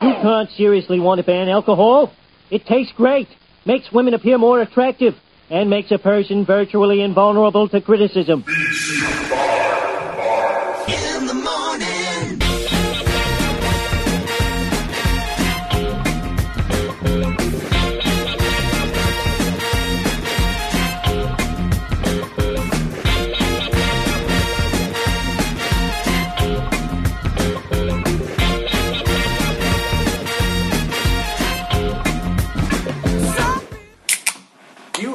You 0.00 0.14
can't 0.22 0.48
seriously 0.50 1.00
want 1.00 1.18
to 1.18 1.24
ban 1.24 1.48
alcohol. 1.48 2.12
It 2.50 2.66
tastes 2.66 2.92
great, 2.96 3.26
makes 3.66 3.90
women 3.92 4.14
appear 4.14 4.38
more 4.38 4.60
attractive, 4.60 5.14
and 5.50 5.68
makes 5.68 5.90
a 5.90 5.98
person 5.98 6.44
virtually 6.46 7.02
invulnerable 7.02 7.68
to 7.70 7.80
criticism. 7.80 8.44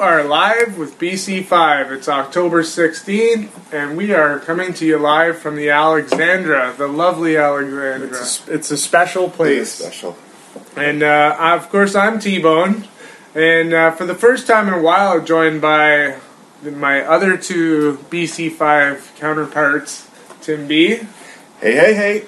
Are 0.03 0.21
live 0.25 0.77
with 0.77 0.99
BC5. 0.99 1.91
It's 1.91 2.09
October 2.09 2.61
16th, 2.61 3.49
and 3.71 3.95
we 3.95 4.11
are 4.13 4.37
coming 4.37 4.73
to 4.73 4.85
you 4.85 4.97
live 4.97 5.37
from 5.39 5.55
the 5.55 5.69
Alexandra, 5.69 6.73
the 6.77 6.87
lovely 6.89 7.37
Alexandra. 7.37 8.09
It's 8.09 8.45
a, 8.49 8.53
it's 8.53 8.71
a 8.71 8.77
special 8.77 9.27
It's 9.27 9.35
place. 9.37 9.71
special. 9.71 10.17
And 10.75 11.03
uh, 11.03 11.37
of 11.39 11.69
course, 11.69 11.95
I'm 11.95 12.19
T 12.19 12.37
Bone. 12.39 12.85
And 13.33 13.73
uh, 13.73 13.91
for 13.91 14.05
the 14.05 14.13
first 14.13 14.45
time 14.45 14.67
in 14.67 14.73
a 14.73 14.81
while, 14.81 15.21
joined 15.21 15.61
by 15.61 16.17
my 16.61 16.99
other 17.01 17.37
two 17.37 17.97
BC5 18.09 19.15
counterparts, 19.15 20.09
Tim 20.41 20.67
B 20.67 20.97
Hey, 21.61 21.75
hey, 21.75 21.93
hey. 21.93 22.23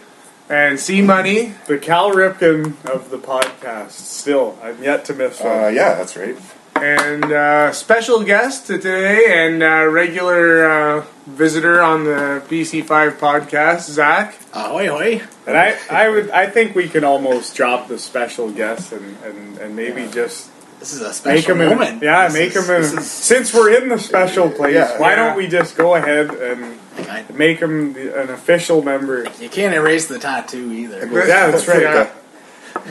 and 0.48 0.80
C 0.80 1.02
Money. 1.02 1.56
The 1.68 1.78
Cal 1.78 2.12
Ripken 2.14 2.86
of 2.86 3.10
the 3.10 3.18
podcast. 3.18 3.92
Still, 3.92 4.58
I'm 4.64 4.82
yet 4.82 5.04
to 5.06 5.14
miss 5.14 5.42
one. 5.42 5.52
Uh, 5.66 5.68
yeah, 5.68 5.96
that's 5.96 6.16
right. 6.16 6.38
And 6.76 7.24
uh, 7.32 7.72
special 7.72 8.24
guest 8.24 8.68
today 8.68 9.24
and 9.30 9.64
uh, 9.64 9.86
regular 9.88 10.70
uh, 10.70 11.06
visitor 11.26 11.82
on 11.82 12.04
the 12.04 12.44
BC5 12.50 13.14
podcast, 13.18 13.90
Zach. 13.90 14.36
Ahoy, 14.54 14.88
hoy. 14.90 15.22
and 15.48 15.58
I, 15.58 15.78
I 15.90 16.10
would, 16.10 16.30
I 16.32 16.48
think 16.50 16.76
we 16.76 16.90
can 16.90 17.04
almost 17.06 17.56
drop 17.56 17.88
the 17.88 17.98
special 17.98 18.52
guest 18.52 18.92
and, 18.92 19.16
and, 19.24 19.58
and 19.60 19.76
maybe 19.76 20.06
just 20.12 20.52
This 20.80 20.92
is 20.94 21.00
a 21.02 21.06
make 21.06 21.14
special 21.14 21.56
him 21.56 21.62
in, 21.62 21.70
moment. 21.70 22.04
yeah, 22.04 22.28
This 22.28 22.34
make 22.34 22.56
is- 22.56 22.70
him 22.70 22.76
in. 22.76 22.82
this 22.82 22.94
is- 22.94 23.10
Since 23.12 23.54
we're 23.54 23.82
in 23.82 23.88
the 23.90 23.98
special 23.98 24.50
place, 24.50 24.74
Yeah. 24.76 25.00
why 25.00 25.12
Yeah. 25.12 25.16
don't 25.28 25.38
we 25.38 25.48
just 25.48 25.78
go 25.78 25.96
ahead 25.96 26.30
and 26.30 26.78
I- 27.10 27.24
make 27.34 27.60
him 27.60 27.94
the, 27.94 28.22
an 28.22 28.30
official 28.32 28.82
member? 28.84 29.26
you 29.40 29.48
can't 29.50 29.74
erase 29.74 30.08
the 30.08 30.20
tattoo 30.20 30.72
either. 30.74 31.06
Yeah, 31.08 31.52
that's 31.52 31.68
right. 31.70 31.82
Yeah, 31.84 32.10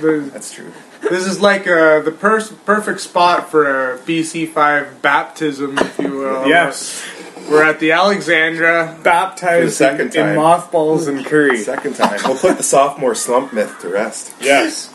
The- 0.01 0.31
that's 0.33 0.53
true. 0.55 0.73
This 1.11 1.27
is 1.27 1.41
like 1.41 1.67
uh, 1.67 2.01
the 2.01 2.11
per- 2.13 2.45
perfect 2.65 3.01
spot 3.01 3.51
for 3.51 3.95
a 3.95 3.99
BC5 3.99 5.01
baptism, 5.03 5.79
if 5.79 5.99
you 5.99 6.11
will. 6.19 6.47
Yes, 6.47 7.05
We're 7.49 7.65
at 7.65 7.81
the 7.81 7.93
Alexandra. 7.93 8.99
baptized 9.03 9.69
the 9.69 9.73
second 9.73 10.01
in, 10.15 10.21
in 10.21 10.27
time. 10.29 10.37
mothballs 10.37 11.07
and 11.09 11.25
curry. 11.25 11.59
Second 11.59 11.97
time. 11.97 12.19
We'll 12.25 12.39
put 12.39 12.57
the 12.57 12.63
sophomore 12.63 13.15
slump 13.15 13.53
myth 13.53 13.77
to 13.81 13.89
rest. 13.89 14.35
Yes. 14.41 14.93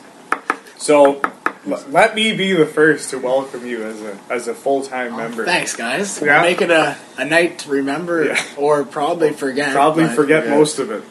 So 0.77 1.21
l- 1.67 1.83
let 1.89 2.15
me 2.15 2.35
be 2.35 2.53
the 2.53 2.65
first 2.65 3.09
to 3.11 3.19
welcome 3.19 3.65
you 3.65 3.83
as 3.83 4.01
a 4.01 4.17
as 4.29 4.47
a 4.47 4.53
full 4.55 4.81
time 4.83 5.15
member. 5.17 5.45
Thanks, 5.45 5.75
guys. 5.75 6.21
Yeah. 6.21 6.41
We'll 6.41 6.49
make 6.51 6.61
it 6.61 6.71
a, 6.71 6.97
a 7.17 7.25
night 7.25 7.59
to 7.59 7.69
remember 7.69 8.25
Yeah. 8.25 8.41
or 8.57 8.83
probably 8.85 9.33
forget. 9.33 9.73
Probably 9.73 10.05
but- 10.05 10.15
forget 10.15 10.47
most 10.47 10.79
of 10.79 10.89
it. 10.91 11.03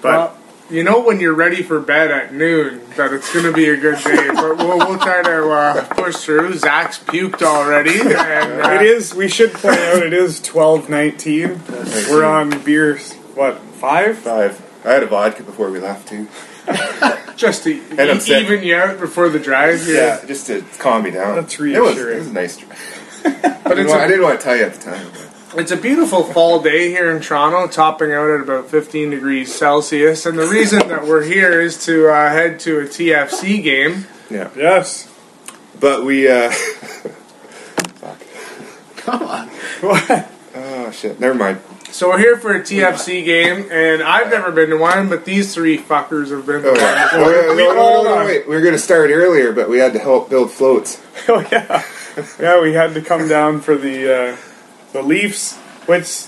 But 0.00 0.02
But 0.02 0.37
you 0.70 0.82
know 0.84 1.00
when 1.00 1.20
you're 1.20 1.34
ready 1.34 1.62
for 1.62 1.80
bed 1.80 2.10
at 2.10 2.32
noon 2.34 2.80
that 2.96 3.12
it's 3.12 3.32
going 3.32 3.44
to 3.46 3.52
be 3.52 3.68
a 3.68 3.76
good 3.76 4.02
day. 4.04 4.28
But 4.34 4.58
we'll, 4.58 4.78
we'll 4.78 4.98
try 4.98 5.22
to 5.22 5.50
uh, 5.50 5.84
push 5.94 6.16
through. 6.16 6.54
Zach's 6.58 6.98
puked 6.98 7.42
already. 7.42 8.00
And, 8.00 8.12
uh, 8.62 8.70
it 8.74 8.82
is. 8.82 9.14
We 9.14 9.28
should 9.28 9.52
point 9.52 9.78
out 9.78 10.02
it 10.02 10.12
is 10.12 10.40
twelve 10.40 10.88
nineteen. 10.88 11.60
We're 12.10 12.24
on 12.24 12.62
beer. 12.64 12.98
What 13.34 13.58
five? 13.58 14.18
Five. 14.18 14.64
I 14.84 14.92
had 14.92 15.02
a 15.02 15.06
vodka 15.06 15.42
before 15.42 15.70
we 15.70 15.80
left, 15.80 16.08
too. 16.08 16.28
just 17.36 17.64
to 17.64 17.80
And 17.90 18.00
I'm 18.00 18.16
e- 18.18 18.20
sick. 18.20 18.42
even 18.44 18.62
you 18.62 18.76
out 18.76 18.98
before 19.00 19.28
the 19.28 19.38
drive. 19.40 19.86
Yeah, 19.88 20.24
just 20.26 20.46
to 20.46 20.62
calm 20.78 21.02
me 21.02 21.10
down. 21.10 21.34
That's 21.34 21.54
It 21.54 21.60
was, 21.80 21.96
reassuring. 21.96 22.16
it 22.16 22.18
was 22.20 22.28
a 22.28 22.32
nice 22.32 22.56
drive. 22.56 22.94
But 23.24 23.34
I 23.34 23.48
it's 23.48 23.64
didn't, 23.74 23.88
want, 23.88 24.00
I 24.00 24.04
a, 24.04 24.08
didn't 24.08 24.22
want 24.22 24.38
to 24.40 24.44
tell 24.44 24.56
you 24.56 24.64
at 24.64 24.74
the 24.74 24.80
time. 24.90 25.06
But 25.12 25.27
it's 25.58 25.72
a 25.72 25.76
beautiful 25.76 26.22
fall 26.22 26.60
day 26.62 26.90
here 26.90 27.10
in 27.14 27.20
Toronto, 27.22 27.66
topping 27.66 28.12
out 28.12 28.30
at 28.30 28.40
about 28.40 28.70
15 28.70 29.10
degrees 29.10 29.54
Celsius. 29.54 30.26
And 30.26 30.38
the 30.38 30.46
reason 30.46 30.86
that 30.88 31.06
we're 31.06 31.24
here 31.24 31.60
is 31.60 31.84
to 31.86 32.08
uh, 32.08 32.30
head 32.30 32.60
to 32.60 32.80
a 32.80 32.84
TFC 32.84 33.62
game. 33.62 34.06
yeah. 34.30 34.50
Yes. 34.56 35.12
But 35.80 36.04
we, 36.04 36.28
uh. 36.28 36.52
Come 38.96 39.22
on. 39.22 39.48
What? 39.80 40.30
Oh, 40.54 40.90
shit. 40.90 41.20
Never 41.20 41.34
mind. 41.34 41.60
So 41.90 42.08
we're 42.10 42.18
here 42.18 42.36
for 42.36 42.54
a 42.54 42.60
TFC 42.60 43.24
game, 43.24 43.66
and 43.70 44.02
I've 44.02 44.30
never 44.30 44.52
been 44.52 44.68
to 44.70 44.76
one, 44.76 45.08
but 45.08 45.24
these 45.24 45.54
three 45.54 45.78
fuckers 45.78 46.30
have 46.30 46.44
been 46.44 46.62
to 46.62 46.68
Oh, 46.68 46.72
one. 46.72 46.80
yeah. 46.80 47.08
Oh, 47.12 47.30
yeah, 47.30 47.54
we 47.54 47.64
no, 47.64 47.74
no, 47.74 47.80
all 47.80 48.04
no, 48.04 48.10
no, 48.10 48.16
are. 48.18 48.24
wait. 48.26 48.46
We 48.48 48.54
were 48.54 48.60
going 48.60 48.74
to 48.74 48.78
start 48.78 49.10
earlier, 49.10 49.52
but 49.52 49.70
we 49.70 49.78
had 49.78 49.94
to 49.94 49.98
help 49.98 50.28
build 50.30 50.50
floats. 50.50 51.00
Oh 51.30 51.46
yeah. 51.52 51.82
Yeah, 52.40 52.62
we 52.62 52.72
had 52.72 52.94
to 52.94 53.02
come 53.02 53.28
down 53.28 53.60
for 53.60 53.76
the 53.76 54.32
uh, 54.32 54.36
the 54.92 55.02
Leafs, 55.02 55.56
which 55.86 56.24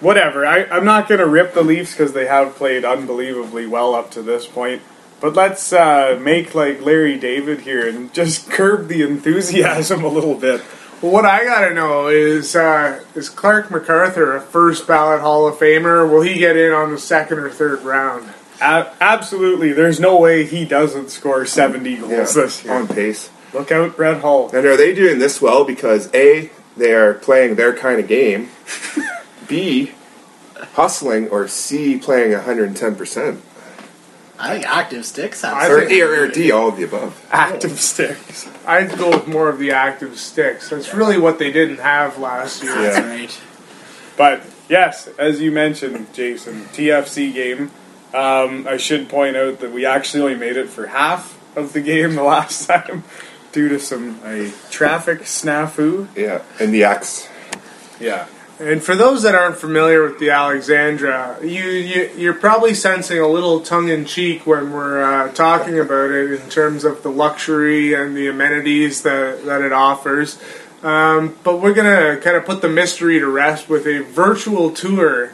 whatever. 0.00 0.46
I, 0.46 0.64
I'm 0.64 0.84
not 0.84 1.08
going 1.08 1.20
to 1.20 1.26
rip 1.26 1.54
the 1.54 1.62
Leafs 1.62 1.92
because 1.92 2.12
they 2.12 2.26
have 2.26 2.54
played 2.56 2.84
unbelievably 2.84 3.66
well 3.66 3.94
up 3.94 4.10
to 4.12 4.22
this 4.22 4.46
point. 4.46 4.82
But 5.20 5.34
let's 5.34 5.72
uh, 5.72 6.18
make 6.22 6.54
like 6.54 6.82
Larry 6.84 7.18
David 7.18 7.60
here 7.60 7.88
and 7.88 8.12
just 8.12 8.50
curb 8.50 8.88
the 8.88 9.02
enthusiasm 9.02 10.04
a 10.04 10.08
little 10.08 10.34
bit. 10.34 10.62
Well, 11.02 11.12
what 11.12 11.24
I 11.26 11.44
gotta 11.44 11.74
know 11.74 12.08
is 12.08 12.56
uh, 12.56 13.02
is 13.14 13.28
Clark 13.28 13.70
MacArthur 13.70 14.34
a 14.36 14.40
first 14.40 14.86
ballot 14.86 15.20
Hall 15.20 15.46
of 15.46 15.56
Famer? 15.56 16.10
Will 16.10 16.22
he 16.22 16.34
get 16.38 16.56
in 16.56 16.72
on 16.72 16.90
the 16.92 16.98
second 16.98 17.38
or 17.38 17.50
third 17.50 17.82
round? 17.82 18.30
A- 18.62 18.90
absolutely, 19.02 19.72
there's 19.72 20.00
no 20.00 20.18
way 20.18 20.46
he 20.46 20.64
doesn't 20.64 21.10
score 21.10 21.44
70 21.44 21.96
goals 21.98 22.10
Yeah. 22.10 22.42
this 22.42 22.64
year. 22.64 22.72
On 22.74 22.88
pace. 22.88 23.28
Look 23.52 23.70
out, 23.70 23.96
Brett 23.96 24.22
Hull. 24.22 24.48
And 24.54 24.64
are 24.66 24.76
they 24.76 24.94
doing 24.94 25.18
this 25.18 25.40
well 25.40 25.64
because 25.64 26.08
A, 26.14 26.50
they 26.76 26.92
are 26.92 27.14
playing 27.14 27.54
their 27.56 27.74
kind 27.74 28.00
of 28.00 28.08
game, 28.08 28.50
B, 29.48 29.92
hustling, 30.74 31.28
or 31.28 31.48
C, 31.48 31.98
playing 31.98 32.32
110%? 32.32 33.40
I 34.38 34.52
think 34.52 34.66
active 34.68 35.06
sticks 35.06 35.40
have 35.40 35.54
I 35.54 35.68
Or, 35.68 35.80
think- 35.80 35.92
A, 35.92 36.02
or, 36.02 36.22
or 36.24 36.28
D, 36.28 36.50
all 36.50 36.68
of 36.68 36.76
the 36.76 36.82
above. 36.84 37.26
Active 37.32 37.80
sticks. 37.80 38.46
I'd 38.66 38.96
go 38.98 39.10
with 39.10 39.26
more 39.26 39.48
of 39.48 39.58
the 39.58 39.70
active 39.70 40.18
sticks. 40.18 40.68
That's 40.68 40.92
really 40.92 41.16
what 41.16 41.38
they 41.38 41.50
didn't 41.50 41.78
have 41.78 42.18
last 42.18 42.62
year. 42.62 42.74
That's 42.74 42.98
Yeah. 42.98 43.08
right. 43.08 43.40
But 44.18 44.42
yes, 44.68 45.08
as 45.18 45.40
you 45.40 45.52
mentioned, 45.52 46.12
Jason, 46.12 46.66
TFC 46.74 47.32
game. 47.32 47.70
Um, 48.12 48.66
I 48.68 48.76
should 48.76 49.08
point 49.08 49.36
out 49.36 49.60
that 49.60 49.72
we 49.72 49.84
actually 49.86 50.22
only 50.22 50.36
made 50.36 50.56
it 50.56 50.68
for 50.68 50.86
half 50.86 51.38
of 51.56 51.72
the 51.72 51.80
game 51.80 52.14
the 52.14 52.22
last 52.22 52.66
time 52.68 53.04
due 53.56 53.70
to 53.70 53.80
some 53.80 54.20
a 54.22 54.52
traffic 54.70 55.20
snafu. 55.20 56.06
Yeah, 56.14 56.42
and 56.60 56.74
the 56.74 56.84
X. 56.84 57.26
Yeah. 57.98 58.26
And 58.60 58.82
for 58.82 58.94
those 58.94 59.22
that 59.22 59.34
aren't 59.34 59.56
familiar 59.56 60.02
with 60.02 60.18
the 60.18 60.30
Alexandra, 60.30 61.38
you, 61.42 61.64
you 61.64 62.10
you're 62.18 62.34
probably 62.34 62.74
sensing 62.74 63.18
a 63.18 63.26
little 63.26 63.60
tongue 63.60 63.88
in 63.88 64.04
cheek 64.04 64.46
when 64.46 64.72
we're 64.72 65.02
uh, 65.02 65.32
talking 65.32 65.78
about 65.78 66.10
it 66.10 66.38
in 66.38 66.50
terms 66.50 66.84
of 66.84 67.02
the 67.02 67.10
luxury 67.10 67.94
and 67.94 68.14
the 68.14 68.28
amenities 68.28 69.00
that 69.02 69.46
that 69.46 69.62
it 69.62 69.72
offers. 69.72 70.38
Um, 70.82 71.36
but 71.42 71.62
we're 71.62 71.74
gonna 71.74 72.18
kind 72.18 72.36
of 72.36 72.44
put 72.44 72.60
the 72.60 72.68
mystery 72.68 73.18
to 73.18 73.26
rest 73.26 73.70
with 73.70 73.86
a 73.86 74.02
virtual 74.02 74.70
tour. 74.70 75.32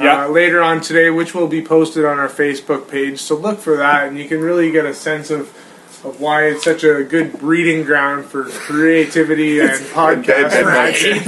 Yeah. 0.00 0.24
Uh, 0.24 0.28
later 0.28 0.62
on 0.62 0.80
today, 0.80 1.10
which 1.10 1.34
will 1.34 1.48
be 1.48 1.62
posted 1.62 2.04
on 2.06 2.18
our 2.18 2.28
Facebook 2.28 2.88
page. 2.90 3.20
So 3.20 3.36
look 3.36 3.58
for 3.60 3.76
that, 3.76 4.08
and 4.08 4.18
you 4.18 4.26
can 4.26 4.40
really 4.40 4.72
get 4.72 4.86
a 4.86 4.94
sense 4.94 5.30
of, 5.30 5.52
of 6.04 6.20
why 6.20 6.46
it's 6.46 6.64
such 6.64 6.82
a 6.84 7.04
good 7.04 7.38
breeding 7.38 7.84
ground 7.84 8.24
for 8.24 8.44
creativity 8.44 9.60
and 9.60 9.70
podcast 9.70 10.50
bed- 10.50 10.66
action. 10.66 11.18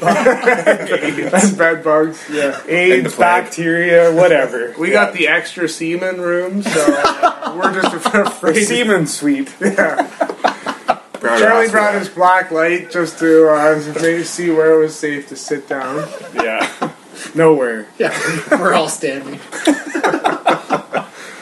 Bed 0.00 1.32
and 1.34 1.58
bed 1.58 1.82
bugs. 1.84 2.24
Yeah. 2.30 2.60
AIDS, 2.66 3.12
the 3.14 3.18
bacteria, 3.20 4.12
whatever. 4.14 4.74
We 4.78 4.90
got 4.90 5.14
the 5.14 5.28
extra 5.28 5.68
semen 5.68 6.20
room, 6.20 6.62
so 6.62 6.84
uh, 6.88 7.54
we're 7.60 7.80
just 7.80 7.92
the 8.12 8.22
afraid. 8.26 8.64
semen 8.64 9.06
suite. 9.06 9.52
Brown 9.58 11.38
Charlie 11.38 11.64
Ross 11.66 11.70
brought 11.70 11.94
was- 11.94 12.06
his 12.06 12.14
black 12.14 12.50
light 12.50 12.90
just 12.90 13.18
to 13.18 13.48
uh, 13.50 13.94
maybe 14.00 14.22
see 14.24 14.50
where 14.50 14.74
it 14.80 14.84
was 14.84 14.96
safe 14.98 15.28
to 15.28 15.36
sit 15.36 15.68
down. 15.68 16.08
Yeah. 16.34 16.92
Nowhere. 17.34 17.86
Yeah, 17.98 18.16
we're 18.58 18.72
all 18.72 18.88
standing. 18.88 19.38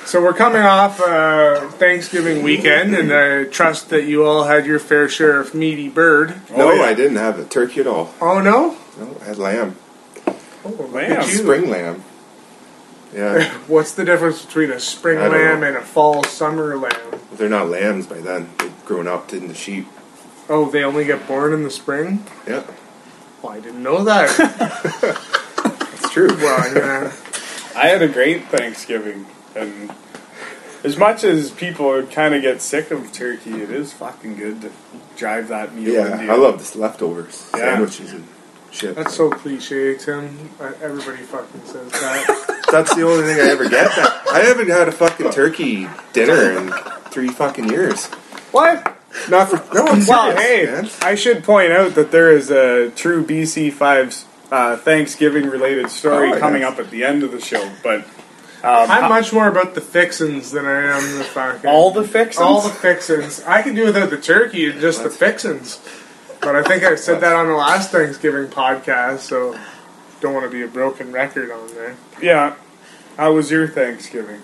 So 0.09 0.23
we're 0.23 0.33
coming 0.33 0.63
off 0.63 1.03
uh, 1.03 1.69
Thanksgiving 1.73 2.43
weekend, 2.43 2.95
and 2.95 3.13
I 3.13 3.45
trust 3.45 3.91
that 3.91 4.05
you 4.05 4.25
all 4.25 4.45
had 4.45 4.65
your 4.65 4.79
fair 4.79 5.07
share 5.07 5.39
of 5.39 5.53
meaty 5.55 5.91
bird. 5.91 6.31
No, 6.51 6.71
Oh, 6.71 6.75
yeah. 6.77 6.83
I 6.85 6.95
didn't 6.95 7.17
have 7.19 7.39
a 7.39 7.45
turkey 7.45 7.81
at 7.81 7.87
all. 7.87 8.15
Oh 8.19 8.41
no! 8.41 8.75
No, 8.99 9.17
I 9.21 9.25
had 9.27 9.37
lamb. 9.37 9.77
Oh, 10.65 10.71
lamb. 10.91 11.29
you. 11.29 11.37
Spring 11.37 11.69
lamb. 11.69 12.05
Yeah, 13.15 13.51
What's 13.67 13.93
the 13.93 14.05
difference 14.07 14.47
between 14.47 14.71
a 14.71 14.81
spring 14.81 15.19
lamb 15.19 15.61
know. 15.61 15.67
and 15.67 15.77
a 15.77 15.83
fall 15.83 16.25
summer 16.25 16.79
lamb? 16.79 17.21
they're 17.35 17.51
not 17.51 17.69
lambs 17.69 18.07
by 18.07 18.21
then. 18.21 18.49
They've 18.59 18.85
grown 18.87 19.07
up 19.09 19.31
into 19.35 19.55
sheep. 19.55 19.87
Oh, 20.49 20.71
they 20.71 20.85
only 20.85 21.05
get 21.05 21.29
born 21.29 21.53
in 21.53 21.65
the 21.65 21.71
spring? 21.71 22.25
Yeah, 22.47 22.65
Well, 23.43 23.53
I 23.53 23.61
didn't 23.61 23.83
know 23.83 24.05
that. 24.05 24.31
it's 25.93 26.11
true. 26.15 26.29
well, 26.29 26.63
I'm 26.63 26.73
gonna. 26.73 27.13
I 27.77 27.89
had 27.89 28.01
a 28.03 28.09
great 28.09 28.47
Thanksgiving, 28.49 29.27
and 29.55 29.91
as 30.85 30.97
much 30.97 31.25
as 31.25 31.51
people 31.51 32.03
kind 32.07 32.35
of 32.35 32.43
get 32.43 32.63
sick 32.63 32.91
of 32.91 33.13
turkey, 33.13 33.63
it 33.63 33.71
is 33.71 33.93
fucking 33.93 34.37
good 34.37 34.61
to 34.63 34.71
drive 35.17 35.49
that 35.49 35.75
meal 35.75 35.93
Yeah, 35.95 36.21
into. 36.21 36.33
I 36.33 36.37
love 36.37 36.59
this 36.59 36.77
leftovers, 36.77 37.51
Yeah. 37.55 37.61
sandwiches 37.75 38.13
and 38.13 38.25
shit. 38.71 38.95
That's 38.95 39.15
so 39.15 39.31
cliche, 39.31 39.97
Tim. 39.97 40.51
Everybody 40.83 41.19
fucking 41.25 41.63
says 41.65 41.91
that. 41.93 42.65
That's 42.71 42.95
the 42.95 43.03
only 43.03 43.25
thing 43.25 43.41
I 43.41 43.51
ever 43.51 43.69
get. 43.69 43.89
That 43.97 44.23
I 44.33 44.41
haven't 44.41 44.69
had 44.69 44.89
a 44.89 44.93
fucking 44.93 45.31
turkey 45.31 45.89
dinner 46.13 46.53
in 46.59 46.71
three 47.11 47.29
fucking 47.29 47.69
years. 47.71 48.07
What? 48.53 48.95
Not 49.31 49.49
for 49.49 49.75
no 49.75 49.85
one's 49.85 50.07
Well, 50.07 50.37
hey, 50.37 50.67
man. 50.67 50.89
I 51.03 51.15
should 51.15 51.43
point 51.43 51.73
out 51.73 51.95
that 51.95 52.13
there 52.13 52.31
is 52.31 52.51
a 52.51 52.91
true 52.91 53.25
BC 53.25 53.73
Fives 53.73 54.27
uh, 54.53 54.77
Thanksgiving 54.77 55.47
related 55.49 55.91
story 55.91 56.31
Oh, 56.33 56.39
coming 56.39 56.61
yes. 56.63 56.73
up 56.75 56.79
at 56.79 56.91
the 56.91 57.05
end 57.05 57.23
of 57.23 57.33
the 57.33 57.41
show, 57.41 57.71
but 57.83 58.07
um, 58.65 58.91
I'm 58.91 59.09
much 59.09 59.33
more 59.33 59.49
about 59.49 59.75
the 59.75 59.81
fixins 59.81 60.51
than 60.51 60.67
I 60.67 60.97
am 60.97 61.19
the 61.19 61.25
fucking. 61.25 61.69
all 61.71 61.91
the 61.91 62.03
fixins. 62.05 62.43
all 62.43 62.61
the 62.61 62.71
fixins. 62.75 63.43
I 63.45 63.63
can 63.63 63.75
do 63.75 63.85
without 63.85 64.11
the 64.11 64.19
turkey 64.21 64.69
and 64.71 64.81
just 64.81 65.03
the 65.03 65.11
fixins. 65.11 65.81
But 66.41 66.55
I 66.57 66.63
think 66.63 66.83
I 66.85 66.95
said 66.95 67.21
that 67.21 67.35
on 67.35 67.47
the 67.49 67.55
last 67.55 67.91
Thanksgiving 67.91 68.47
podcast, 68.49 69.21
so 69.21 69.59
don't 70.21 70.35
want 70.35 70.45
to 70.47 70.51
be 70.51 70.63
a 70.63 70.69
broken 70.69 71.13
record 71.13 71.51
on 71.51 71.69
there. 71.75 71.97
yeah. 72.23 72.55
How 73.17 73.33
was 73.33 73.51
your 73.51 73.67
Thanksgiving? 73.67 74.43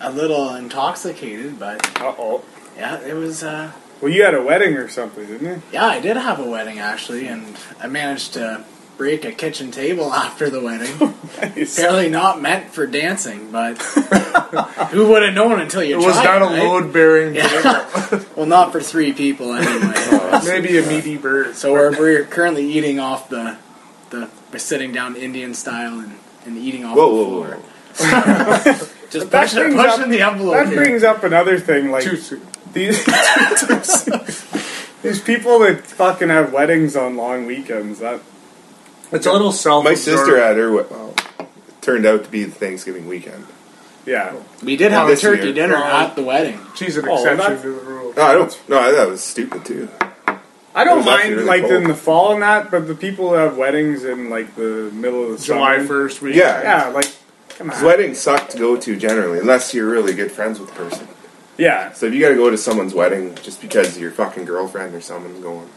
A 0.00 0.10
little 0.10 0.54
intoxicated, 0.54 1.58
but 1.58 1.86
Uh 2.00 2.14
oh. 2.18 2.44
yeah, 2.76 3.00
it 3.00 3.14
was. 3.14 3.42
Uh, 3.44 3.70
Well, 4.00 4.10
you 4.12 4.24
had 4.24 4.34
a 4.34 4.42
wedding 4.42 4.74
or 4.76 4.88
something, 4.88 5.24
didn't 5.26 5.46
you? 5.46 5.62
yeah, 5.72 5.86
I 5.86 6.00
did 6.00 6.16
have 6.16 6.40
a 6.40 6.44
wedding 6.44 6.78
actually, 6.80 7.26
and 7.28 7.56
I 7.80 7.86
managed 7.86 8.32
to 8.34 8.64
break 8.96 9.24
a 9.24 9.32
kitchen 9.32 9.70
table 9.70 10.12
after 10.24 10.50
the 10.50 10.60
wedding. 10.60 10.96
Nice. 11.40 11.76
Apparently 11.78 12.08
not 12.10 12.40
meant 12.40 12.70
for 12.72 12.86
dancing, 12.86 13.50
but 13.50 13.74
who 14.92 15.08
would 15.08 15.22
have 15.22 15.34
known 15.34 15.60
until 15.60 15.82
you 15.82 15.94
It 16.00 16.04
was 16.04 16.14
tried? 16.20 16.38
not 16.38 16.42
a 16.42 16.64
load 16.64 16.92
bearing 16.92 17.34
Yeah. 17.34 18.24
well, 18.36 18.46
not 18.46 18.72
for 18.72 18.80
three 18.80 19.12
people 19.12 19.52
anyway. 19.52 20.40
maybe 20.46 20.78
a 20.78 20.86
meaty 20.86 21.16
bird. 21.16 21.54
so 21.56 21.72
we're, 21.72 21.90
we're 21.98 22.24
currently 22.24 22.64
eating 22.70 22.98
off 23.00 23.28
the 23.28 23.56
the 24.10 24.28
we're 24.52 24.58
sitting 24.58 24.92
down 24.92 25.16
Indian 25.16 25.54
style 25.54 25.98
and, 25.98 26.18
and 26.46 26.56
eating 26.56 26.84
off 26.84 26.96
Whoa, 26.96 27.08
the 27.08 27.24
whoa, 27.24 27.44
floor. 27.44 27.56
whoa! 27.56 28.88
Just 29.10 29.30
That 29.30 29.42
pushing, 29.48 29.58
brings 29.62 29.74
pushing 29.76 30.02
up- 30.04 30.08
the 30.10 30.20
envelope. 30.22 30.54
That 30.54 30.66
here. 30.68 30.76
brings 30.76 31.02
up 31.02 31.24
another 31.24 31.58
thing, 31.58 31.90
like 31.90 32.04
Too 32.04 32.16
soon. 32.16 32.42
these 32.72 33.04
these 35.02 35.20
people 35.20 35.58
that 35.60 35.82
fucking 35.86 36.28
have 36.28 36.52
weddings 36.52 36.96
on 36.96 37.16
long 37.16 37.46
weekends. 37.46 37.98
That 38.00 38.20
It's 39.12 39.26
a 39.26 39.32
little 39.32 39.52
self. 39.52 39.84
My 39.84 39.94
sister 39.94 40.38
had 40.40 40.56
her. 40.56 40.72
Well, 40.72 41.14
it 41.38 41.46
turned 41.82 42.06
out 42.06 42.24
to 42.24 42.30
be 42.30 42.44
the 42.44 42.50
Thanksgiving 42.52 43.06
weekend. 43.08 43.46
yeah. 44.06 44.34
we 44.62 44.76
did 44.76 44.92
have 44.92 45.06
a 45.06 45.10
This 45.12 45.20
turkey 45.20 45.44
year. 45.44 45.52
dinner 45.54 45.74
Well, 45.74 45.84
at 46.06 46.16
the 46.16 46.22
wedding. 46.22 46.58
She's 46.74 46.96
an 46.96 47.08
Oh, 47.08 47.14
exception 47.14 47.36
that's- 47.38 47.62
to 47.62 47.68
the 47.72 47.80
rule. 47.80 48.12
No, 48.16 48.22
I 48.22 48.32
don't. 48.34 48.60
No, 48.68 48.78
I, 48.78 48.90
that 48.92 49.08
was 49.08 49.22
stupid 49.22 49.64
too. 49.64 49.88
I 50.76 50.82
It 50.82 50.86
don't 50.86 50.98
was 50.98 51.06
actually 51.06 51.22
mind 51.30 51.34
really 51.36 51.46
like 51.46 51.60
cold. 51.62 51.72
in 51.74 51.84
the 51.84 51.94
fall 51.94 52.32
and 52.32 52.42
that, 52.42 52.70
but 52.70 52.88
the 52.88 52.94
people 52.96 53.28
who 53.28 53.34
have 53.36 53.56
weddings 53.56 54.04
in 54.04 54.28
like 54.30 54.56
the 54.56 54.90
middle 54.92 55.24
of 55.32 55.38
the 55.38 55.44
July 55.44 55.76
summer, 55.76 55.86
first 55.86 56.20
week. 56.22 56.34
Yeah. 56.34 56.62
Yeah, 56.62 56.88
like 56.88 57.06
come 57.50 57.70
on. 57.70 57.84
Weddings 57.84 58.18
suck 58.18 58.48
to 58.50 58.58
go 58.58 58.76
to 58.76 58.96
generally, 58.96 59.38
unless 59.38 59.72
you're 59.72 59.88
really 59.88 60.14
good 60.14 60.32
friends 60.32 60.58
with 60.58 60.70
the 60.70 60.74
person. 60.76 61.06
Yeah, 61.56 61.92
So 61.92 62.06
if 62.06 62.14
you 62.14 62.20
got 62.20 62.30
to 62.30 62.34
go 62.34 62.50
to 62.50 62.58
someone's 62.58 62.94
wedding 62.94 63.36
just 63.36 63.60
because 63.60 63.96
your 63.96 64.10
fucking 64.10 64.44
girlfriend 64.44 64.92
or 64.96 65.00
someone's 65.00 65.38
going, 65.40 65.68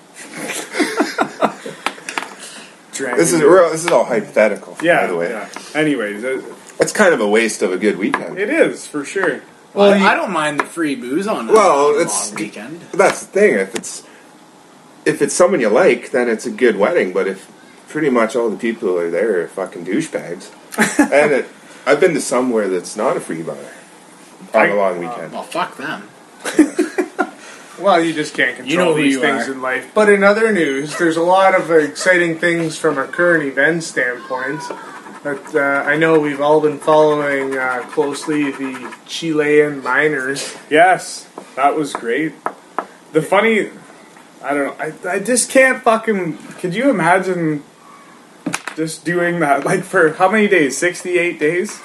drank 2.97 3.17
this 3.17 3.31
is 3.33 3.39
it. 3.41 3.45
we're, 3.45 3.69
this 3.71 3.85
is 3.85 3.91
all 3.91 4.05
hypothetical. 4.05 4.77
yeah. 4.81 5.01
by 5.01 5.07
the 5.07 5.15
way, 5.15 5.29
yeah. 5.29 5.49
Anyways, 5.75 6.23
uh, 6.23 6.27
it, 6.39 6.45
it's 6.79 6.91
kind 6.91 7.13
of 7.13 7.21
a 7.21 7.27
waste 7.27 7.61
of 7.61 7.71
a 7.71 7.77
good 7.77 7.97
weekend. 7.97 8.37
it 8.37 8.49
is 8.49 8.85
for 8.87 9.05
sure. 9.05 9.41
Well, 9.73 9.95
you- 9.97 10.05
I 10.05 10.15
don't 10.15 10.31
mind 10.31 10.59
the 10.59 10.63
free 10.65 10.95
booze 10.95 11.27
on 11.27 11.49
a 11.49 11.53
Well, 11.53 11.91
long 11.91 12.01
it's- 12.01 12.33
weekend. 12.35 12.81
That's 12.93 13.21
the 13.21 13.27
thing. 13.27 13.53
If 13.55 13.75
it's 13.75 14.03
if 15.05 15.21
it's 15.21 15.33
someone 15.33 15.59
you 15.61 15.69
like, 15.69 16.11
then 16.11 16.27
it's 16.29 16.45
a 16.45 16.51
good 16.51 16.75
wedding. 16.77 17.13
But 17.13 17.27
if 17.27 17.49
pretty 17.87 18.09
much 18.09 18.35
all 18.35 18.49
the 18.49 18.57
people 18.57 18.89
who 18.89 18.97
are 18.97 19.09
there 19.09 19.41
are 19.41 19.47
fucking 19.47 19.85
douchebags, 19.85 20.51
and 20.99 21.31
it, 21.31 21.45
I've 21.85 21.99
been 21.99 22.13
to 22.15 22.21
somewhere 22.21 22.67
that's 22.67 22.97
not 22.97 23.15
a 23.17 23.19
free 23.19 23.43
bar 23.43 23.55
on 24.53 24.61
I- 24.61 24.67
a 24.67 24.75
long 24.75 24.99
weekend. 24.99 25.31
Well, 25.31 25.43
fuck 25.43 25.77
them. 25.77 26.09
Well, 27.79 28.03
you 28.03 28.13
just 28.13 28.33
can't 28.33 28.55
control 28.55 28.69
You 28.71 28.77
know 28.77 28.93
these 28.95 29.19
things 29.19 29.47
are. 29.47 29.51
in 29.53 29.61
life. 29.61 29.91
But 29.93 30.09
in 30.09 30.23
other 30.23 30.51
news, 30.51 30.97
there's 30.97 31.17
a 31.17 31.21
lot 31.21 31.53
of 31.53 31.69
exciting 31.71 32.39
things 32.39 32.77
from 32.77 32.97
a 32.97 33.05
current 33.05 33.43
event 33.43 33.83
standpoint. 33.83 34.61
But 35.23 35.55
uh, 35.55 35.83
I 35.85 35.97
know 35.97 36.19
we've 36.19 36.41
all 36.41 36.61
been 36.61 36.79
following 36.79 37.57
uh, 37.57 37.81
closely 37.91 38.51
the 38.51 38.95
Chilean 39.05 39.83
miners. 39.83 40.55
Yes, 40.69 41.27
that 41.55 41.75
was 41.75 41.93
great. 41.93 42.33
The 43.13 43.21
funny, 43.21 43.69
I 44.43 44.53
don't 44.53 44.67
know. 44.67 44.75
I, 45.09 45.15
I 45.15 45.19
just 45.19 45.49
can't 45.49 45.83
fucking. 45.83 46.37
Could 46.59 46.73
you 46.73 46.89
imagine 46.89 47.63
just 48.75 49.05
doing 49.05 49.39
that? 49.41 49.65
Like 49.65 49.83
for 49.83 50.13
how 50.13 50.29
many 50.31 50.47
days? 50.47 50.77
Sixty-eight 50.77 51.39
days. 51.39 51.79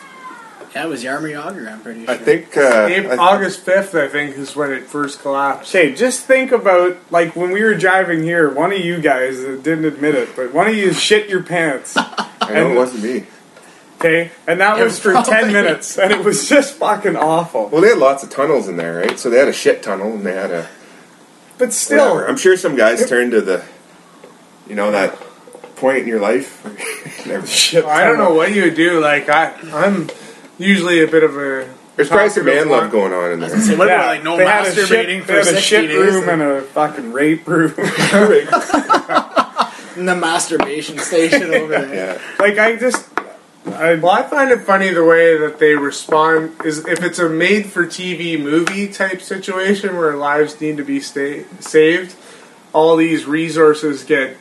Yeah, 0.75 0.85
it 0.87 0.89
was 0.89 1.05
Yarmer 1.05 1.31
Yager, 1.31 1.69
I'm 1.69 1.81
pretty 1.83 2.07
sure. 2.07 2.15
I 2.15 2.17
think 2.17 2.57
uh, 2.57 2.87
April, 2.91 3.21
I- 3.21 3.35
August 3.35 3.67
5th, 3.67 3.95
I 4.01 4.09
think, 4.09 4.37
is 4.39 4.57
when 4.57 4.73
it 4.73 4.85
first 4.85 5.21
collapsed. 5.21 5.75
Okay, 5.75 5.93
just 5.95 6.25
think 6.25 6.51
about 6.51 6.97
like 7.11 7.37
when 7.37 7.51
we 7.51 7.63
were 7.63 7.75
driving 7.75 8.23
here. 8.23 8.49
One 8.53 8.73
of 8.73 8.79
you 8.79 9.01
guys 9.01 9.39
uh, 9.41 9.59
didn't 9.63 9.85
admit 9.85 10.15
it, 10.15 10.35
but 10.35 10.53
one 10.55 10.69
of 10.69 10.75
you 10.75 10.93
shit 10.95 11.29
your 11.29 11.43
pants. 11.43 11.95
I 11.97 12.55
know 12.55 12.71
it 12.73 12.77
wasn't 12.77 13.03
me. 13.05 13.27
Okay, 13.99 14.31
and 14.49 14.61
that 14.61 14.75
was 14.79 14.85
was 14.95 14.99
for 14.99 15.13
ten 15.13 15.25
probably- 15.25 15.53
minutes, 15.53 15.99
and 15.99 16.11
it 16.11 16.25
was 16.25 16.49
just 16.49 16.75
fucking 16.77 17.17
awful. 17.17 17.69
Well, 17.69 17.83
they 17.83 17.89
had 17.91 17.99
lots 17.99 18.23
of 18.25 18.31
tunnels 18.31 18.67
in 18.67 18.77
there, 18.79 18.97
right? 19.01 19.19
So 19.19 19.29
they 19.31 19.39
had 19.39 19.49
a 19.49 19.53
shit 19.53 19.83
tunnel, 19.83 20.15
and 20.15 20.25
they 20.25 20.33
had 20.35 20.51
a. 20.51 20.69
But 21.59 21.73
still, 21.75 22.15
Whatever. 22.15 22.29
I'm 22.31 22.37
sure 22.39 22.57
some 22.57 22.77
guys 22.77 23.07
turned 23.09 23.33
to 23.33 23.41
the, 23.43 23.63
you 24.67 24.75
know, 24.75 24.91
that 24.91 25.15
point 25.77 25.99
in 25.99 26.09
your 26.09 26.19
life. 26.19 26.65
Never- 27.27 27.47
shit. 27.47 27.85
I 27.85 28.05
don't 28.05 28.17
know 28.19 28.33
what 28.35 28.53
you 28.55 28.63
would 28.63 28.75
do. 28.75 28.99
Like, 29.01 29.29
I, 29.29 29.53
I'm 29.73 30.09
usually 30.62 31.03
a 31.03 31.06
bit 31.09 31.23
of 31.25 31.37
a. 31.37 31.69
There's 31.97 32.09
probably 32.09 32.31
some 32.31 32.47
man 32.47 32.69
love 32.70 32.91
going 32.91 33.12
on 33.12 33.32
in 33.32 33.41
there. 33.41 33.50
Say, 33.61 33.76
what 33.76 33.88
Yeah, 33.88 34.06
like 34.06 34.23
no 34.23 34.38
they 34.38 34.47
had 34.47 34.67
a 34.67 34.75
shit, 34.75 34.88
they 35.06 35.20
for 35.20 35.32
had 35.32 35.43
a 35.43 35.44
60 35.44 35.61
shit 35.61 35.88
days? 35.88 35.96
room 35.98 36.29
and 36.29 36.41
a 36.43 36.63
fucking 36.63 37.13
rape 37.13 37.46
room. 37.46 37.75
and 39.96 40.08
the 40.08 40.17
masturbation 40.17 40.98
station 40.98 41.53
over 41.55 41.69
there. 41.69 41.94
Yeah. 41.94 42.19
like 42.39 42.58
I 42.58 42.77
just, 42.77 43.08
I, 43.67 43.94
Well, 43.96 44.10
I 44.10 44.22
find 44.22 44.51
it 44.51 44.60
funny 44.63 44.89
the 44.91 45.05
way 45.05 45.37
that 45.37 45.58
they 45.58 45.75
respond 45.75 46.56
is 46.65 46.87
if 46.87 47.03
it's 47.03 47.19
a 47.19 47.29
made-for-TV 47.29 48.41
movie 48.43 48.89
type 48.89 49.20
situation 49.20 49.96
where 49.96 50.17
lives 50.17 50.60
need 50.60 50.79
to 50.79 50.84
be 50.84 50.98
sta- 51.01 51.44
saved, 51.60 52.17
all 52.72 52.96
these 52.96 53.27
resources 53.27 54.03
get 54.05 54.37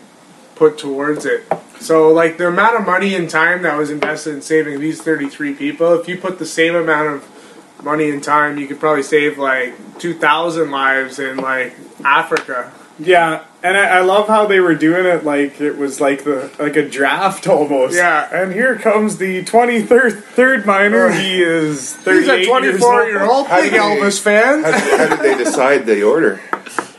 put 0.62 0.78
towards 0.78 1.26
it. 1.26 1.44
So, 1.80 2.10
like 2.14 2.38
the 2.38 2.48
amount 2.48 2.76
of 2.80 2.86
money 2.86 3.16
and 3.16 3.28
time 3.28 3.64
that 3.64 3.76
was 3.76 3.90
invested 3.90 4.36
in 4.36 4.42
saving 4.44 4.80
these 4.80 5.02
33 5.02 5.56
people, 5.56 5.94
if 6.00 6.08
you 6.08 6.16
put 6.20 6.38
the 6.38 6.46
same 6.46 6.76
amount 6.76 7.08
of 7.16 7.84
money 7.84 8.12
and 8.12 8.24
time, 8.24 8.60
you 8.60 8.68
could 8.68 8.80
probably 8.80 9.02
save 9.02 9.40
like 9.40 9.74
2,000 9.98 10.70
lives 10.70 11.18
in 11.18 11.38
like 11.38 11.74
Africa. 12.06 12.72
yeah, 13.00 13.44
and 13.64 13.76
I, 13.76 13.98
I 13.98 14.02
love 14.02 14.28
how 14.28 14.46
they 14.46 14.60
were 14.60 14.76
doing 14.76 15.06
it 15.08 15.24
like 15.26 15.60
it 15.60 15.78
was 15.80 16.00
like 16.00 16.24
the 16.24 16.52
like 16.60 16.76
a 16.76 16.88
draft 16.88 17.48
almost. 17.48 17.96
Yeah. 17.96 18.30
and 18.32 18.54
here 18.54 18.76
comes 18.78 19.18
the 19.18 19.44
twenty 19.44 19.82
third 19.82 20.24
third 20.24 20.66
miner. 20.68 21.10
He 21.22 21.42
is 21.42 21.96
He's 22.06 22.28
a 22.28 22.46
24-year-old 22.46 23.48
How 23.48 23.62
big 23.62 23.74
Elvis 23.74 24.20
fan. 24.22 24.64
How, 24.64 24.72
how 24.98 25.08
did 25.16 25.20
they 25.26 25.44
decide 25.44 25.88
the 25.88 26.04
order? 26.04 26.40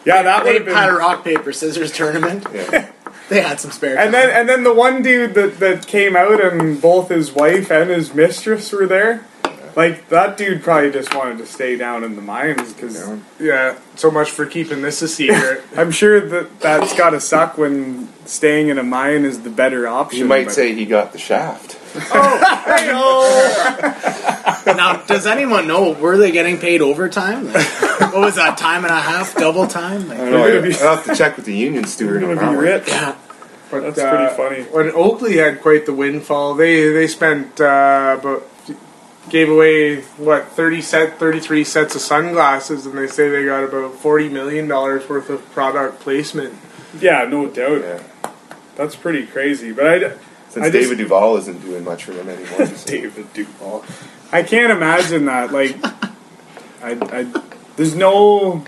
Yeah, 0.04 0.22
that 0.24 0.42
would 0.42 0.48
They 0.50 0.54
have 0.54 0.64
been. 0.64 0.74
had 0.74 0.88
a 0.90 0.94
rock 0.94 1.22
paper 1.22 1.52
scissors 1.52 1.92
tournament. 1.92 2.44
Yeah. 2.52 2.90
They 3.32 3.40
had 3.40 3.60
some 3.60 3.70
spare. 3.70 3.98
And 3.98 4.12
then 4.12 4.28
and 4.28 4.46
then 4.46 4.62
the 4.62 4.74
one 4.74 5.00
dude 5.02 5.32
that, 5.34 5.58
that 5.58 5.86
came 5.86 6.16
out 6.16 6.44
and 6.44 6.80
both 6.82 7.08
his 7.08 7.32
wife 7.32 7.70
and 7.70 7.88
his 7.88 8.12
mistress 8.12 8.70
were 8.72 8.86
there. 8.86 9.24
Like 9.74 10.08
that 10.10 10.36
dude 10.36 10.62
probably 10.62 10.90
just 10.90 11.14
wanted 11.14 11.38
to 11.38 11.46
stay 11.46 11.76
down 11.76 12.04
in 12.04 12.14
the 12.16 12.22
mines 12.22 12.72
because 12.72 12.96
Yeah. 12.98 13.18
Yeah, 13.40 13.78
so 13.96 14.10
much 14.10 14.30
for 14.30 14.44
keeping 14.46 14.82
this 14.82 15.00
a 15.02 15.08
secret. 15.08 15.62
I'm 15.76 15.90
sure 15.90 16.20
that 16.20 16.60
that's 16.60 16.94
got 16.96 17.10
to 17.10 17.20
suck 17.20 17.56
when 17.58 18.08
staying 18.26 18.68
in 18.68 18.78
a 18.78 18.82
mine 18.82 19.24
is 19.24 19.40
the 19.42 19.50
better 19.50 19.88
option. 19.88 20.18
You 20.20 20.24
might 20.26 20.46
but- 20.46 20.54
say 20.54 20.74
he 20.74 20.84
got 20.86 21.12
the 21.12 21.18
shaft. 21.18 21.78
Oh 22.14 22.38
no 24.66 24.74
Now, 24.74 25.02
does 25.04 25.26
anyone 25.26 25.66
know 25.68 25.92
were 25.92 26.16
they 26.16 26.30
getting 26.30 26.56
paid 26.58 26.80
overtime? 26.80 27.52
Like, 27.52 27.66
what 28.00 28.14
was 28.20 28.36
that 28.36 28.56
time 28.56 28.84
and 28.84 28.92
a 28.94 29.00
half, 29.00 29.34
double 29.34 29.66
time? 29.66 30.08
Like, 30.08 30.18
I 30.18 30.30
don't 30.30 30.32
know. 30.32 30.58
I- 30.58 30.60
be- 30.62 30.74
I'll 30.80 30.96
have 30.96 31.04
to 31.04 31.14
check 31.14 31.36
with 31.36 31.44
the 31.46 31.54
union 31.54 31.82
You're 31.82 31.86
steward 31.86 32.20
gonna 32.22 32.34
be 32.34 32.40
that 32.40 32.56
rich. 32.56 32.84
yeah, 32.88 33.16
But, 33.70 33.80
That's 33.82 33.98
uh, 33.98 34.34
pretty 34.36 34.64
funny. 34.64 34.70
When 34.74 34.90
Oakley 34.94 35.36
had 35.36 35.60
quite 35.60 35.84
the 35.86 35.92
windfall, 35.92 36.54
they 36.54 36.88
they 36.92 37.06
spent 37.08 37.60
uh, 37.60 38.16
about 38.20 38.48
gave 39.30 39.48
away 39.48 40.00
what 40.18 40.48
30 40.48 40.82
set 40.82 41.18
33 41.18 41.64
sets 41.64 41.94
of 41.94 42.00
sunglasses 42.00 42.86
and 42.86 42.96
they 42.98 43.06
say 43.06 43.28
they 43.30 43.44
got 43.44 43.62
about 43.64 43.94
40 43.94 44.28
million 44.28 44.66
dollars 44.68 45.08
worth 45.08 45.30
of 45.30 45.48
product 45.52 46.00
placement 46.00 46.54
Yeah, 47.00 47.24
no 47.24 47.46
doubt. 47.48 47.80
Yeah. 47.82 48.02
That's 48.76 48.96
pretty 48.96 49.26
crazy. 49.26 49.72
But 49.72 49.86
I, 49.86 49.98
Since 50.48 50.66
I 50.66 50.70
just- 50.70 50.72
David 50.72 50.98
Duval 50.98 51.36
isn't 51.38 51.60
doing 51.62 51.84
much 51.84 52.04
for 52.04 52.12
them 52.12 52.28
anymore. 52.28 52.66
David 52.84 53.32
Duval. 53.32 53.84
I 54.32 54.42
can't 54.42 54.72
imagine 54.72 55.26
that. 55.26 55.52
Like, 55.52 55.76
I, 56.82 56.92
I, 57.00 57.42
there's 57.76 57.94
no. 57.94 58.64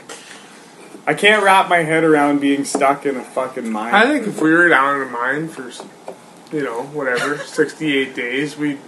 I 1.06 1.14
can't 1.14 1.42
wrap 1.42 1.68
my 1.68 1.78
head 1.78 2.04
around 2.04 2.40
being 2.40 2.64
stuck 2.64 3.04
in 3.06 3.16
a 3.16 3.24
fucking 3.24 3.70
mine. 3.70 3.94
i 3.94 4.06
think 4.06 4.26
if 4.26 4.40
we 4.40 4.50
were 4.52 4.68
down 4.70 5.00
in 5.02 5.08
a 5.08 5.10
mine 5.10 5.48
for 5.48 5.70
you 6.54 6.62
know 6.62 6.82
whatever 6.84 7.36
68 7.36 8.14
days 8.14 8.56
we 8.56 8.78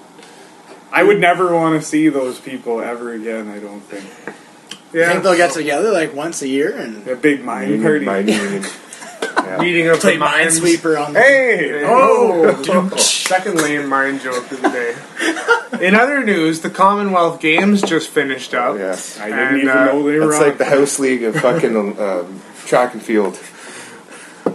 I 0.99 1.03
would 1.03 1.21
never 1.21 1.55
want 1.55 1.81
to 1.81 1.87
see 1.87 2.09
those 2.09 2.41
people 2.41 2.81
ever 2.81 3.13
again. 3.13 3.49
I 3.49 3.59
don't 3.59 3.81
think 3.81 4.05
I 4.29 4.33
yeah 4.97 5.11
think 5.11 5.23
they'll 5.25 5.37
get 5.37 5.53
together 5.53 5.91
like 5.93 6.15
once 6.15 6.43
a 6.43 6.49
year 6.49 6.77
and 6.77 7.07
a 7.09 7.17
big 7.17 7.45
mine 7.45 7.69
Union- 7.71 7.83
party. 7.83 8.05
mine 8.05 8.29
union. 8.29 8.65
Yeah. 9.47 9.59
meeting 9.59 9.87
of 9.87 10.01
play. 10.01 10.17
Minesweeper 10.17 10.99
on 11.01 11.13
the. 11.13 11.21
Hey, 11.21 11.83
Oh, 11.85 12.51
second 12.97 13.59
lame 13.63 13.89
mine 13.89 14.19
joke 14.19 14.51
of 14.51 14.61
the 14.61 14.69
day. 14.71 15.87
In 15.87 15.95
other 15.95 16.25
news, 16.25 16.63
the 16.63 16.71
Commonwealth 16.71 17.41
Games 17.41 17.81
just 17.81 18.09
finished 18.09 18.55
up. 18.55 18.77
Yes. 18.77 19.21
I 19.21 19.27
didn't 19.29 19.39
And, 19.47 19.57
even 19.59 19.69
uh, 19.69 19.85
know 19.87 20.03
they 20.03 20.19
were 20.19 20.27
That's 20.33 20.41
on. 20.41 20.49
like 20.49 20.59
the 20.59 20.65
house 20.65 20.99
league 20.99 21.23
of 21.23 21.37
fucking 21.37 21.77
um, 22.01 22.43
track 22.65 22.95
and 22.95 23.03
field. 23.03 23.39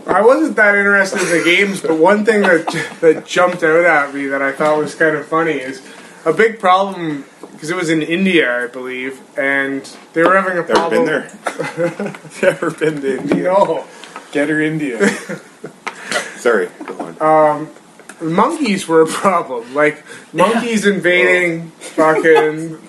I 0.08 0.22
wasn't 0.22 0.58
that 0.58 0.76
interested 0.76 1.22
in 1.22 1.30
the 1.38 1.44
games, 1.46 1.80
but 1.82 1.98
one 1.98 2.26
thing 2.26 2.42
that 2.42 2.68
that 3.00 3.26
jumped 3.26 3.64
out 3.64 3.86
at 3.86 4.14
me 4.14 4.26
that 4.28 4.42
I 4.42 4.52
thought 4.52 4.78
was 4.78 4.94
kind 4.94 5.16
of 5.16 5.26
funny 5.26 5.54
is 5.54 5.80
a 6.26 6.34
big 6.34 6.60
problem 6.60 7.26
because 7.54 7.70
it 7.70 7.76
was 7.76 7.90
in 7.90 8.02
India, 8.02 8.64
I 8.64 8.68
believe, 8.68 9.22
and 9.38 9.84
they 10.14 10.24
were 10.24 10.40
having 10.40 10.58
a 10.58 10.64
problem. 10.64 11.06
Never 11.06 11.22
been 11.22 11.96
there. 11.96 12.16
Never 12.42 12.72
been 12.72 13.02
to 13.02 13.18
India. 13.20 13.44
No, 13.44 13.86
Get 14.32 14.48
her 14.48 14.62
India. 14.62 15.10
Sorry. 16.38 16.70
Go 16.86 17.00
on. 17.00 17.18
Uh, 17.20 18.24
monkeys 18.24 18.88
were 18.88 19.02
a 19.02 19.08
problem. 19.08 19.76
Like 19.76 20.04
monkeys 20.34 20.86
invading 20.86 21.70
fucking 21.80 22.82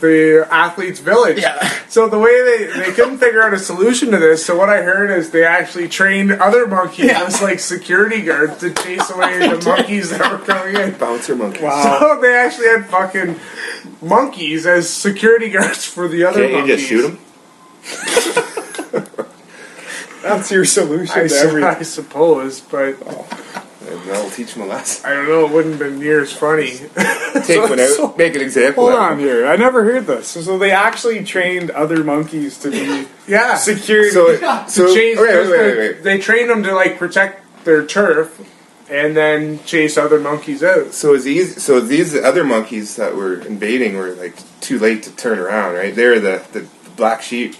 the 0.00 0.46
athletes' 0.50 1.00
village. 1.00 1.38
Yeah. 1.40 1.58
So 1.88 2.08
the 2.08 2.18
way 2.18 2.42
they 2.42 2.66
they 2.84 2.92
couldn't 2.92 3.18
figure 3.18 3.42
out 3.42 3.52
a 3.54 3.58
solution 3.58 4.10
to 4.10 4.18
this. 4.18 4.44
So 4.44 4.56
what 4.56 4.68
I 4.68 4.82
heard 4.82 5.10
is 5.10 5.30
they 5.30 5.44
actually 5.44 5.88
trained 5.88 6.32
other 6.32 6.66
monkeys 6.66 7.06
Yeah. 7.06 7.24
as 7.24 7.40
like 7.42 7.60
security 7.60 8.22
guards 8.22 8.58
to 8.58 8.72
chase 8.74 9.08
away 9.10 9.38
the 9.48 9.60
monkeys 9.64 10.10
that 10.10 10.30
were 10.30 10.38
coming 10.44 10.76
in. 10.76 10.92
Bouncer 10.98 11.34
monkey. 11.36 11.60
So 11.60 12.18
they 12.22 12.34
actually 12.36 12.68
had 12.68 12.86
fucking 12.86 13.38
monkeys 14.02 14.66
as 14.66 14.88
security 14.88 15.48
guards 15.50 15.84
for 15.84 16.08
the 16.08 16.24
other 16.24 16.40
Can't 16.48 16.52
you 16.52 16.58
monkeys. 16.58 16.76
just 16.76 16.88
shoot 16.88 17.02
them? 17.02 17.18
That's 20.22 20.50
your 20.50 20.64
solution 20.64 21.16
I, 21.18 21.22
to 21.22 21.28
su- 21.28 21.36
everything. 21.48 21.64
I 21.70 21.82
suppose, 21.82 22.60
but 22.60 22.96
oh. 23.06 23.26
And 23.88 24.00
that'll 24.08 24.30
teach 24.30 24.54
them 24.54 24.62
a 24.62 24.66
lesson. 24.66 25.08
I 25.08 25.14
don't 25.14 25.28
know. 25.28 25.46
It 25.46 25.52
wouldn't 25.52 25.74
have 25.74 25.90
been 25.90 25.98
near 25.98 26.22
as 26.22 26.32
funny. 26.32 26.70
Take 27.44 27.68
one 27.68 27.80
out, 27.80 28.18
make 28.18 28.34
an 28.34 28.40
example. 28.42 28.84
Hold 28.84 28.98
on 28.98 29.18
here. 29.18 29.46
I 29.46 29.56
never 29.56 29.84
heard 29.84 30.06
this. 30.06 30.28
So, 30.28 30.40
so 30.40 30.58
they 30.58 30.70
actually 30.70 31.24
trained 31.24 31.70
other 31.70 32.04
monkeys 32.04 32.58
to 32.58 32.70
be 32.70 33.06
yeah. 33.28 33.56
security. 33.56 34.10
So, 34.10 34.36
so 34.66 34.94
chase, 34.94 35.18
wait, 35.18 35.34
wait, 35.34 35.50
wait, 35.50 35.60
wait, 35.60 35.78
wait. 35.78 36.02
They 36.02 36.18
trained 36.18 36.50
them 36.50 36.62
to 36.64 36.74
like 36.74 36.98
protect 36.98 37.64
their 37.64 37.86
turf, 37.86 38.40
and 38.90 39.16
then 39.16 39.62
chase 39.64 39.96
other 39.96 40.18
monkeys 40.18 40.62
out. 40.62 40.92
So 40.92 41.14
is 41.14 41.24
these 41.24 41.62
so 41.62 41.80
these 41.80 42.14
other 42.16 42.44
monkeys 42.44 42.96
that 42.96 43.14
were 43.14 43.40
invading 43.42 43.96
were 43.96 44.12
like 44.12 44.34
too 44.60 44.78
late 44.78 45.02
to 45.04 45.14
turn 45.14 45.38
around, 45.38 45.74
right? 45.74 45.94
They're 45.94 46.20
the, 46.20 46.44
the, 46.52 46.60
the 46.60 46.90
black 46.96 47.22
sheep. 47.22 47.54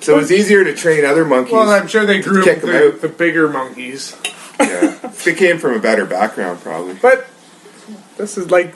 So 0.00 0.18
it's 0.18 0.30
easier 0.30 0.64
to 0.64 0.74
train 0.74 1.04
other 1.04 1.24
monkeys. 1.24 1.52
Well, 1.52 1.70
I'm 1.70 1.86
sure 1.86 2.04
they 2.04 2.20
grew 2.20 2.44
the, 2.44 2.98
the 3.00 3.08
bigger 3.08 3.48
monkeys. 3.48 4.14
Yeah. 4.60 5.12
they 5.24 5.34
came 5.34 5.58
from 5.58 5.74
a 5.74 5.78
better 5.80 6.06
background, 6.06 6.60
probably. 6.60 6.94
but 6.94 7.26
this 8.16 8.36
is 8.38 8.50
like, 8.50 8.74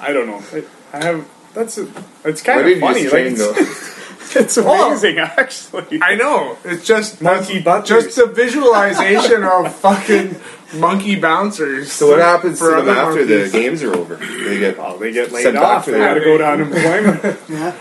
I 0.00 0.12
don't 0.12 0.26
know. 0.26 0.42
I, 0.52 0.64
I 0.96 1.04
have 1.04 1.28
that's 1.54 1.78
a, 1.78 1.88
it's 2.24 2.42
kind 2.42 2.62
did 2.64 2.72
of 2.72 2.76
you 2.76 2.80
funny. 2.80 3.02
Like, 3.02 3.10
train 3.10 3.32
it's, 3.32 3.38
though? 3.38 4.40
it's 4.40 4.56
amazing, 4.56 5.18
actually. 5.18 6.00
I 6.02 6.14
know. 6.14 6.58
It's 6.64 6.86
just 6.86 7.22
Monkey 7.22 7.60
that's- 7.60 7.88
butters. 7.88 8.14
Just 8.14 8.16
the 8.16 8.26
visualization 8.26 9.42
of 9.42 9.74
fucking 9.76 10.36
monkey 10.78 11.18
bouncers. 11.18 11.92
So 11.92 12.08
what 12.08 12.18
happens 12.18 12.58
for 12.58 12.70
to 12.70 12.82
them 12.82 12.88
other 12.90 13.00
after 13.00 13.24
the 13.24 13.48
games 13.50 13.82
are 13.82 13.94
over? 13.94 14.16
They 14.16 14.58
get 14.58 14.76
Oh, 14.78 14.98
they 14.98 15.12
get 15.12 15.32
laid 15.32 15.56
off. 15.56 15.86
They 15.86 15.92
got 15.92 16.14
to 16.14 16.20
go 16.20 16.38
to 16.38 16.46
unemployment. 16.46 17.22
Yeah. 17.48 17.72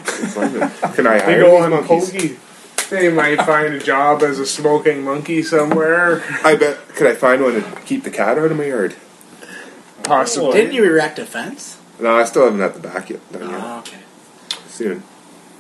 Can 0.94 1.08
I 1.08 1.18
they 1.18 1.24
hire 1.26 1.42
go 1.42 1.52
these 1.56 1.64
on 1.66 1.70
monkeys? 1.72 2.12
pokey. 2.12 2.40
They 2.90 3.10
might 3.10 3.38
find 3.42 3.74
a 3.74 3.80
job 3.80 4.22
as 4.22 4.40
a 4.40 4.46
smoking 4.46 5.04
monkey 5.04 5.42
somewhere. 5.44 6.24
I 6.44 6.56
bet. 6.56 6.88
Could 6.90 7.08
I 7.08 7.16
find 7.16 7.42
one 7.42 7.54
to 7.54 7.82
keep 7.86 8.04
the 8.04 8.12
cat 8.12 8.38
out 8.38 8.52
of 8.52 8.58
my 8.58 8.66
yard? 8.66 8.96
Possibly. 10.04 10.54
Didn't 10.54 10.74
you 10.74 10.84
erect 10.84 11.18
a 11.20 11.26
fence? 11.26 11.80
No, 12.00 12.16
I 12.16 12.26
still 12.26 12.46
haven't 12.46 12.62
at 12.62 12.74
the 12.74 12.80
back 12.80 13.10
yet. 13.10 13.32
Done 13.32 13.50
yet. 13.50 13.62
Oh, 13.64 13.80
okay. 13.80 13.98
Soon. 14.68 15.04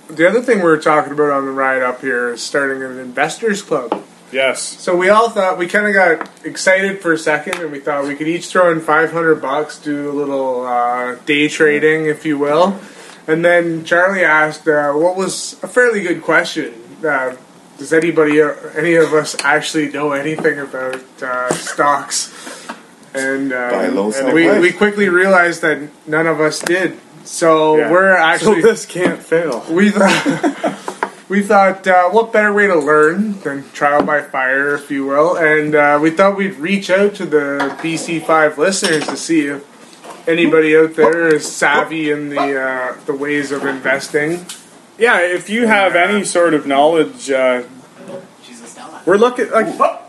The 0.08 0.28
other 0.28 0.42
thing 0.42 0.58
we 0.58 0.66
were 0.66 0.78
talking 0.78 1.14
about 1.14 1.32
on 1.32 1.46
the 1.46 1.52
ride 1.52 1.82
up 1.82 2.02
here 2.02 2.30
is 2.30 2.44
starting 2.44 2.84
an 2.84 3.00
investors 3.00 3.64
club. 3.64 4.04
Yes. 4.32 4.62
So 4.62 4.96
we 4.96 5.10
all 5.10 5.30
thought 5.30 5.58
we 5.58 5.68
kind 5.68 5.88
of 5.88 5.94
got 5.94 6.46
excited 6.46 7.02
for 7.02 7.14
a 7.14 7.18
second, 7.18 7.60
and 7.60 7.72
we 7.72 7.80
thought 7.80 8.06
we 8.06 8.16
could 8.16 8.28
each 8.28 8.48
throw 8.48 8.72
in 8.72 8.82
500 8.82 9.36
bucks, 9.42 9.80
do 9.80 10.10
a 10.10 10.14
little 10.14 10.66
uh, 10.66 11.16
day 11.26 11.48
trading, 11.48 12.06
if 12.06 12.26
you 12.26 12.38
will. 12.38 12.80
And 13.28 13.44
then 13.44 13.84
Charlie 13.86 14.24
asked, 14.24 14.68
uh, 14.68 14.94
what 14.94 15.16
was 15.16 15.54
a 15.64 15.68
fairly 15.68 16.02
good 16.02 16.22
question. 16.22 16.74
Uh, 17.04 17.36
does 17.78 17.92
anybody, 17.92 18.42
uh, 18.42 18.54
any 18.76 18.96
of 18.96 19.14
us, 19.14 19.36
actually 19.44 19.92
know 19.92 20.14
anything 20.14 20.60
about 20.60 21.04
uh, 21.22 21.52
stocks? 21.54 22.32
And, 23.14 23.54
uh, 23.54 23.72
Buy 23.72 23.88
low, 23.88 24.12
and 24.12 24.34
we, 24.34 24.60
we 24.60 24.72
quickly 24.72 25.10
realized 25.10 25.62
that 25.62 25.90
none 26.08 26.28
of 26.28 26.40
us 26.42 26.60
did. 26.60 27.00
So 27.24 27.78
Yeah. 27.78 27.92
we're 27.92 28.16
So 28.16 28.24
actually 28.24 28.62
this 28.62 28.86
can't 28.86 29.22
fail. 29.22 29.66
we 29.72 29.90
thought 29.90 30.76
we 31.28 31.42
thought 31.42 31.88
uh, 31.88 32.10
what 32.10 32.32
better 32.32 32.54
way 32.54 32.68
to 32.68 32.76
learn 32.76 33.40
than 33.40 33.70
trial 33.72 34.04
by 34.04 34.22
fire, 34.22 34.76
if 34.76 34.92
you 34.92 35.06
will, 35.06 35.36
and 35.36 35.74
uh, 35.74 35.98
we 36.02 36.12
thought 36.12 36.38
we'd 36.38 36.56
reach 36.58 36.90
out 36.90 37.16
to 37.16 37.26
the 37.26 37.76
BC 37.82 38.24
Five 38.26 38.58
listeners 38.58 39.08
to 39.08 39.18
see 39.18 39.48
if 39.48 40.28
anybody 40.28 40.78
out 40.78 40.96
there 40.96 41.34
is 41.34 41.52
savvy 41.52 42.12
in 42.12 42.30
the 42.30 42.62
uh, 42.62 42.96
the 43.06 43.16
ways 43.16 43.52
of 43.52 43.66
investing. 43.66 44.46
Yeah, 44.98 45.20
if 45.20 45.50
you 45.50 45.68
have 45.68 45.96
any 45.96 46.24
sort 46.24 46.54
of 46.54 46.66
knowledge, 46.66 47.30
uh, 47.30 47.64
we're 49.06 49.18
looking 49.18 49.50
like 49.52 49.68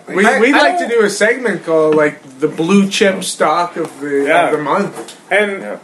We, 0.09 0.25
I- 0.25 0.39
we'd 0.41 0.55
I 0.55 0.59
like 0.61 0.79
to 0.79 0.89
do 0.89 1.03
a 1.05 1.11
segment 1.11 1.65
called 1.65 1.95
like 1.97 2.23
the 2.39 2.47
blue 2.49 2.89
chip 2.89 3.25
stock 3.25 3.77
of 3.77 4.01
the 4.01 4.27
Yeah. 4.29 4.47
of 4.47 4.53
the 4.57 4.63
month. 4.63 5.17
And 5.31 5.61
Yeah. 5.63 5.79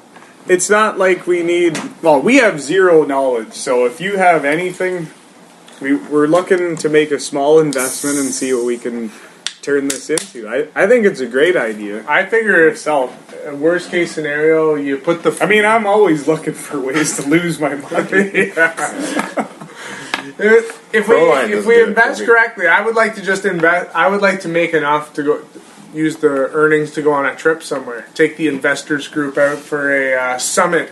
it's 0.49 0.71
not 0.71 0.99
like 0.99 1.27
we 1.27 1.43
need. 1.43 1.79
Well, 2.03 2.21
we 2.21 2.37
have 2.37 2.61
zero 2.61 3.05
knowledge. 3.05 3.53
So 3.55 3.85
if 3.87 4.01
you 4.01 4.19
have 4.19 4.45
anything, 4.45 5.09
we, 5.81 5.95
we're 5.97 6.29
looking 6.29 6.77
to 6.77 6.89
make 6.89 7.11
a 7.11 7.19
small 7.19 7.59
investment 7.59 8.17
and 8.19 8.29
see 8.29 8.55
what 8.55 8.65
we 8.65 8.79
can 8.79 9.11
turn 9.63 9.89
this 9.89 10.11
into. 10.11 10.49
I, 10.49 10.69
I 10.75 10.87
think 10.87 11.07
it's 11.07 11.21
a 11.21 11.27
great 11.27 11.57
idea. 11.57 12.05
I 12.09 12.27
figure 12.27 12.67
if 12.67 12.75
Myself. 12.75 13.47
uh, 13.47 13.55
worst 13.57 13.91
case 13.91 14.13
scenario, 14.13 14.75
you 14.75 14.99
put 14.99 15.23
the 15.23 15.37
I 15.41 15.47
mean, 15.47 15.65
I'm 15.65 15.87
always 15.87 16.29
looking 16.29 16.55
for 16.55 16.81
ways 16.81 17.17
to 17.17 17.29
lose 17.29 17.59
my 17.59 17.75
money. 17.75 18.53
If 20.39 20.95
if 20.95 21.09
we 21.09 21.15
Proline 21.15 21.51
if 21.51 21.67
we 21.67 21.83
invest 21.83 22.25
correctly, 22.25 22.67
I 22.67 22.81
would 22.81 22.95
like 22.95 23.15
to 23.17 23.23
just 23.23 23.45
invest. 23.45 23.95
I 23.95 24.09
would 24.09 24.23
like 24.23 24.41
to 24.41 24.49
make 24.49 24.73
enough 24.73 25.13
to 25.15 25.23
go 25.23 25.45
use 25.93 26.17
the 26.17 26.29
earnings 26.29 26.93
to 26.93 27.03
go 27.03 27.13
on 27.13 27.27
a 27.27 27.37
trip 27.37 27.63
somewhere. 27.63 28.07
Take 28.15 28.37
the 28.37 28.49
investors 28.49 29.09
group 29.09 29.37
out 29.37 29.59
for 29.59 29.93
a 29.93 30.15
uh, 30.15 30.39
summit 30.39 30.91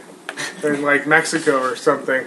in 0.63 0.83
like 0.83 1.07
Mexico 1.07 1.63
or 1.63 1.75
something. 1.77 2.27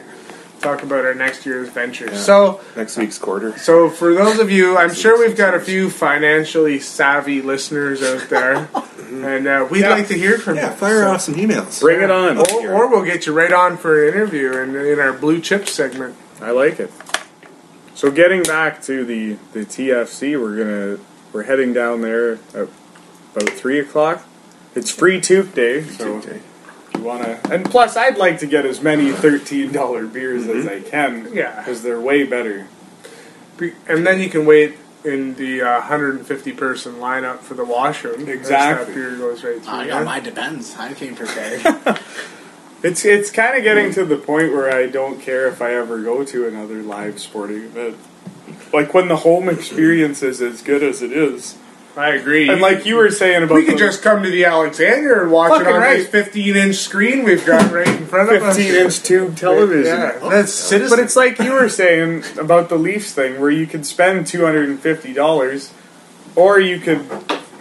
Talk 0.63 0.81
about 0.81 1.03
our 1.03 1.13
next 1.13 1.45
year's 1.45 1.67
ventures. 1.69 2.25
So 2.25 2.61
Next 2.77 2.95
week's 2.97 3.17
quarter. 3.17 3.57
so 3.59 3.89
for 3.89 4.13
those 4.15 4.39
of 4.39 4.49
you, 4.49 4.77
I'm 4.77 4.93
sure 4.93 5.19
we've 5.19 5.35
got 5.35 5.53
a 5.53 5.59
few 5.59 5.89
financially 5.89 6.79
savvy 6.79 7.41
listeners 7.41 8.01
out 8.01 8.29
there, 8.29 8.69
and 9.09 9.45
uh, 9.45 9.67
we'd 9.69 9.81
Yeah. 9.81 9.89
like 9.89 10.07
to 10.07 10.13
hear 10.17 10.37
from 10.37 10.55
you. 10.57 10.67
fire 10.69 11.05
off 11.09 11.19
some 11.21 11.35
emails. 11.35 11.81
Bring 11.81 12.01
it 12.01 12.09
on. 12.09 12.37
Or, 12.37 12.71
or 12.73 12.87
we'll 12.89 13.03
get 13.03 13.25
you 13.27 13.33
right 13.33 13.51
on 13.51 13.75
for 13.77 14.07
an 14.07 14.13
interview 14.13 14.53
in, 14.57 14.73
in 14.75 14.99
our 14.99 15.11
blue 15.11 15.41
chip 15.41 15.67
segment. 15.67 16.15
I 16.41 16.51
like 16.51 16.79
it. 16.79 16.91
So 17.95 18.09
getting 18.09 18.43
back 18.43 18.81
to 18.83 19.03
the 19.05 19.33
the 19.51 19.65
TFC, 19.65 20.39
we're 20.41 20.57
gonna 20.57 21.03
we're 21.33 21.43
heading 21.43 21.73
down 21.73 22.01
there 22.01 22.33
at 22.55 22.69
about 23.35 23.49
three 23.49 23.79
o'clock. 23.79 24.25
It's 24.75 24.89
free 24.89 25.19
toque 25.19 25.53
day, 25.53 25.83
so 25.83 26.15
Okay. 26.15 26.39
You 27.03 27.09
wanna. 27.09 27.39
And 27.51 27.65
plus, 27.69 27.95
I'd 27.97 28.17
like 28.17 28.39
to 28.39 28.47
get 28.47 28.65
as 28.65 28.81
many 28.81 29.11
thirteen 29.11 29.71
dollar 29.71 30.07
beers 30.07 30.47
as 30.47 30.67
I 30.67 30.81
can. 30.81 31.29
Yeah. 31.33 31.59
because 31.59 31.83
they're 31.83 31.99
way 32.01 32.23
better. 32.23 32.67
And 33.87 34.05
then 34.05 34.19
you 34.19 34.29
can 34.29 34.45
wait 34.45 34.77
in 35.05 35.35
the 35.35 35.61
uh, 35.61 35.79
150 35.79 36.51
person 36.53 36.95
lineup 36.95 37.39
for 37.39 37.53
the 37.53 37.65
washroom. 37.65 38.27
Exactly. 38.27 38.85
That 38.85 38.95
beer 38.95 39.15
goes 39.17 39.43
right 39.43 39.61
through. 39.61 39.73
I 39.73 39.87
got 39.87 40.05
my 40.05 40.19
depends. 40.19 40.75
I 40.75 40.93
came 40.93 41.15
prepared. 41.15 41.61
It's 42.83 43.05
it's 43.05 43.31
kind 43.31 43.55
of 43.55 43.63
getting 43.63 43.93
to 43.93 44.03
the 44.03 44.17
point 44.17 44.51
where 44.51 44.69
I 44.69 44.87
don't 44.87 45.21
care 45.21 45.47
if 45.47 45.61
I 45.61 45.73
ever 45.73 46.01
go 46.01 46.25
to 46.25 46.47
another 46.49 46.83
live 46.83 47.17
sporting 47.17 47.63
event. 47.63 47.97
Like 48.73 48.93
when 48.93 49.07
the 49.07 49.15
home 49.15 49.47
experience 49.47 50.21
is 50.21 50.41
as 50.41 50.61
good 50.61 50.83
as 50.83 51.01
it 51.01 51.13
is, 51.13 51.57
I 51.95 52.09
agree. 52.15 52.49
and 52.49 52.59
like 52.59 52.85
you 52.85 52.95
were 52.95 53.11
saying 53.11 53.43
about 53.43 53.55
we 53.55 53.65
could 53.65 53.75
the 53.75 53.79
just 53.79 54.01
come 54.01 54.23
to 54.23 54.29
the 54.29 54.45
Alexander 54.45 55.21
and 55.21 55.31
watch 55.31 55.61
it 55.61 55.67
on 55.67 55.79
right. 55.79 55.97
this 55.97 56.07
15 56.07 56.55
inch 56.55 56.75
screen 56.75 57.23
we've 57.23 57.45
got 57.45 57.71
right 57.71 57.87
in 57.87 58.07
front 58.07 58.31
of 58.31 58.41
us. 58.41 58.57
15 58.57 58.75
inch 58.75 59.03
tube 59.03 59.37
television. 59.37 59.85
Yeah, 59.85 60.17
that's 60.29 60.51
citizen. 60.51 60.97
But 60.97 61.03
it's 61.03 61.15
like 61.15 61.37
you 61.39 61.53
were 61.53 61.69
saying 61.69 62.23
about 62.39 62.69
the 62.69 62.77
Leafs 62.77 63.13
thing, 63.13 63.39
where 63.39 63.51
you 63.51 63.67
could 63.67 63.85
spend 63.85 64.25
two 64.25 64.43
hundred 64.43 64.69
and 64.69 64.79
fifty 64.79 65.13
dollars, 65.13 65.71
or 66.35 66.59
you 66.59 66.79
could 66.79 67.05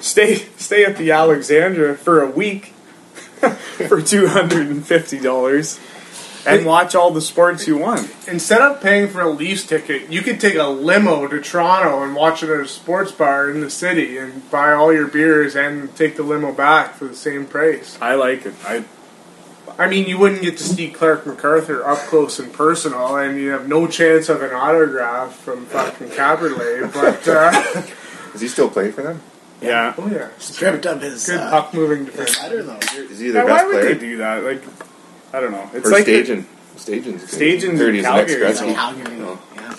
stay 0.00 0.36
stay 0.56 0.84
at 0.84 0.96
the 0.96 1.10
Alexandra 1.10 1.94
for 1.94 2.22
a 2.22 2.30
week 2.30 2.66
for 3.88 4.00
two 4.00 4.28
hundred 4.28 4.68
and 4.68 4.86
fifty 4.86 5.20
dollars 5.20 5.78
and 6.46 6.66
watch 6.66 6.94
all 6.94 7.10
the 7.10 7.20
sports 7.20 7.66
you 7.66 7.76
want. 7.78 8.10
instead 8.26 8.60
of 8.60 8.80
paying 8.80 9.08
for 9.08 9.20
a 9.20 9.30
Leafs 9.30 9.66
ticket, 9.66 10.10
you 10.10 10.22
could 10.22 10.40
take 10.40 10.56
a 10.56 10.64
limo 10.64 11.26
to 11.28 11.40
Toronto 11.40 12.02
and 12.02 12.14
watch 12.14 12.42
it 12.42 12.50
at 12.50 12.60
a 12.60 12.66
sports 12.68 13.12
bar 13.12 13.48
in 13.50 13.60
the 13.60 13.70
city 13.70 14.18
and 14.18 14.50
buy 14.50 14.72
all 14.72 14.92
your 14.92 15.06
beers 15.06 15.54
and 15.56 15.94
take 15.96 16.16
the 16.16 16.22
limo 16.22 16.52
back 16.52 16.94
for 16.94 17.04
the 17.06 17.14
same 17.16 17.46
price. 17.46 17.96
I 18.00 18.14
like 18.14 18.44
it. 18.46 18.54
I 18.64 18.84
I 19.78 19.88
mean, 19.88 20.06
you 20.06 20.18
wouldn't 20.18 20.42
get 20.42 20.58
to 20.58 20.64
see 20.64 20.90
Clark 20.90 21.26
MacArthur 21.26 21.86
up 21.86 21.98
close 22.08 22.38
and 22.38 22.52
personal, 22.52 23.16
and 23.16 23.38
you 23.40 23.50
have 23.50 23.66
no 23.68 23.86
chance 23.86 24.28
of 24.28 24.42
an 24.42 24.52
autograph 24.52 25.34
from 25.36 25.64
fucking 25.66 26.08
Kaberle. 26.08 26.92
But 26.92 27.26
uh, 27.26 27.82
Is 28.34 28.40
he 28.42 28.48
still 28.48 28.68
playing 28.68 28.92
for 28.92 29.02
them? 29.02 29.22
yeah. 29.62 29.94
oh 29.96 30.08
yeah, 30.08 30.28
Stripped 30.38 30.84
up 30.86 31.00
his 31.00 31.24
good 31.26 31.38
uh, 31.40 31.50
puck 31.50 31.72
moving 31.72 32.04
defense. 32.04 32.36
better 32.38 32.62
though. 32.62 32.76
Is 32.96 33.18
he 33.20 33.26
Yeah, 33.28 33.32
their 33.32 33.44
why 33.44 33.50
best 33.52 33.66
would 33.66 33.72
player? 33.80 33.94
they 33.94 34.00
do 34.00 34.16
that? 34.18 34.44
Like, 34.44 34.62
I 35.32 35.40
don't 35.40 35.52
know. 35.52 35.70
It's 35.74 35.86
Or 35.88 35.90
like 35.92 36.04
the- 36.04 36.22
Stajan? 36.22 36.44
Stajan's 36.76 37.22
Stajan's 37.30 37.78
Third 37.78 37.90
in 37.90 37.96
is 37.96 38.04
the 38.04 38.14
next 38.16 38.34
Calgary. 38.34 38.52
Gretzky. 38.70 38.74
Calgary. 38.74 39.16
Oh. 39.20 39.38
Yeah. 39.54 39.74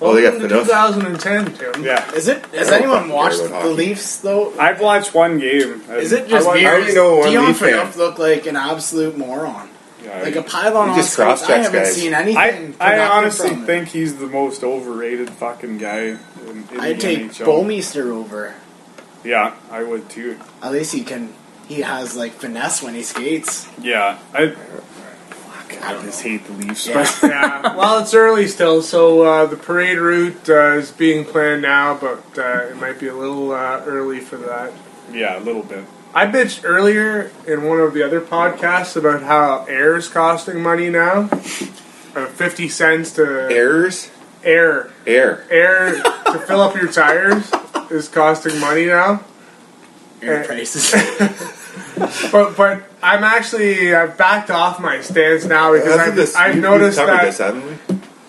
Oh, 0.00 0.14
they 0.14 0.22
got 0.22 0.32
Welcome 0.32 0.48
to 0.48 0.54
enough. 0.56 0.66
2010, 0.66 1.72
Tim. 1.72 1.84
yeah. 1.84 2.12
Is 2.12 2.28
it? 2.28 2.44
Has 2.46 2.68
I 2.68 2.78
don't 2.80 2.82
anyone 2.90 3.08
watched 3.08 3.38
the 3.42 3.48
hockey. 3.48 3.68
Leafs 3.68 4.16
though? 4.18 4.52
I've 4.58 4.80
watched 4.80 5.14
one 5.14 5.38
game. 5.38 5.82
Is 5.90 6.12
it 6.12 6.28
just 6.28 6.44
I 6.46 6.48
wa- 6.48 6.54
me? 6.54 6.66
I 6.66 6.70
or 6.70 6.74
only 6.74 6.86
does 6.86 6.94
know 6.96 7.16
one 7.16 7.30
Dion 7.30 7.54
Phaneuf 7.54 7.96
look 7.96 8.18
like 8.18 8.46
an 8.46 8.56
absolute 8.56 9.16
moron? 9.16 9.68
Yeah, 10.04 10.20
Like 10.22 10.36
a 10.36 10.42
pylon 10.42 10.88
He 10.88 10.90
on 10.92 10.96
just 10.98 11.12
skates. 11.14 11.44
I 11.48 11.58
haven't 11.58 11.82
guys. 11.84 11.94
seen 11.94 12.12
anything. 12.12 12.74
I, 12.78 12.98
I 12.98 13.06
honestly 13.08 13.48
from 13.48 13.60
him. 13.60 13.66
think 13.66 13.88
he's 13.88 14.16
the 14.16 14.26
most 14.26 14.62
overrated 14.62 15.30
fucking 15.30 15.78
guy 15.78 16.00
in, 16.00 16.18
in 16.72 16.80
I'd 16.80 16.96
the 16.96 17.00
take 17.00 17.18
NHL. 17.30 17.46
Bouwmeester 17.46 18.10
over. 18.10 18.54
Yeah, 19.22 19.54
I 19.70 19.82
would 19.82 20.10
too. 20.10 20.38
At 20.62 20.72
least 20.72 20.92
he 20.92 21.04
can. 21.04 21.32
He 21.68 21.80
has 21.80 22.14
like 22.16 22.32
finesse 22.32 22.82
when 22.82 22.94
he 22.94 23.02
skates. 23.02 23.68
Yeah, 23.80 24.18
I, 24.34 24.42
I 24.42 25.88
I 25.88 25.92
don't 25.92 26.04
just 26.04 26.22
know. 26.24 26.30
hate 26.30 26.46
the 26.46 26.52
Leafs. 26.52 26.86
Yeah. 26.86 26.94
But 26.94 27.18
yeah, 27.30 27.76
well, 27.76 28.00
it's 28.02 28.14
early 28.14 28.46
still, 28.48 28.82
so 28.82 29.22
uh, 29.22 29.46
the 29.46 29.56
parade 29.56 29.98
route 29.98 30.48
uh, 30.48 30.76
is 30.78 30.90
being 30.90 31.24
planned 31.24 31.62
now, 31.62 31.94
but 31.98 32.22
uh, 32.38 32.66
it 32.70 32.76
might 32.76 32.98
be 33.00 33.08
a 33.08 33.14
little 33.14 33.52
uh, 33.52 33.82
early 33.86 34.20
for 34.20 34.36
that. 34.36 34.72
yeah, 35.12 35.38
a 35.38 35.42
little 35.42 35.62
bit. 35.62 35.84
I 36.14 36.26
bitched 36.26 36.60
earlier 36.64 37.32
in 37.46 37.64
one 37.64 37.80
of 37.80 37.92
the 37.92 38.04
other 38.04 38.20
podcasts 38.20 38.94
about 38.96 39.22
how 39.22 39.64
air 39.64 39.96
is 39.96 40.06
costing 40.08 40.62
money 40.62 40.88
now. 40.88 41.28
Uh, 42.14 42.26
50 42.26 42.68
cents 42.68 43.10
to 43.12 43.22
Errors? 43.50 44.10
air. 44.44 44.92
Air. 45.06 45.44
Air 45.50 46.00
to 46.02 46.38
fill 46.46 46.60
up 46.60 46.76
your 46.76 46.92
tires 46.92 47.50
is 47.90 48.08
costing 48.08 48.60
money 48.60 48.86
now. 48.86 49.24
Air 50.24 50.44
prices. 50.44 50.92
But 52.32 52.56
but 52.56 52.82
I'm 53.02 53.22
actually 53.22 53.94
I've 53.94 54.18
backed 54.18 54.50
off 54.50 54.80
my 54.80 55.00
stance 55.00 55.44
now 55.44 55.72
because 55.72 55.96
I've, 55.98 56.16
this- 56.16 56.34
I've 56.34 56.56
you- 56.56 56.60
noticed 56.60 56.98
you 56.98 57.06
that 57.06 57.22
this, 57.38 57.40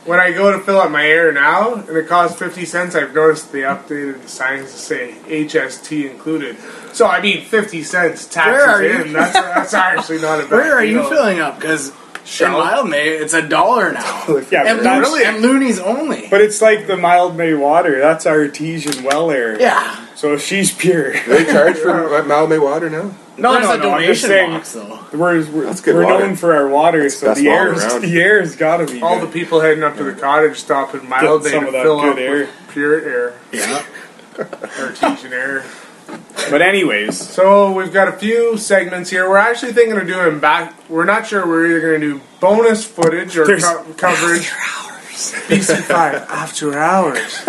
when 0.05 0.19
I 0.19 0.31
go 0.31 0.51
to 0.51 0.59
fill 0.59 0.77
up 0.79 0.91
my 0.91 1.03
air 1.05 1.31
now 1.31 1.73
and 1.75 1.89
it 1.97 2.07
costs 2.07 2.37
50 2.37 2.63
cents, 2.65 2.93
I've 2.95 3.13
noticed 3.15 3.51
they 3.51 3.61
updated 3.61 4.21
the 4.21 4.27
signs 4.27 4.71
to 4.71 4.77
say 4.77 5.15
HST 5.25 6.11
included. 6.11 6.57
So 6.93 7.07
I 7.07 7.21
mean 7.21 7.43
50 7.43 7.81
cents 7.83 8.35
Where 8.35 8.61
are 8.69 8.81
taxes 8.81 8.97
you? 8.99 9.03
in. 9.07 9.13
That's 9.13 9.33
that's 9.33 9.73
actually 9.73 10.21
not 10.21 10.39
a 10.39 10.43
bad 10.47 10.51
Where 10.51 10.75
are 10.75 10.83
you 10.85 11.01
filling 11.09 11.39
up? 11.39 11.55
Because 11.59 11.91
in 12.25 12.29
Shell. 12.31 12.61
Mildmay 12.61 13.21
it's 13.21 13.33
a 13.33 13.47
dollar 13.47 13.91
now. 13.93 14.23
Yeah, 14.51 14.63
and, 14.67 14.77
but, 14.79 14.83
that's, 14.83 15.09
Loonie, 15.09 15.25
and 15.25 15.43
Loonie's 15.43 15.79
only. 15.79 16.27
but 16.29 16.41
it's 16.41 16.61
like 16.61 16.87
the 16.87 16.93
Mildmay 16.93 17.59
water. 17.59 17.99
That's 17.99 18.25
artesian 18.25 19.03
well 19.03 19.31
air. 19.31 19.59
yeah. 19.59 20.01
So 20.15 20.37
she's 20.37 20.73
pure. 20.73 21.11
They 21.13 21.45
charge 21.45 21.77
for 21.77 22.09
what, 22.09 22.25
Mildmay 22.25 22.61
water 22.61 22.89
now? 22.89 23.13
No, 23.37 23.51
There's 23.53 23.65
no, 23.67 23.73
a 23.73 23.77
no. 23.77 23.91
I'm 23.91 24.03
just 24.05 24.21
donation 24.23 24.29
saying. 24.29 24.51
box 24.51 24.73
though. 24.73 24.99
We're, 25.11 25.45
we're, 25.51 25.65
That's 25.65 25.81
good 25.81 25.95
we're 25.95 26.05
water. 26.05 26.25
known 26.27 26.35
for 26.37 26.55
our 26.55 26.67
water, 26.69 27.09
so 27.09 27.27
best 27.27 27.41
the 27.41 27.49
water 27.49 27.67
air's 27.73 27.83
around. 27.83 28.01
the 28.01 28.21
air's 28.21 28.55
got 28.55 28.77
to 28.77 28.85
be 28.85 29.01
All 29.01 29.19
good. 29.19 29.27
the 29.27 29.33
people 29.33 29.59
heading 29.59 29.83
up 29.83 29.97
to 29.97 30.03
the 30.05 30.13
cottage 30.13 30.55
stop 30.57 30.95
in 30.95 31.07
mild 31.09 31.43
Get 31.43 31.49
day 31.49 31.55
some 31.55 31.63
to 31.63 31.67
of 31.67 31.73
that 31.73 31.83
fill 31.83 32.01
good 32.01 32.13
up 32.13 32.17
air. 32.19 32.37
with 32.39 32.49
pure 32.69 33.01
air, 33.01 33.33
Yeah. 33.51 33.85
artesian 34.79 35.33
air. 35.33 35.65
But 36.49 36.61
anyways, 36.61 37.17
So 37.17 37.71
we've 37.73 37.91
got 37.93 38.07
a 38.07 38.11
few 38.13 38.57
segments 38.57 39.09
here. 39.09 39.27
We're 39.27 39.37
actually 39.37 39.73
thinking 39.73 39.97
of 39.97 40.05
doing 40.07 40.39
back. 40.39 40.75
We're 40.89 41.05
not 41.05 41.25
sure. 41.27 41.47
We're 41.47 41.65
either 41.67 41.81
going 41.81 42.01
to 42.01 42.13
do 42.19 42.21
bonus 42.39 42.85
footage 42.85 43.35
or 43.37 43.45
There's- 43.47 43.63
co- 43.63 43.83
coverage. 43.97 44.49
BC5 45.47 45.89
after 46.29 46.77
hours. 46.77 47.45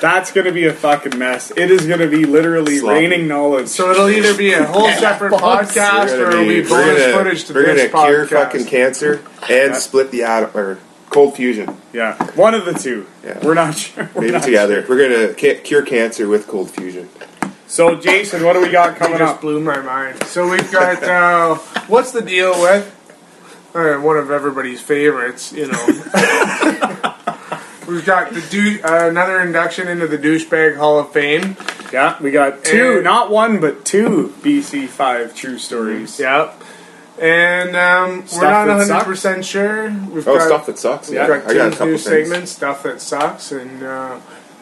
that's 0.00 0.30
gonna 0.32 0.52
be 0.52 0.66
a 0.66 0.72
fucking 0.72 1.18
mess. 1.18 1.50
It 1.56 1.70
is 1.70 1.86
gonna 1.86 2.06
be 2.06 2.24
literally 2.24 2.78
Sloppy. 2.78 3.00
raining 3.00 3.28
knowledge. 3.28 3.68
So 3.68 3.90
it'll 3.90 4.08
either 4.08 4.34
be 4.36 4.52
a 4.52 4.64
whole 4.64 4.88
separate 4.92 5.32
podcast 5.32 6.12
or 6.16 6.30
gonna 6.30 6.42
it'll 6.42 6.44
be 6.48 6.62
be- 6.62 6.68
bonus 6.68 6.70
we're 6.70 6.98
gonna, 7.00 7.12
footage 7.18 7.44
to 7.46 7.52
we're 7.54 7.74
this 7.74 7.90
gonna 7.92 8.06
cure 8.06 8.26
fucking 8.26 8.64
cancer 8.66 9.22
and 9.50 9.74
split 9.76 10.10
the 10.12 10.22
atom 10.22 10.50
or 10.56 10.78
cold 11.10 11.34
fusion. 11.34 11.76
yeah, 11.92 12.14
one 12.32 12.54
of 12.54 12.64
the 12.64 12.72
two. 12.74 13.06
Yeah. 13.24 13.44
We're 13.44 13.54
not 13.54 13.76
sure. 13.76 14.08
We're 14.14 14.20
Maybe 14.22 14.32
not 14.32 14.42
together. 14.44 14.86
We're 14.88 15.08
gonna 15.08 15.34
ca- 15.34 15.60
cure 15.62 15.82
cancer 15.82 16.28
with 16.28 16.46
cold 16.46 16.70
fusion. 16.70 17.08
Sure. 17.70 17.94
So, 17.94 18.00
Jason, 18.00 18.44
what 18.44 18.54
do 18.54 18.60
we 18.62 18.70
got 18.70 18.96
coming 18.98 19.18
just 19.18 19.34
up? 19.36 19.40
blew 19.40 19.60
my 19.60 19.80
mind. 19.80 20.22
So 20.24 20.48
we've 20.48 20.70
got 20.72 21.02
uh, 21.02 21.54
what's 21.86 22.12
the 22.12 22.22
deal 22.22 22.52
with 22.60 22.86
uh, 23.74 23.96
one 23.96 24.16
of 24.16 24.30
everybody's 24.30 24.80
favorites? 24.80 25.52
You 25.52 25.68
know, 25.70 25.86
we've 27.86 28.04
got 28.04 28.32
the 28.32 28.44
dou- 28.50 28.80
uh, 28.84 29.08
another 29.08 29.40
induction 29.40 29.88
into 29.88 30.06
the 30.06 30.18
douchebag 30.18 30.76
Hall 30.76 30.98
of 30.98 31.12
Fame. 31.12 31.56
Yeah, 31.92 32.20
we 32.22 32.30
got 32.30 32.64
two, 32.64 32.94
And- 32.96 33.04
not 33.04 33.30
one, 33.30 33.60
but 33.60 33.84
two 33.84 34.32
BC 34.42 34.88
five 34.88 35.34
true 35.34 35.58
stories. 35.58 36.18
Yep. 36.20 36.62
And 37.20 37.76
um, 37.76 38.24
we're 38.32 38.40
not 38.48 38.64
that 38.66 38.78
100 38.88 39.04
percent 39.04 39.44
sure. 39.44 39.90
We've 39.90 40.26
Oh, 40.26 40.38
got, 40.38 40.46
stuff 40.46 40.66
that 40.66 40.78
sucks. 40.78 41.08
we've 41.10 41.16
Yeah, 41.18 41.26
got 41.26 41.50
I 41.50 41.54
got 41.54 41.54
a 41.54 41.54
Tim's 41.54 41.72
couple 41.74 41.86
new 41.88 41.98
things. 41.98 42.28
segments, 42.28 42.52
stuff 42.52 42.82
that 42.84 43.00
sucks, 43.02 43.52
and 43.52 43.82
uh, 43.82 44.20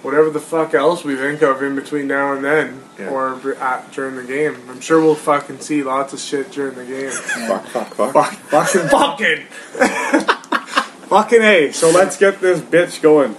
whatever 0.08 0.30
the 0.30 0.40
fuck 0.40 0.72
else 0.72 1.04
we 1.04 1.14
think 1.16 1.42
of 1.42 1.62
in 1.62 1.76
between 1.76 2.06
now 2.06 2.32
and 2.32 2.42
then, 2.42 2.82
Yeah. 2.98 3.10
or 3.10 3.54
at, 3.56 3.92
during 3.92 4.16
the 4.16 4.24
game. 4.24 4.56
I'm 4.70 4.80
sure 4.80 5.02
we'll 5.02 5.14
fucking 5.14 5.60
see 5.60 5.82
lots 5.82 6.14
of 6.14 6.18
shit 6.18 6.50
during 6.50 6.76
the 6.76 6.86
game. 6.86 7.10
Fuck, 7.46 7.66
fuck, 7.66 7.94
fuck. 7.94 8.12
Fuck, 8.14 8.32
fucking, 8.68 8.88
fucking. 8.88 9.44
fucking 11.10 11.42
a. 11.42 11.72
So 11.72 11.90
let's 11.90 12.16
get 12.16 12.40
this 12.40 12.58
bitch 12.62 13.02
going. 13.02 13.34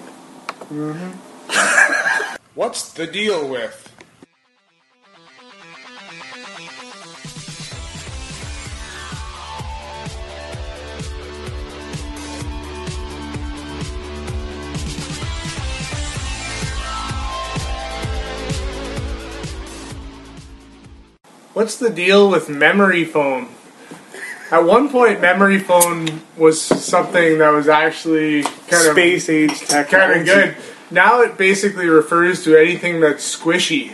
Mm-hmm. 0.71 2.35
What's 2.53 2.93
the 2.93 3.07
deal 3.07 3.47
with? 3.49 3.88
What's 21.59 21.75
the 21.75 21.89
deal 21.89 22.31
with 22.31 22.47
memory 22.47 23.03
foam? 23.03 23.49
At 24.49 24.63
one 24.63 24.87
point, 24.87 25.19
memory 25.19 25.59
foam 25.59 26.21
was 26.37 26.61
something 26.61 27.39
that 27.39 27.49
was 27.49 27.67
actually 27.67 28.43
kind 28.43 28.87
of 28.87 28.93
Space 28.93 29.27
age 29.27 29.59
technology. 29.59 29.91
kind 29.91 30.19
of 30.21 30.25
good. 30.25 30.57
Now 30.89 31.19
it 31.19 31.37
basically 31.37 31.87
refers 31.87 32.45
to 32.45 32.55
anything 32.55 33.01
that's 33.01 33.37
squishy. 33.37 33.91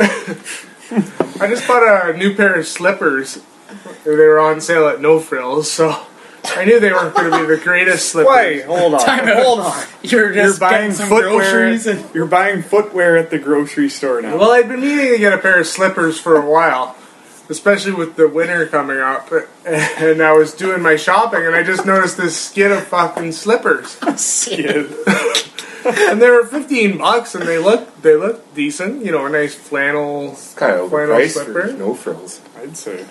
I 1.40 1.46
just 1.46 1.68
bought 1.68 1.84
a 1.84 2.18
new 2.18 2.34
pair 2.34 2.58
of 2.58 2.66
slippers. 2.66 3.40
They 4.02 4.10
were 4.10 4.40
on 4.40 4.60
sale 4.60 4.88
at 4.88 5.00
No 5.00 5.20
Frills, 5.20 5.70
so 5.70 6.08
I 6.54 6.64
knew 6.64 6.78
they 6.80 6.92
weren't 6.92 7.14
going 7.14 7.30
to 7.30 7.38
be 7.38 7.46
the 7.56 7.60
greatest 7.62 8.08
slippers. 8.12 8.34
Wait, 8.34 8.64
hold 8.64 8.94
on. 8.94 9.00
Hold 9.28 9.60
on. 9.60 9.86
You're 10.02 10.32
You're 10.32 10.44
just 10.46 10.60
buying 10.60 10.92
some 10.92 11.08
footwear. 11.08 11.38
groceries 11.38 11.86
and 11.86 12.04
You're 12.14 12.26
buying 12.26 12.62
footwear 12.62 13.16
at 13.16 13.30
the 13.30 13.38
grocery 13.38 13.88
store 13.88 14.20
now. 14.22 14.36
Well, 14.36 14.50
I've 14.52 14.68
been 14.68 14.80
needing 14.80 15.12
to 15.12 15.18
get 15.18 15.32
a 15.32 15.38
pair 15.38 15.58
of 15.60 15.66
slippers 15.66 16.18
for 16.18 16.36
a 16.36 16.48
while, 16.48 16.96
especially 17.48 17.92
with 17.92 18.16
the 18.16 18.28
winter 18.28 18.66
coming 18.66 18.98
up. 18.98 19.30
And 19.64 20.22
I 20.22 20.32
was 20.32 20.54
doing 20.54 20.82
my 20.82 20.96
shopping, 20.96 21.44
and 21.46 21.54
I 21.54 21.62
just 21.62 21.84
noticed 21.86 22.16
this 22.16 22.36
skid 22.38 22.70
of 22.72 22.84
fucking 22.86 23.32
slippers. 23.32 23.96
Kid. 24.46 24.92
and 25.86 26.20
they 26.20 26.28
were 26.30 26.44
15 26.44 26.98
bucks 26.98 27.34
and 27.36 27.46
they 27.46 27.58
look 27.58 28.02
they 28.02 28.16
look 28.16 28.52
decent 28.56 29.04
you 29.04 29.12
know 29.12 29.24
a 29.26 29.30
nice 29.30 29.54
flannel 29.54 30.36
Kind 30.56 30.72
of 30.80 30.90
flannel 30.90 31.14
overpriced 31.14 31.30
slipper 31.44 31.72
no 31.74 31.94
frills. 31.94 32.40
I'd 32.56 32.76
say. 32.76 33.06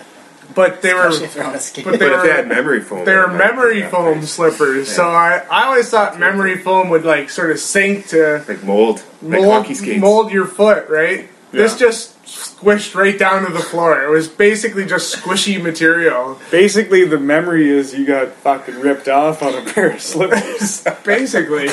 But 0.53 0.81
they 0.81 0.93
were 0.93 1.07
Especially 1.07 1.27
they're 1.39 1.43
on 1.47 1.55
a 1.55 1.59
skate. 1.59 1.85
but 1.85 1.91
they 1.99 2.09
But 2.09 2.11
if 2.17 2.21
they 2.23 2.29
had 2.31 2.47
memory 2.47 2.81
foam, 2.81 3.05
they 3.05 3.15
were 3.15 3.23
it 3.25 3.27
might- 3.29 3.37
memory 3.37 3.79
yeah, 3.79 3.89
foam 3.89 4.21
slippers. 4.23 4.89
So 4.93 5.03
I, 5.03 5.41
I 5.49 5.65
always 5.65 5.89
thought 5.89 6.19
memory 6.19 6.57
foam 6.57 6.89
would 6.89 7.05
like 7.05 7.29
sort 7.29 7.51
of 7.51 7.59
sink 7.59 8.07
to 8.07 8.43
like 8.47 8.63
mold, 8.63 9.03
like 9.21 9.41
mold, 9.41 9.53
hockey 9.53 9.73
skates. 9.73 10.01
mold 10.01 10.31
your 10.31 10.45
foot, 10.45 10.87
right? 10.89 11.29
This 11.51 11.77
just 11.79 12.21
squished 12.25 12.95
right 12.95 13.17
down 13.17 13.45
to 13.45 13.53
the 13.53 13.59
floor. 13.61 14.03
It 14.03 14.09
was 14.09 14.27
basically 14.27 14.85
just 14.85 15.15
squishy 15.15 15.61
material. 15.61 16.37
Basically, 16.51 17.05
the 17.05 17.17
memory 17.17 17.69
is 17.69 17.93
you 17.93 18.05
got 18.05 18.33
fucking 18.33 18.81
ripped 18.81 19.07
off 19.07 19.41
on 19.41 19.53
a 19.55 19.61
pair 19.73 19.91
of 19.91 20.01
slippers. 20.01 20.83
Basically. 21.05 21.67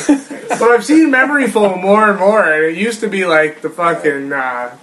but 0.48 0.62
I've 0.62 0.85
seen 0.85 1.11
memory 1.11 1.48
foam 1.48 1.80
more 1.80 2.08
and 2.11 2.18
more, 2.20 2.44
and 2.44 2.64
it 2.64 2.76
used 2.76 3.00
to 3.00 3.08
be 3.08 3.24
like 3.26 3.61
the 3.62 3.70
fucking 3.70 4.32
uh, 4.32 4.76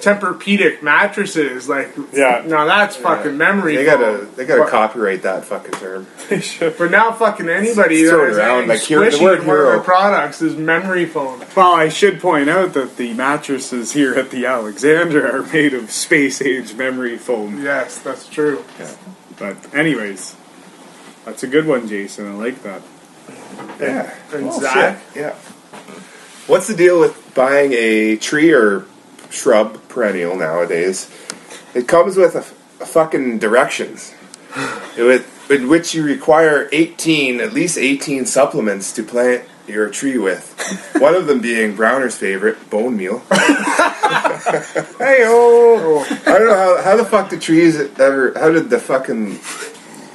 Tempur-Pedic 0.00 0.82
mattresses. 0.82 1.68
Like, 1.68 1.94
Yeah. 2.12 2.42
now 2.46 2.66
that's 2.66 2.96
fucking 2.96 3.36
memory 3.36 3.76
They 3.76 3.84
gotta, 3.84 4.26
they 4.36 4.44
gotta 4.44 4.62
But- 4.62 4.70
copyright 4.70 5.22
that 5.22 5.44
fucking 5.46 5.72
term. 5.72 6.06
They 6.28 6.40
should. 6.40 6.76
But 6.78 6.90
now 6.90 7.12
fucking 7.12 7.48
anybody 7.48 8.06
Throw 8.06 8.18
that 8.18 8.24
it 8.26 8.30
is 8.32 8.36
around, 8.38 8.68
like 8.68 8.80
hero- 8.80 9.04
the 9.04 9.10
squishy 9.10 9.22
word 9.22 9.40
in 9.40 9.46
one 9.46 9.56
of 9.58 9.62
their 9.64 9.72
hero. 9.72 9.82
products 9.84 10.42
is 10.42 10.56
memory 10.56 11.06
foam. 11.06 11.42
well, 11.54 11.72
I 11.74 11.88
should 11.88 12.20
point 12.20 12.48
out 12.50 12.72
that 12.74 12.96
the 12.96 13.12
mattresses 13.14 13.92
here 13.92 14.14
at 14.14 14.30
the 14.30 14.46
Alexander 14.46 15.26
are 15.36 15.42
made 15.52 15.74
of 15.74 15.90
space 15.90 16.40
age 16.42 16.74
memory 16.74 17.16
foam. 17.18 17.62
Yes, 17.62 17.98
that's 17.98 18.26
true. 18.28 18.64
Yeah. 18.78 18.90
But, 19.38 19.56
anyways, 19.74 20.34
that's 21.24 21.42
a 21.42 21.46
good 21.46 21.66
one, 21.66 21.88
Jason. 21.88 22.28
I 22.28 22.34
like 22.34 22.62
that. 22.62 22.82
Yeah. 23.80 24.10
And 24.32 24.48
Oh, 24.50 24.60
Zach? 24.60 25.00
shit. 25.12 25.22
Yeah. 25.22 25.34
What's 26.46 26.66
the 26.66 26.74
deal 26.74 27.00
with 27.00 27.34
buying 27.34 27.72
a 27.72 28.16
tree 28.16 28.52
or 28.52 28.84
shrub 29.34 29.88
perennial 29.88 30.36
nowadays? 30.36 31.10
It 31.74 31.88
comes 31.88 32.16
with 32.16 32.34
a, 32.34 32.44
a 32.82 32.86
fucking 32.86 33.38
directions, 33.40 34.14
with 34.96 35.30
in 35.50 35.68
which 35.68 35.94
you 35.94 36.04
require 36.04 36.68
eighteen, 36.72 37.40
at 37.40 37.52
least 37.52 37.76
eighteen 37.76 38.26
supplements 38.26 38.92
to 38.92 39.02
plant 39.02 39.44
your 39.66 39.88
tree 39.90 40.18
with. 40.18 40.52
One 41.00 41.14
of 41.14 41.26
them 41.26 41.40
being 41.40 41.74
Browner's 41.74 42.16
favorite, 42.16 42.70
bone 42.70 42.96
meal. 42.96 43.22
Hey, 44.98 45.22
oh! 45.24 46.04
I 46.26 46.38
don't 46.38 46.46
know 46.46 46.54
how, 46.54 46.82
how 46.82 46.96
the 46.96 47.04
fuck 47.04 47.30
the 47.30 47.38
trees 47.38 47.76
ever. 47.76 48.38
How 48.38 48.50
did 48.52 48.68
the 48.68 48.78
fucking 48.78 49.38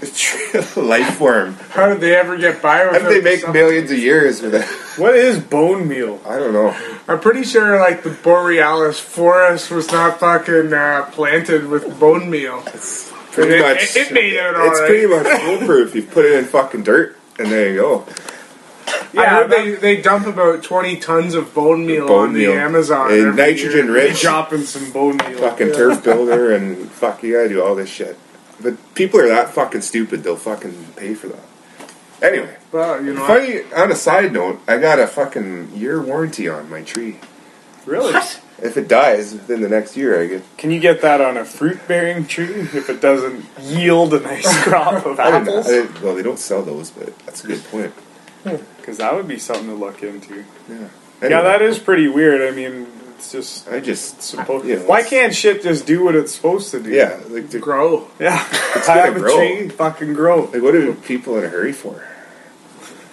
life 0.77 1.15
form? 1.17 1.53
How 1.71 1.87
did 1.89 1.99
they 2.01 2.15
ever 2.15 2.37
get 2.37 2.61
by 2.61 2.85
with 2.85 3.01
How 3.01 3.09
did 3.09 3.21
they 3.21 3.29
make 3.29 3.41
Some- 3.41 3.51
millions 3.53 3.91
of 3.91 3.97
years 3.99 4.41
with 4.41 4.55
it? 4.55 4.65
What 4.99 5.15
is 5.15 5.39
bone 5.39 5.87
meal? 5.87 6.21
I 6.25 6.37
don't 6.39 6.53
know. 6.53 6.75
I'm 7.07 7.19
pretty 7.19 7.43
sure 7.43 7.79
like 7.79 8.03
the 8.03 8.09
Borealis 8.11 8.99
forest 8.99 9.71
was 9.71 9.91
not 9.91 10.19
fucking 10.19 10.73
uh, 10.73 11.09
planted 11.11 11.67
with 11.67 11.99
bone 11.99 12.29
meal. 12.29 12.61
Pretty 13.31 13.55
It- 13.55 13.61
much. 13.61 13.95
it- 13.95 14.07
it 14.07 14.13
made 14.13 14.33
it 14.33 14.55
all 14.55 14.69
It's 14.71 14.79
right. 14.79 14.87
pretty 14.89 15.07
much 15.07 15.27
foolproof. 15.41 15.95
You 15.95 16.03
put 16.03 16.25
it 16.25 16.33
in 16.33 16.45
fucking 16.45 16.83
dirt, 16.83 17.17
and 17.37 17.51
there 17.51 17.69
you 17.71 17.75
go. 17.81 18.05
I 19.17 19.25
heard 19.25 19.49
they, 19.49 19.71
they 19.75 20.01
dump 20.01 20.27
about 20.27 20.61
20 20.63 20.97
tons 20.97 21.33
of 21.33 21.53
bone 21.53 21.85
meal 21.85 22.07
Bone 22.07 22.29
on 22.29 22.33
meal. 22.33 22.51
the 22.53 22.59
Amazon. 22.59 23.11
And 23.11 23.35
nitrogen 23.35 23.85
year. 23.85 23.93
rich. 23.93 24.21
Dropping 24.21 24.61
some 24.63 24.91
bone 24.91 25.17
meal. 25.17 25.37
Fucking 25.39 25.71
turf 25.73 26.03
builder, 26.03 26.53
and 26.53 26.89
fuck, 26.91 27.21
you 27.23 27.33
gotta 27.35 27.49
do 27.49 27.63
all 27.63 27.75
this 27.75 27.89
shit. 27.89 28.17
But 28.61 28.75
people 28.95 29.19
are 29.19 29.27
that 29.29 29.49
fucking 29.53 29.81
stupid. 29.81 30.23
They'll 30.23 30.35
fucking 30.35 30.87
pay 30.95 31.13
for 31.13 31.27
that. 31.27 31.39
Anyway, 32.21 32.57
Well, 32.73 33.03
you 33.03 33.13
know, 33.13 33.25
funny. 33.25 33.61
On 33.73 33.89
a 33.91 33.95
side 33.95 34.33
note, 34.33 34.59
I 34.67 34.77
got 34.77 34.99
a 34.99 35.07
fucking 35.07 35.71
year 35.73 36.01
warranty 36.01 36.49
on 36.49 36.69
my 36.69 36.81
tree. 36.81 37.17
Really? 37.85 38.13
If 38.61 38.75
it 38.75 38.89
dies 38.89 39.31
within 39.31 39.61
the 39.61 39.69
next 39.69 39.95
year, 39.95 40.21
I 40.21 40.27
get. 40.27 40.57
Can 40.57 40.69
you 40.71 40.81
get 40.81 41.01
that 41.01 41.21
on 41.21 41.37
a 41.37 41.45
fruit 41.45 41.79
bearing 41.87 42.27
tree 42.27 42.45
if 42.59 42.89
it 42.89 42.99
doesn't 42.99 43.45
yield 43.61 44.13
a 44.13 44.19
nice 44.19 44.63
crop 44.63 45.05
of 45.05 45.17
I 45.17 45.31
didn't, 45.31 45.47
I 45.47 45.51
apples? 45.51 45.67
didn't, 45.67 46.01
well, 46.01 46.13
they 46.15 46.23
don't 46.23 46.37
sell 46.39 46.61
those, 46.61 46.91
but 46.91 47.17
that's 47.19 47.45
a 47.45 47.47
good 47.47 47.63
point. 47.65 47.93
Hmm. 48.43 48.57
Because 48.77 48.97
that 48.97 49.15
would 49.15 49.29
be 49.29 49.39
something 49.39 49.67
to 49.67 49.73
look 49.75 50.03
into. 50.03 50.43
Yeah. 50.69 50.87
Yeah, 51.21 51.41
that 51.41 51.61
is 51.61 51.79
pretty 51.79 52.09
weird. 52.09 52.41
I 52.41 52.55
mean, 52.55 52.87
it's 53.19 53.33
just 53.33 53.67
I 53.67 53.81
just. 53.81 54.21
supposed. 54.21 54.65
Yeah, 54.65 54.77
Why 54.77 55.03
can't 55.03 55.35
shit 55.35 55.61
just 55.61 55.85
do 55.85 56.05
what 56.05 56.15
it's 56.15 56.33
supposed 56.33 56.71
to 56.71 56.81
do? 56.81 56.89
Yeah, 56.89 57.19
like, 57.27 57.49
to 57.49 57.59
grow. 57.59 58.07
yeah. 58.17 58.37
gonna 58.73 58.85
I 58.87 59.05
have 59.05 59.15
a 59.17 59.19
grow. 59.19 59.35
tree, 59.35 59.67
fucking 59.67 60.13
grow. 60.13 60.45
like, 60.45 60.61
what 60.61 60.73
are 60.73 60.93
people 60.93 61.37
in 61.37 61.43
a 61.43 61.49
hurry 61.49 61.73
for? 61.73 62.01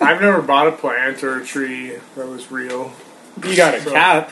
I've 0.00 0.20
never 0.20 0.42
bought 0.42 0.68
a 0.68 0.72
plant 0.72 1.24
or 1.24 1.40
a 1.40 1.44
tree 1.44 1.96
that 2.14 2.28
was 2.28 2.52
real. 2.52 2.92
You 3.44 3.56
got 3.56 3.74
a 3.74 3.80
cat. 3.80 4.30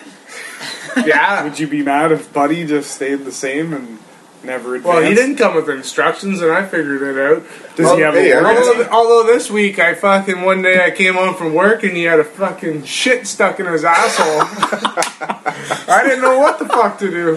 Yeah. 1.04 1.42
Would 1.44 1.58
you 1.58 1.66
be 1.66 1.82
mad 1.82 2.12
if 2.12 2.32
Buddy 2.32 2.64
just 2.66 2.92
stayed 2.92 3.24
the 3.24 3.32
same 3.32 3.72
and 3.72 3.98
never 4.44 4.76
advanced? 4.76 4.96
Well, 5.00 5.08
he 5.08 5.14
didn't 5.14 5.36
come 5.36 5.54
with 5.54 5.68
instructions, 5.68 6.40
and 6.40 6.52
I 6.52 6.66
figured 6.66 7.02
it 7.02 7.18
out. 7.18 7.42
Does 7.76 7.90
he 7.92 8.02
oh, 8.02 8.04
have 8.04 8.14
Hey, 8.14 8.32
a 8.32 8.38
I 8.38 8.42
warranty? 8.42 8.68
Although, 8.68 8.90
although 8.90 9.32
this 9.32 9.50
week 9.50 9.78
I 9.78 9.94
fucking 9.94 10.42
one 10.42 10.62
day 10.62 10.84
I 10.84 10.90
came 10.90 11.14
home 11.14 11.34
from 11.34 11.54
work 11.54 11.82
and 11.82 11.96
he 11.96 12.04
had 12.04 12.20
a 12.20 12.24
fucking 12.24 12.84
shit 12.84 13.26
stuck 13.26 13.58
in 13.60 13.66
his 13.66 13.84
asshole. 13.84 14.40
I 15.88 16.02
didn't 16.04 16.22
know 16.22 16.38
what 16.38 16.58
the 16.58 16.66
fuck 16.66 16.98
to 16.98 17.10
do. 17.10 17.36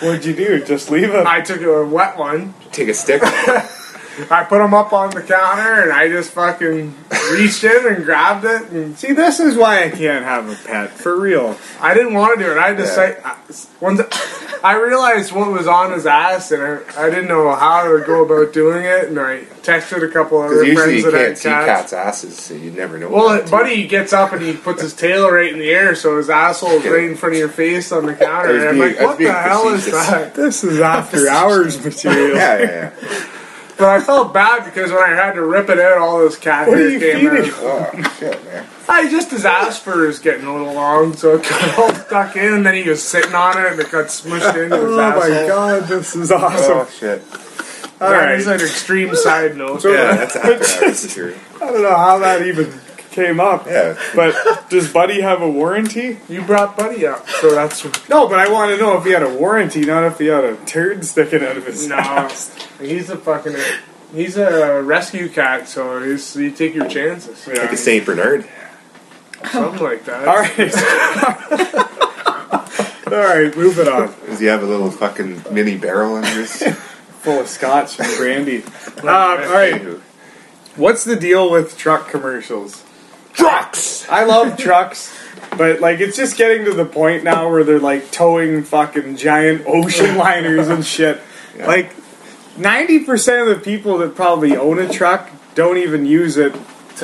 What'd 0.00 0.24
you 0.24 0.34
do? 0.34 0.64
Just 0.64 0.90
leave 0.90 1.10
it? 1.10 1.26
I 1.26 1.40
took 1.40 1.60
a 1.60 1.84
wet 1.84 2.16
one. 2.16 2.54
Take 2.72 2.88
a 2.88 2.94
stick. 2.94 3.20
I 4.30 4.42
put 4.48 4.60
him 4.60 4.74
up 4.74 4.92
on 4.92 5.10
the 5.10 5.22
counter 5.22 5.82
and 5.82 5.92
I 5.92 6.08
just 6.08 6.32
fucking 6.32 6.92
reached 7.32 7.62
in 7.62 7.86
and 7.86 8.04
grabbed 8.04 8.44
it 8.44 8.70
and 8.70 8.98
See, 8.98 9.12
this 9.12 9.38
is 9.38 9.56
why 9.56 9.84
I 9.84 9.90
can't 9.90 10.24
have 10.24 10.48
a 10.48 10.56
pet. 10.66 10.90
For 10.90 11.18
real. 11.18 11.56
I 11.80 11.94
didn't 11.94 12.14
want 12.14 12.36
to 12.38 12.44
do 12.44 12.50
it. 12.50 12.58
I 12.58 12.68
had 12.68 12.76
to 12.78 12.82
Yeah. 12.82 12.88
say 13.52 13.70
once 13.80 14.00
I 14.64 14.74
realized 14.76 15.32
what 15.32 15.50
was 15.52 15.66
on 15.66 15.92
his 15.92 16.06
ass 16.06 16.50
and 16.52 16.62
I, 16.62 16.78
I 16.96 17.10
didn't 17.10 17.28
know 17.28 17.54
how 17.54 17.84
to 17.84 18.04
go 18.04 18.24
about 18.24 18.52
doing 18.52 18.84
it 18.84 19.04
and 19.08 19.18
I 19.18 19.40
texted 19.62 20.02
a 20.02 20.12
couple 20.12 20.40
other 20.40 20.64
Because 20.64 20.66
usually 20.66 21.02
friends 21.02 21.04
you 21.04 21.10
that 21.10 21.18
can't 21.26 21.38
see 21.38 21.48
cats. 21.48 21.66
cats' 21.66 21.92
asses, 21.92 22.36
so 22.38 22.54
you 22.54 22.70
never 22.70 22.98
know. 22.98 23.08
Well, 23.10 23.26
what 23.26 23.44
to 23.46 23.50
buddy 23.50 23.86
gets 23.86 24.12
up 24.12 24.32
and 24.32 24.42
he 24.42 24.54
puts 24.54 24.82
his 24.82 24.94
tail 24.94 25.30
right 25.30 25.52
in 25.52 25.58
the 25.58 25.70
air, 25.70 25.94
so 25.94 26.16
his 26.16 26.28
asshole 26.30 26.70
is 26.70 26.84
right 26.86 27.04
in 27.04 27.16
front 27.16 27.34
of 27.34 27.38
your 27.38 27.48
face 27.48 27.92
on 27.92 28.06
the 28.06 28.14
counter. 28.16 28.48
I 28.48 28.52
was 28.52 28.62
And 28.62 28.68
I'm 28.70 28.74
being- 28.78 28.88
like, 28.96 28.98
I 28.98 29.04
was 29.04 29.06
what 29.08 29.18
the 29.18 29.24
being 29.24 29.34
hell 29.34 29.68
is 29.68 29.84
facetious. 29.84 30.06
that? 30.10 30.34
This 30.34 30.64
is 30.64 30.80
after 30.80 31.28
hours 31.30 31.84
material. 31.84 32.36
Yeah, 32.36 32.58
yeah, 32.58 32.70
yeah. 33.02 33.24
But 33.76 33.86
I 33.90 34.00
felt 34.00 34.34
bad 34.34 34.64
because 34.64 34.90
when 34.90 35.02
I 35.02 35.14
had 35.14 35.32
to 35.34 35.44
rip 35.44 35.68
it 35.70 35.78
out, 35.78 35.98
all 35.98 36.18
this 36.20 36.36
cat 36.36 36.66
What 36.66 36.78
are 36.78 36.80
hair 36.80 36.88
you 36.90 36.98
came 36.98 37.30
feeding? 37.30 37.50
out. 37.52 37.90
Oh 37.94 38.14
shit, 38.18 38.44
man. 38.44 38.66
I 38.88 39.08
just 39.10 39.30
his 39.30 39.44
ass 39.44 39.78
fur 39.78 40.08
is 40.08 40.18
getting 40.18 40.46
a 40.46 40.56
little 40.56 40.72
long, 40.74 41.14
so 41.14 41.36
it 41.36 41.42
got 41.42 41.78
all 41.78 41.94
stuck 41.94 42.36
in, 42.36 42.54
and 42.54 42.66
then 42.66 42.74
he 42.74 42.88
was 42.88 43.02
sitting 43.02 43.34
on 43.34 43.58
it, 43.58 43.72
and 43.72 43.80
it 43.80 43.90
got 43.90 44.06
smushed 44.06 44.62
into 44.62 44.76
his 44.76 44.96
Oh 44.96 45.00
asshole. 45.00 45.30
my 45.30 45.46
god, 45.46 45.88
this 45.88 46.16
is 46.16 46.32
oh, 46.32 46.36
awesome. 46.36 46.78
Oh 46.78 46.88
shit. 46.90 47.22
All 48.00 48.12
right. 48.12 48.38
That 48.38 48.46
right. 48.46 48.60
an 48.60 48.66
extreme 48.66 49.14
side 49.14 49.56
note. 49.56 49.84
Yeah, 49.84 50.14
that's 50.16 50.36
after 50.36 50.84
hours 50.84 51.04
material. 51.04 51.38
I 51.56 51.58
don't 51.58 51.82
know 51.82 51.96
how 51.96 52.18
that 52.20 52.46
even 52.46 52.72
came 53.10 53.40
up. 53.40 53.66
Yeah. 53.66 53.98
But 54.14 54.70
does 54.70 54.92
Buddy 54.92 55.20
have 55.20 55.42
a 55.42 55.50
warranty? 55.50 56.18
You 56.28 56.42
brought 56.42 56.76
Buddy 56.76 57.06
up, 57.06 57.28
so 57.28 57.50
that's 57.54 57.84
No, 58.08 58.28
but 58.28 58.38
I 58.38 58.50
want 58.50 58.70
to 58.70 58.78
know 58.78 58.96
if 58.98 59.04
he 59.04 59.10
had 59.10 59.22
a 59.22 59.34
warranty, 59.34 59.84
not 59.84 60.04
if 60.04 60.18
he 60.18 60.26
had 60.26 60.44
a 60.44 60.56
turd 60.64 61.04
sticking 61.04 61.42
out 61.42 61.56
of 61.56 61.66
his 61.66 61.88
no. 61.88 61.96
ass. 61.96 62.54
He's 62.80 63.10
a 63.10 63.16
fucking. 63.16 63.56
He's 64.14 64.38
a 64.38 64.82
rescue 64.82 65.28
cat, 65.28 65.68
so 65.68 66.02
he's, 66.02 66.34
you 66.34 66.50
take 66.50 66.74
your 66.74 66.88
chances. 66.88 67.46
Yeah. 67.46 67.60
Like 67.62 67.72
a 67.72 67.76
Saint 67.76 68.06
Bernard. 68.06 68.48
Something 69.50 69.82
like 69.82 70.04
that. 70.04 70.28
All 70.28 70.36
right. 70.36 71.94
All 73.12 73.14
right, 73.14 73.56
moving 73.56 73.88
on. 73.88 74.14
Does 74.26 74.38
he 74.38 74.46
have 74.46 74.62
a 74.62 74.66
little 74.66 74.90
fucking 74.90 75.44
mini 75.50 75.78
barrel 75.78 76.16
under 76.16 76.28
his? 76.28 76.62
Full 77.22 77.40
of 77.40 77.48
scotch 77.48 77.98
and 77.98 78.16
brandy. 78.16 78.64
Uh, 78.98 79.10
all 79.10 79.36
right, 79.52 79.80
what's 80.74 81.04
the 81.04 81.14
deal 81.14 81.52
with 81.52 81.78
truck 81.78 82.08
commercials? 82.08 82.82
Trucks. 83.32 84.08
I 84.08 84.24
love 84.24 84.58
trucks, 84.58 85.16
but 85.56 85.80
like 85.80 86.00
it's 86.00 86.16
just 86.16 86.36
getting 86.36 86.64
to 86.64 86.72
the 86.74 86.84
point 86.84 87.22
now 87.22 87.48
where 87.48 87.62
they're 87.62 87.78
like 87.78 88.10
towing 88.10 88.64
fucking 88.64 89.16
giant 89.16 89.62
ocean 89.68 90.16
liners 90.16 90.66
and 90.66 90.84
shit. 90.84 91.20
Like 91.56 91.92
ninety 92.56 93.04
percent 93.04 93.48
of 93.48 93.56
the 93.56 93.64
people 93.64 93.98
that 93.98 94.16
probably 94.16 94.56
own 94.56 94.80
a 94.80 94.88
truck 94.92 95.30
don't 95.54 95.78
even 95.78 96.04
use 96.04 96.36
it 96.36 96.52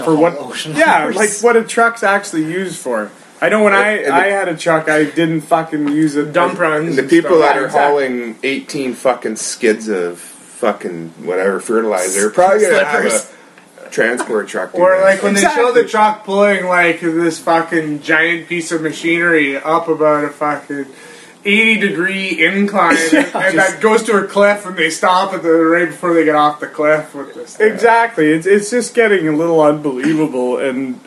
for 0.02 0.14
what. 0.16 0.37
Ocean 0.38 0.74
Yeah, 0.76 1.00
liners. 1.07 1.16
like 1.16 1.30
what 1.42 1.57
a 1.57 1.64
truck's 1.64 2.02
actually 2.02 2.44
used 2.44 2.78
for. 2.78 3.11
I 3.40 3.48
know 3.50 3.62
when 3.62 3.74
I 3.74 4.02
the- 4.04 4.12
I 4.14 4.26
had 4.26 4.48
a 4.48 4.57
truck, 4.57 4.88
I 4.88 5.04
didn't 5.04 5.42
fucking 5.42 5.88
use 5.88 6.16
it. 6.16 6.33
Dump 6.33 6.59
runs. 6.59 6.88
And 6.90 6.96
the 6.98 7.02
and 7.02 7.11
people 7.11 7.37
stuff. 7.38 7.54
that 7.54 7.57
are 7.61 7.66
exactly. 7.66 8.07
hauling 8.07 8.38
18 8.42 8.94
fucking 8.94 9.37
skids 9.37 9.88
of 9.88 10.18
fucking 10.18 11.11
whatever 11.24 11.61
fertilizer 11.61 12.30
probably 12.30 12.61
gonna 12.61 12.78
Slippers. 12.90 13.12
have 13.12 13.87
a 13.87 13.90
transport 13.90 14.48
truck. 14.48 14.72
do 14.72 14.78
Or 14.78 14.96
that. 14.96 15.02
like 15.04 15.22
when 15.22 15.35
they 15.35 15.42
show 15.42 15.72
the 15.72 15.85
truck 15.85 16.24
pulling 16.24 16.66
like 16.66 17.00
this 17.00 17.38
fucking 17.38 18.00
giant 18.02 18.48
piece 18.48 18.72
of 18.72 18.80
machinery 18.80 19.57
up 19.59 19.88
about 19.88 20.24
a 20.24 20.30
fucking 20.30 20.87
eighty 21.44 21.78
degree 21.78 22.44
incline, 22.44 22.96
and, 23.12 23.14
and 23.35 23.59
that 23.59 23.78
goes 23.80 24.02
to 24.04 24.16
a 24.16 24.26
cliff, 24.26 24.66
and 24.66 24.76
they 24.76 24.90
stop 24.90 25.33
at 25.35 25.42
the 25.42 25.50
right 25.50 25.88
before 25.88 26.14
they 26.14 26.24
get 26.24 26.35
off 26.35 26.61
the 26.61 26.66
cliff 26.66 27.14
with 27.14 27.35
this. 27.35 27.57
thing. 27.57 27.72
Exactly. 27.72 28.30
It's 28.33 28.46
it's 28.46 28.70
just 28.70 28.94
getting 28.94 29.28
a 29.28 29.33
little 29.33 29.61
unbelievable 29.61 30.59
and 30.59 31.00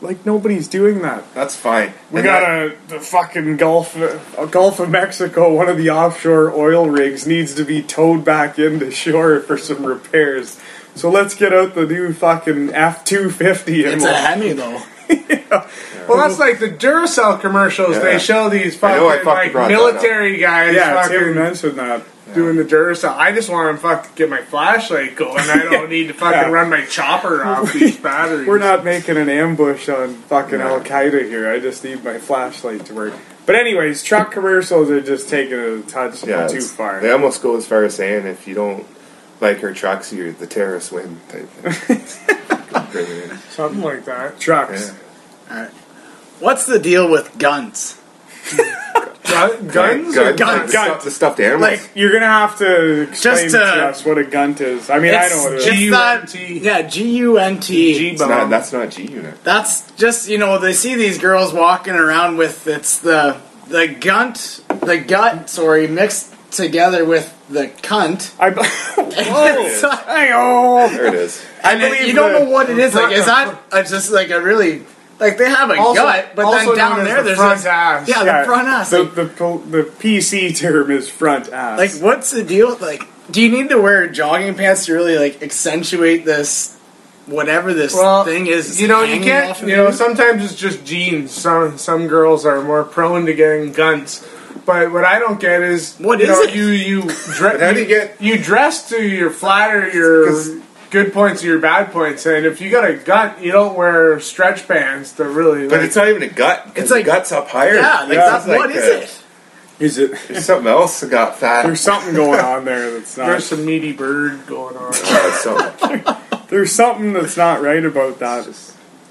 like 0.00 0.24
nobody's 0.24 0.68
doing 0.68 1.02
that. 1.02 1.24
That's 1.34 1.56
fine. 1.56 1.92
We 2.12 2.20
And 2.20 2.24
got 2.26 2.40
that- 2.40 2.66
a 2.68 2.88
the 2.88 3.00
fucking 3.00 3.56
Gulf 3.56 3.96
uh, 3.96 4.46
Gulf 4.46 4.78
of 4.78 4.90
Mexico. 4.90 5.52
One 5.52 5.68
of 5.68 5.76
the 5.76 5.90
offshore 5.90 6.52
oil 6.52 6.88
rigs 6.88 7.26
needs 7.26 7.54
to 7.54 7.64
be 7.64 7.82
towed 7.82 8.24
back 8.24 8.58
into 8.60 8.90
shore 8.92 9.40
for 9.40 9.58
some 9.58 9.84
repairs. 9.84 10.60
So 10.94 11.10
let's 11.10 11.34
get 11.34 11.52
out 11.52 11.74
the 11.74 11.84
new 11.86 12.12
fucking 12.12 12.72
F 12.74 13.04
two 13.04 13.28
fifty 13.30 13.84
and 13.84 13.94
It's 13.94 14.04
a 14.04 14.06
we'll- 14.08 14.14
Hemi 14.16 14.52
though. 14.52 14.82
Well, 16.08 16.16
that's 16.18 16.38
like 16.38 16.58
the 16.58 16.68
Duracell 16.70 17.40
commercials. 17.40 17.96
Yeah. 17.96 18.02
They 18.02 18.18
show 18.18 18.48
these 18.48 18.76
I 18.76 18.78
fucking 18.78 18.96
know 18.96 19.08
I 19.08 19.16
fucking 19.16 19.26
like 19.26 19.52
brought 19.52 19.68
that 19.68 19.74
up. 19.74 19.92
military 19.94 20.38
guys 20.38 20.74
yeah. 20.74 21.02
Tim 21.06 21.18
fucking 21.20 21.34
mentioned 21.34 21.78
that. 21.78 22.00
Uh, 22.00 22.34
doing 22.34 22.56
the 22.56 22.64
Duracell. 22.64 23.16
I 23.16 23.32
just 23.32 23.48
want 23.48 23.74
to 23.74 23.80
fucking 23.82 24.10
get 24.14 24.28
my 24.28 24.42
flashlight 24.42 25.16
going. 25.16 25.38
I 25.38 25.62
don't 25.64 25.88
need 25.90 26.08
to 26.08 26.14
fucking 26.14 26.38
Yeah. 26.38 26.50
run 26.50 26.68
my 26.70 26.84
chopper 26.84 27.42
off 27.44 27.72
these 27.72 27.96
batteries. 28.02 28.46
We're 28.46 28.58
not 28.58 28.84
making 28.84 29.16
an 29.16 29.28
ambush 29.30 29.88
on 29.88 30.14
fucking 30.14 30.60
Al 30.60 30.80
Qaeda 30.80 31.22
here. 31.24 31.50
I 31.50 31.58
just 31.58 31.84
need 31.84 32.04
my 32.04 32.18
flashlight 32.18 32.84
to 32.86 32.94
work. 32.94 33.14
But 33.46 33.56
anyways, 33.56 34.02
truck 34.02 34.30
commercials 34.30 34.90
are 34.90 35.00
just 35.00 35.30
taking 35.30 35.54
it 35.58 35.78
a 35.78 35.82
touch 35.82 36.26
yeah, 36.26 36.46
too 36.48 36.60
far. 36.60 37.00
They 37.00 37.10
almost 37.10 37.42
go 37.42 37.56
as 37.56 37.66
far 37.66 37.84
as 37.84 37.94
saying 37.94 38.26
if 38.26 38.46
you 38.46 38.54
don't 38.54 38.86
like 39.40 39.58
her 39.60 39.72
trucks, 39.74 40.12
you're 40.12 40.32
the 40.32 40.46
terrorist 40.46 40.92
win 40.92 41.20
type 41.28 41.48
thing. 41.48 42.00
Something 43.50 43.82
like 43.82 44.04
that. 44.04 44.38
Trucks. 44.40 44.94
Yeah. 45.50 45.70
What's 46.40 46.66
the 46.66 46.78
deal 46.78 47.10
with 47.10 47.36
guns? 47.38 48.00
Gun, 49.24 49.68
guns, 49.68 50.14
Gun- 50.14 50.26
or 50.26 50.36
Guns. 50.36 50.72
the 50.72 50.78
stuff- 50.78 51.04
The 51.04 51.10
stuffed 51.10 51.40
animals. 51.40 51.62
Like 51.70 51.90
you're 51.94 52.12
gonna 52.12 52.26
have 52.26 52.56
to 52.58 53.02
explain 53.02 53.34
Just, 53.50 53.54
to 53.54 53.62
uh, 53.62 53.88
us 53.88 54.04
what 54.04 54.16
a 54.18 54.24
gunt 54.24 54.60
is. 54.60 54.88
I 54.88 54.98
mean, 54.98 55.14
I 55.14 55.28
know 55.28 55.42
what 55.42 55.52
it 55.54 55.58
is. 55.58 55.66
it's 55.66 55.90
not- 55.90 56.26
G-U-N-T. 56.28 56.58
Yeah, 56.64 56.82
G 56.82 57.16
U 57.18 57.38
N 57.38 57.60
T. 57.60 58.08
it's 58.10 58.20
not, 58.20 58.48
that's 58.48 58.72
not 58.72 58.90
G 58.90 59.02
unit. 59.10 59.42
That's 59.44 59.90
just 59.92 60.28
you 60.28 60.38
know 60.38 60.58
they 60.58 60.72
see 60.72 60.94
these 60.94 61.18
girls 61.18 61.52
walking 61.52 61.94
around 61.94 62.36
with 62.38 62.66
it's 62.66 62.98
the 63.00 63.38
the 63.68 63.86
gunt 63.88 64.60
the 64.80 64.96
gut 64.98 65.50
sorry 65.50 65.86
mixed 65.88 66.34
together 66.50 67.04
with 67.04 67.30
the 67.48 67.68
cunt. 67.82 68.32
I, 68.38 68.48
It's 68.50 69.82
like- 69.82 70.30
oh, 70.32 70.88
There 70.90 71.06
it 71.06 71.14
is. 71.14 71.44
and 71.64 71.80
believe 71.80 72.02
you 72.06 72.12
don't 72.14 72.32
the- 72.32 72.40
know 72.40 72.50
what 72.50 72.68
it 72.70 72.78
is. 72.78 72.94
Like, 72.94 73.12
is 73.12 73.26
that 73.26 73.58
uh, 73.72 73.82
just 73.82 74.10
like 74.10 74.30
a 74.30 74.40
really 74.40 74.84
like 75.18 75.36
they 75.38 75.48
have 75.50 75.70
a 75.70 75.76
Also- 75.78 76.02
gut, 76.02 76.32
but 76.36 76.44
also 76.44 76.66
then 76.74 76.76
down 76.76 77.00
as 77.00 77.06
there 77.06 77.16
the 77.18 77.22
there's 77.24 77.38
front 77.38 77.64
a, 77.64 77.70
ass. 77.70 78.08
yeah, 78.08 78.24
yeah, 78.24 78.40
the 78.40 78.46
front 78.46 78.68
ass. 78.68 78.90
The, 78.90 79.02
Like, 79.02 79.14
the, 79.14 79.24
pol- 79.26 79.58
the 79.58 79.82
PC 79.82 80.56
term 80.56 80.90
is 80.90 81.08
front 81.08 81.48
ass. 81.48 81.78
like, 81.78 81.92
what's 82.02 82.30
the 82.30 82.44
deal? 82.44 82.76
Like, 82.78 83.02
do 83.30 83.42
you 83.42 83.50
need 83.50 83.68
to 83.70 83.80
wear 83.80 84.08
jogging 84.08 84.54
pants 84.54 84.86
to 84.86 84.94
really 84.94 85.18
like 85.18 85.42
accentuate 85.42 86.24
this? 86.24 86.74
Whatever 87.26 87.74
this 87.74 87.92
Well, 87.92 88.24
thing 88.24 88.46
is, 88.46 88.80
you 88.80 88.88
know, 88.88 89.02
you 89.02 89.08
hanging 89.16 89.24
can't. 89.28 89.50
off 89.50 89.62
of 89.62 89.68
You 89.68 89.76
know, 89.76 89.90
sometimes 89.90 90.42
it's 90.42 90.54
just 90.54 90.82
genes. 90.86 91.30
Some 91.30 91.76
some 91.76 92.06
girls 92.06 92.46
are 92.46 92.62
more 92.62 92.84
prone 92.84 93.26
to 93.26 93.34
getting 93.34 93.70
guns. 93.74 94.26
But 94.68 94.92
what 94.92 95.02
I 95.06 95.18
don't 95.18 95.40
get 95.40 95.62
is 95.62 95.94
What 95.96 96.18
you 96.18 96.24
is 96.26 96.30
know, 96.30 96.42
it? 96.42 96.54
You 96.54 96.66
you, 96.66 97.02
dre- 97.36 97.58
how 97.58 97.72
do 97.72 97.80
you 97.80 97.86
get- 97.86 98.20
you 98.20 98.36
dress 98.36 98.90
to 98.90 99.02
your 99.02 99.30
flatter 99.30 99.88
your 99.88 100.30
good 100.90 101.14
points 101.14 101.42
or 101.42 101.46
your 101.46 101.58
bad 101.58 101.90
points, 101.90 102.26
and 102.26 102.44
if 102.44 102.60
you 102.60 102.70
got 102.70 102.84
a 102.84 102.92
gut, 102.92 103.40
you 103.42 103.50
don't 103.50 103.74
wear 103.78 104.20
stretch 104.20 104.68
pants 104.68 105.12
to 105.12 105.24
really. 105.24 105.68
But 105.68 105.78
like- 105.78 105.86
it's 105.86 105.96
not 105.96 106.08
even 106.08 106.22
a 106.22 106.28
gut. 106.28 106.64
'cause 106.66 106.72
It's 106.76 106.90
like- 106.90 107.06
gut's 107.06 107.32
up 107.32 107.48
higher. 107.48 107.76
yeah, 107.76 108.00
like, 108.00 108.08
This 108.10 108.16
that's, 108.18 108.46
like 108.46 108.58
what 108.58 108.70
is 108.70 108.84
a- 108.84 109.02
it? 109.04 109.22
is 109.80 109.96
it? 109.98 110.10
There's 110.28 110.44
something 110.44 110.68
else 110.70 111.00
that 111.00 111.08
got 111.10 111.38
fat. 111.38 111.64
There's 111.64 111.80
something 111.80 112.12
going 112.14 112.40
on 112.40 112.66
there 112.66 112.90
that's 112.90 113.16
not. 113.16 113.28
there's 113.28 113.46
some 113.46 113.64
meaty 113.64 113.92
bird 113.92 114.46
going 114.46 114.76
on. 114.76 114.92
So- 115.42 115.72
There's 116.50 116.72
something 116.72 117.14
that's 117.14 117.38
not 117.38 117.62
right 117.62 117.82
about 117.86 118.18
that. 118.18 118.46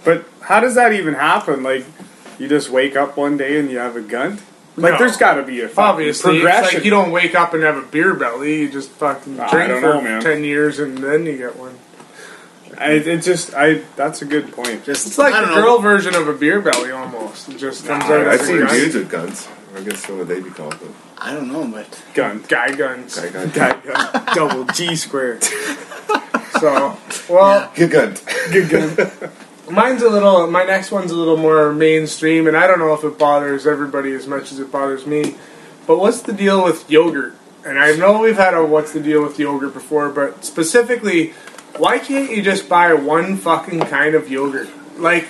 But 0.03 0.25
how 0.41 0.59
does 0.59 0.75
that 0.75 0.93
even 0.93 1.15
happen? 1.15 1.63
Like, 1.63 1.83
you 2.37 2.47
just 2.47 2.69
wake 2.69 2.95
up 2.95 3.17
one 3.17 3.37
day 3.37 3.59
and 3.59 3.71
you 3.71 3.79
have 3.79 3.95
a 3.95 4.01
gun? 4.01 4.37
Like, 4.77 4.93
No. 4.93 4.99
there's 4.99 5.17
got 5.17 5.33
to 5.35 5.43
be 5.43 5.61
a 5.61 5.67
fucking 5.67 5.83
Obviously, 5.83 6.35
it's 6.37 6.43
progression. 6.43 6.75
like 6.77 6.85
you 6.85 6.91
don't 6.91 7.11
wake 7.11 7.33
up 7.35 7.53
and 7.55 7.63
have 7.63 7.77
a 7.77 7.81
beer 7.81 8.13
belly. 8.13 8.59
You 8.61 8.69
just 8.71 8.89
fucking 8.91 9.39
I 9.39 9.49
drink 9.49 9.71
for 9.81 10.01
know, 10.01 10.21
ten 10.21 10.43
years 10.43 10.77
and 10.79 10.97
then 10.99 11.25
you 11.25 11.35
get 11.37 11.55
one. 11.57 11.77
I, 12.77 12.91
it 12.91 13.23
just, 13.23 13.55
I. 13.55 13.81
That's 13.95 14.21
a 14.21 14.25
good 14.25 14.51
point. 14.51 14.83
Just 14.85 15.07
It's 15.07 15.17
like 15.17 15.33
I 15.33 15.39
the 15.41 15.47
don't 15.47 15.55
know. 15.55 15.61
girl 15.63 15.79
version 15.79 16.13
of 16.13 16.27
a 16.27 16.33
beer 16.33 16.61
belly 16.61 16.91
almost. 16.91 17.49
It 17.49 17.57
just 17.57 17.87
comes 17.87 18.03
Nah, 18.07 18.17
out 18.17 18.27
I've 18.27 18.41
seen 18.41 18.65
dudes 18.67 18.93
with 18.93 19.09
guns. 19.09 19.47
I 19.75 19.81
guess 19.81 20.07
what 20.07 20.19
would 20.19 20.27
they 20.27 20.41
be 20.41 20.51
called? 20.51 20.75
But 20.79 20.89
I 21.17 21.33
don't 21.33 21.51
know, 21.51 21.65
but 21.67 21.99
Gun. 22.13 22.43
guy 22.47 22.75
guns. 22.75 23.19
guy 23.19 23.29
gun. 23.31 23.49
Guy 23.49 23.79
gun. 23.81 24.25
Double 24.35 24.63
G 24.65 24.95
square. 24.95 25.39
So, 26.59 26.97
well, 27.29 27.71
Good 27.75 27.91
gun. 27.91 28.15
Good 28.51 28.69
gun. 28.69 29.31
Mine's 29.69 30.01
a 30.01 30.09
little. 30.09 30.47
My 30.47 30.63
next 30.63 30.91
one's 30.91 31.11
a 31.11 31.15
little 31.15 31.37
more 31.37 31.73
mainstream, 31.73 32.47
and 32.47 32.55
I 32.57 32.67
don't 32.67 32.79
know 32.79 32.93
if 32.93 33.03
it 33.03 33.17
bothers 33.17 33.67
everybody 33.67 34.13
as 34.13 34.27
much 34.27 34.51
as 34.51 34.59
it 34.59 34.71
bothers 34.71 35.05
me. 35.05 35.35
But 35.85 35.99
what's 35.99 36.21
the 36.21 36.33
deal 36.33 36.63
with 36.63 36.89
yogurt? 36.89 37.35
And 37.65 37.79
I 37.79 37.95
know 37.95 38.19
we've 38.21 38.37
had 38.37 38.53
a 38.53 38.65
what's 38.65 38.93
the 38.93 38.99
deal 38.99 39.21
with 39.23 39.39
yogurt 39.39 39.73
before, 39.73 40.09
but 40.09 40.43
specifically, 40.45 41.33
why 41.77 41.99
can't 41.99 42.31
you 42.31 42.41
just 42.41 42.69
buy 42.69 42.93
one 42.93 43.37
fucking 43.37 43.81
kind 43.81 44.15
of 44.15 44.29
yogurt? 44.29 44.69
Like 44.97 45.27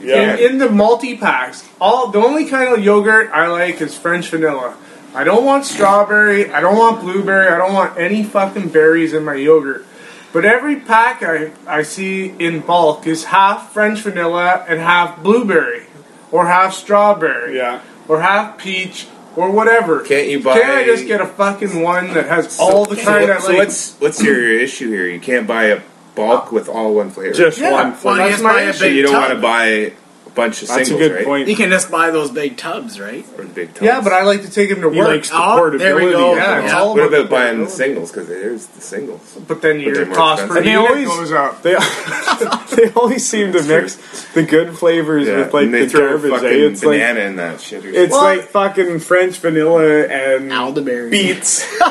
Yeah. 0.00 0.34
in, 0.36 0.52
in 0.52 0.58
the 0.58 0.70
multi 0.70 1.16
packs, 1.16 1.68
all 1.80 2.08
the 2.08 2.18
only 2.18 2.46
kind 2.46 2.72
of 2.72 2.84
yogurt 2.84 3.30
I 3.32 3.48
like 3.48 3.80
is 3.80 3.96
French 3.96 4.30
vanilla. 4.30 4.76
I 5.14 5.24
don't 5.24 5.44
want 5.44 5.64
strawberry. 5.66 6.52
I 6.52 6.60
don't 6.60 6.78
want 6.78 7.00
blueberry. 7.00 7.48
I 7.48 7.58
don't 7.58 7.74
want 7.74 7.98
any 7.98 8.22
fucking 8.22 8.68
berries 8.68 9.12
in 9.12 9.24
my 9.24 9.34
yogurt. 9.34 9.84
But 10.32 10.44
every 10.44 10.76
pack 10.76 11.22
I, 11.22 11.50
I 11.66 11.82
see 11.82 12.26
in 12.38 12.60
bulk 12.60 13.06
is 13.06 13.24
half 13.24 13.72
French 13.72 14.00
vanilla 14.02 14.64
and 14.68 14.78
half 14.80 15.22
blueberry, 15.22 15.86
or 16.30 16.46
half 16.46 16.72
strawberry, 16.74 17.56
Yeah. 17.56 17.80
or 18.06 18.20
half 18.20 18.56
peach, 18.56 19.08
or 19.34 19.50
whatever. 19.50 20.00
Can't 20.00 20.28
you 20.28 20.40
buy- 20.40 20.60
Can't 20.60 20.70
I 20.72 20.84
just 20.84 21.06
get 21.06 21.20
a 21.20 21.26
fucking 21.26 21.82
one 21.82 22.14
that 22.14 22.26
has 22.26 22.58
all 22.60 22.84
the 22.84 22.96
so, 22.96 23.04
kind 23.04 23.30
I 23.30 23.38
so 23.40 23.48
like? 23.48 23.58
what's 23.58 23.94
what's 24.00 24.22
your 24.22 24.40
issue 24.52 24.88
here? 24.90 25.06
You 25.06 25.18
can't 25.20 25.46
buy 25.48 25.64
a 25.64 25.80
bulk 26.14 26.52
with 26.52 26.68
all 26.68 26.94
one 26.94 27.10
flavor. 27.10 27.32
Just 27.34 27.58
Yeah. 27.58 27.72
one 27.72 27.92
flavor. 27.92 28.18
don't 28.18 28.26
you 28.26 28.30
That's 28.32 28.42
my 28.42 28.60
issue. 28.62 28.86
you 28.86 29.02
don't 29.02 29.14
want 29.14 29.32
to 29.32 29.40
buy 29.40 29.92
a 30.30 30.34
bunch 30.34 30.62
of 30.62 30.68
That's 30.68 30.90
a 30.90 30.94
good 30.96 31.12
right? 31.12 31.24
point. 31.24 31.48
You 31.48 31.56
can 31.56 31.70
just 31.70 31.90
buy 31.90 32.10
those 32.10 32.30
big 32.30 32.56
tubs, 32.56 32.98
right? 33.00 33.24
Or 33.36 33.44
the 33.44 33.52
big 33.52 33.68
tubs. 33.74 33.82
yeah, 33.82 34.00
but 34.00 34.12
I 34.12 34.22
like 34.22 34.42
to 34.42 34.50
take 34.50 34.70
him 34.70 34.80
to 34.82 34.90
He 34.90 34.98
work. 34.98 35.08
likes 35.08 35.30
the 35.30 35.36
Oh, 35.36 35.56
portability. 35.58 35.84
there 35.84 35.96
we 35.96 36.12
go. 36.12 36.34
yeah, 36.36 36.62
it's 36.62 36.72
Yeah. 36.72 36.78
all 36.78 36.94
What 36.94 37.04
about 37.08 37.20
about 37.20 37.30
buying 37.30 37.64
the 37.64 37.70
singles? 37.70 38.10
Because 38.12 38.28
there's 38.28 38.66
the 38.66 38.80
singles. 38.80 39.36
But 39.48 39.60
then 39.62 39.78
they're 39.78 39.94
your 39.96 40.06
more 40.06 40.14
cost 40.16 40.46
per 40.48 40.58
expensive. 40.58 40.64
They 40.64 40.72
unit 40.72 41.08
always- 41.08 41.30
goes 41.30 41.32
up. 41.32 41.62
They 41.62 41.74
they 42.76 42.90
always 42.92 43.26
seem 43.28 43.52
to 43.52 43.62
mix 43.62 43.96
the 44.34 44.42
good 44.42 44.76
flavors 44.78 45.26
Yeah, 45.26 45.38
with 45.38 45.54
like 45.54 45.64
and 45.64 45.74
they 45.74 45.84
the 45.84 45.90
throw 45.90 46.08
garbage. 46.08 46.30
fucking 46.30 46.48
Eh? 46.48 46.66
It's 46.66 46.84
like 46.84 46.98
banana 47.00 47.20
in 47.20 47.36
that 47.36 47.60
shit. 47.60 47.84
Or 47.84 47.88
it's 47.90 48.12
Well- 48.12 48.22
like 48.24 48.42
fucking 48.48 49.00
French 49.00 49.36
vanilla 49.38 50.04
and 50.06 50.52
Alderberry. 50.52 51.10
beets. 51.10 51.66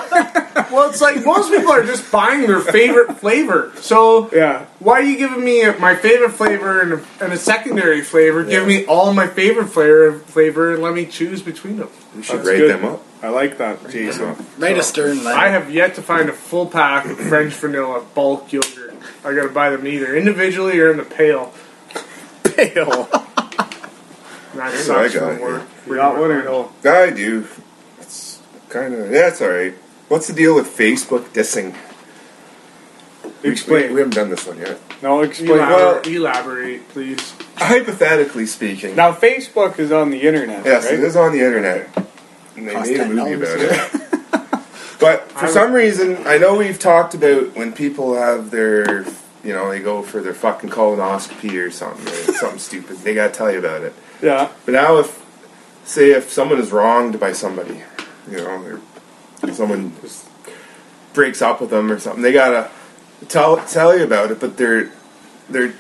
Well, 0.72 0.90
it's 0.90 1.02
like 1.02 1.26
most 1.26 1.50
people 1.50 1.72
are 1.72 1.84
just 1.84 2.12
buying 2.12 2.42
their 2.46 2.60
favorite 2.60 3.18
flavor. 3.18 3.72
So 3.82 4.30
yeah, 4.32 4.66
why 4.80 5.00
are 5.00 5.04
you 5.04 5.18
giving 5.18 5.44
me 5.44 5.66
my 5.80 5.96
favorite 5.96 6.32
flavor 6.34 6.82
and 6.82 6.94
a, 6.94 7.02
and 7.24 7.34
a 7.34 7.38
secondary 7.38 8.02
flavor? 8.02 8.29
Give 8.32 8.68
me 8.68 8.86
all 8.86 9.14
my 9.14 9.28
favorite 9.28 9.68
flavor, 9.68 10.20
flavor 10.20 10.74
and 10.74 10.84
let 10.84 10.94
me 10.94 11.06
choose 11.06 11.42
between 11.42 11.78
them. 11.78 11.90
we 12.16 12.24
should 12.24 12.38
That's 12.38 12.48
rate 12.48 12.58
good. 12.60 12.70
them 12.72 12.86
up. 12.86 13.04
I 13.22 13.30
like 13.30 13.58
that, 13.58 13.90
Jason. 13.90 14.36
Write 14.58 14.78
a 14.78 14.84
stern 14.84 15.24
letter. 15.24 15.38
I 15.38 15.50
have 15.50 15.72
yet 15.74 15.96
to 15.96 16.02
find 16.02 16.30
a 16.30 16.34
full 16.34 16.66
pack 16.68 17.06
of 17.06 17.20
French 17.20 17.54
vanilla 17.54 18.04
bulk 18.16 18.54
yogurt. 18.54 18.96
I 19.26 19.34
gotta 19.34 19.50
buy 19.50 19.70
them 19.72 19.86
either 19.86 20.16
individually 20.16 20.80
or 20.80 20.92
in 20.92 20.98
the 20.98 21.04
pail. 21.04 21.54
Pale. 22.44 22.92
And 22.92 23.10
that 24.54 24.72
Here's 24.72 24.86
sucks 24.86 24.88
what 24.88 24.98
I 24.98 25.10
for 25.10 25.20
got 25.20 25.42
work. 25.42 25.64
We 25.88 25.96
got 25.98 26.18
one 26.18 26.32
or 26.32 26.44
no? 26.44 26.72
I 26.86 27.10
do. 27.10 27.48
It's 28.00 28.42
kind 28.70 28.94
of 28.94 29.12
yeah, 29.12 29.28
it's 29.28 29.42
all 29.42 29.50
right. 29.50 29.74
What's 30.08 30.28
the 30.28 30.34
deal 30.34 30.56
with 30.56 30.68
Facebook 30.68 31.30
dissing? 31.30 31.76
We, 33.44 33.52
Explain. 33.52 33.88
We, 33.90 33.94
we 33.96 34.00
haven't 34.02 34.16
done 34.16 34.30
this 34.30 34.46
one 34.46 34.58
yet. 34.58 34.80
No, 35.02 35.22
explain. 35.22 35.52
Elaborate, 35.52 36.06
Well, 36.06 36.16
elaborate, 36.16 36.90
please. 36.90 37.34
Hypothetically 37.56 38.46
speaking, 38.46 38.96
now 38.96 39.12
Facebook 39.14 39.80
is 39.80 39.92
on 39.92 40.10
the 40.10 40.22
internet, 40.22 40.66
yes, 40.66 40.86
right? 40.86 40.94
it 40.96 41.00
is 41.02 41.16
on 41.16 41.32
the 41.32 41.40
internet, 41.40 41.90
and 42.56 42.68
they 42.68 42.74
Cost 42.74 42.90
made 42.92 43.00
a 43.00 43.06
movie 43.08 43.36
$10. 43.36 43.38
about 43.38 44.52
it. 44.52 44.66
but 45.00 45.32
for 45.32 45.48
some 45.48 45.72
reason, 45.74 46.26
I 46.26 46.38
know 46.38 46.58
we've 46.58 46.80
talked 46.80 47.14
about 47.14 47.56
when 47.56 47.72
people 47.74 48.16
have 48.16 48.50
their, 48.52 49.04
you 49.44 49.54
know, 49.54 49.70
they 49.70 49.80
go 49.80 50.02
for 50.02 50.22
their 50.22 50.34
fucking 50.34 50.70
colonoscopy 50.70 51.56
or 51.66 51.72
something, 51.72 52.08
or 52.08 52.34
something 52.38 52.60
stupid. 52.60 52.98
They 53.00 53.14
gotta 53.14 53.34
tell 53.34 53.52
you 53.52 53.60
about 53.60 53.84
it. 53.84 53.94
Yeah, 54.22 54.50
But 54.66 54.74
now, 54.74 54.98
if 54.98 55.26
say 55.86 56.12
if 56.12 56.30
someone 56.30 56.60
is 56.60 56.72
wronged 56.72 57.20
by 57.20 57.32
somebody, 57.34 57.82
you 58.30 58.38
know, 58.38 58.80
or 59.44 59.54
someone 59.54 59.94
just 60.02 60.28
breaks 61.14 61.42
up 61.42 61.60
with 61.62 61.70
them 61.72 61.92
or 61.92 62.00
something, 62.00 62.22
they 62.22 62.32
gotta 62.34 62.70
tell 63.28 63.58
tell 63.66 63.98
you 63.98 64.04
about 64.04 64.32
it. 64.32 64.40
But 64.40 64.58
they're 64.58 64.92
they're 65.50 65.74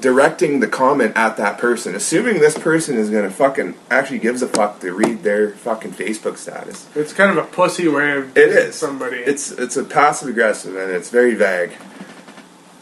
directing 0.00 0.60
the 0.60 0.68
comment 0.68 1.12
at 1.16 1.36
that 1.36 1.58
person, 1.58 1.94
assuming 1.94 2.40
this 2.40 2.56
person 2.58 2.96
is 2.96 3.10
gonna 3.10 3.30
fucking 3.30 3.74
actually 3.90 4.18
gives 4.20 4.40
a 4.42 4.48
fuck 4.48 4.80
to 4.80 4.92
read 4.92 5.22
their 5.22 5.50
fucking 5.50 5.92
Facebook 5.92 6.38
status. 6.38 6.88
It's 6.94 7.12
kind 7.12 7.30
of 7.30 7.36
a 7.44 7.46
pussy 7.46 7.88
way 7.88 8.12
of 8.16 8.36
It 8.36 8.48
is 8.50 8.74
somebody. 8.74 9.18
It's 9.18 9.50
it's 9.52 9.76
a 9.76 9.84
passive 9.84 10.28
aggressive 10.28 10.74
and 10.76 10.90
it's 10.90 11.10
very 11.10 11.34
vague. 11.34 11.72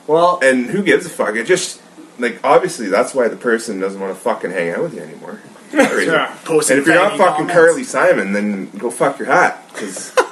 well, 0.07 0.39
And 0.43 0.67
who 0.67 0.83
gives 0.83 1.05
a 1.07 1.11
fuck? 1.11 1.35
It 1.35 1.47
just 1.47 1.83
like 2.19 2.39
obviously 2.45 2.87
that's 2.89 3.13
why 3.15 3.29
the 3.29 3.37
person 3.37 3.81
doesn't 3.81 4.01
want 4.01 4.15
to 4.15 4.21
fucking 4.21 4.51
hang 4.53 4.71
out 4.71 4.83
with 4.83 4.95
you 4.95 5.01
anymore. 5.03 5.41
Yeah. 5.73 6.37
Posting 6.45 6.79
And 6.79 6.83
if 6.83 6.87
you're 6.87 6.97
not 6.97 7.17
fucking 7.17 7.47
comments. 7.47 7.53
Carly 7.55 7.85
Simon, 7.85 8.33
then 8.33 8.71
go 8.71 8.91
fuck 8.91 9.19
your 9.21 9.29
hat. 9.29 9.65
Because 9.73 10.13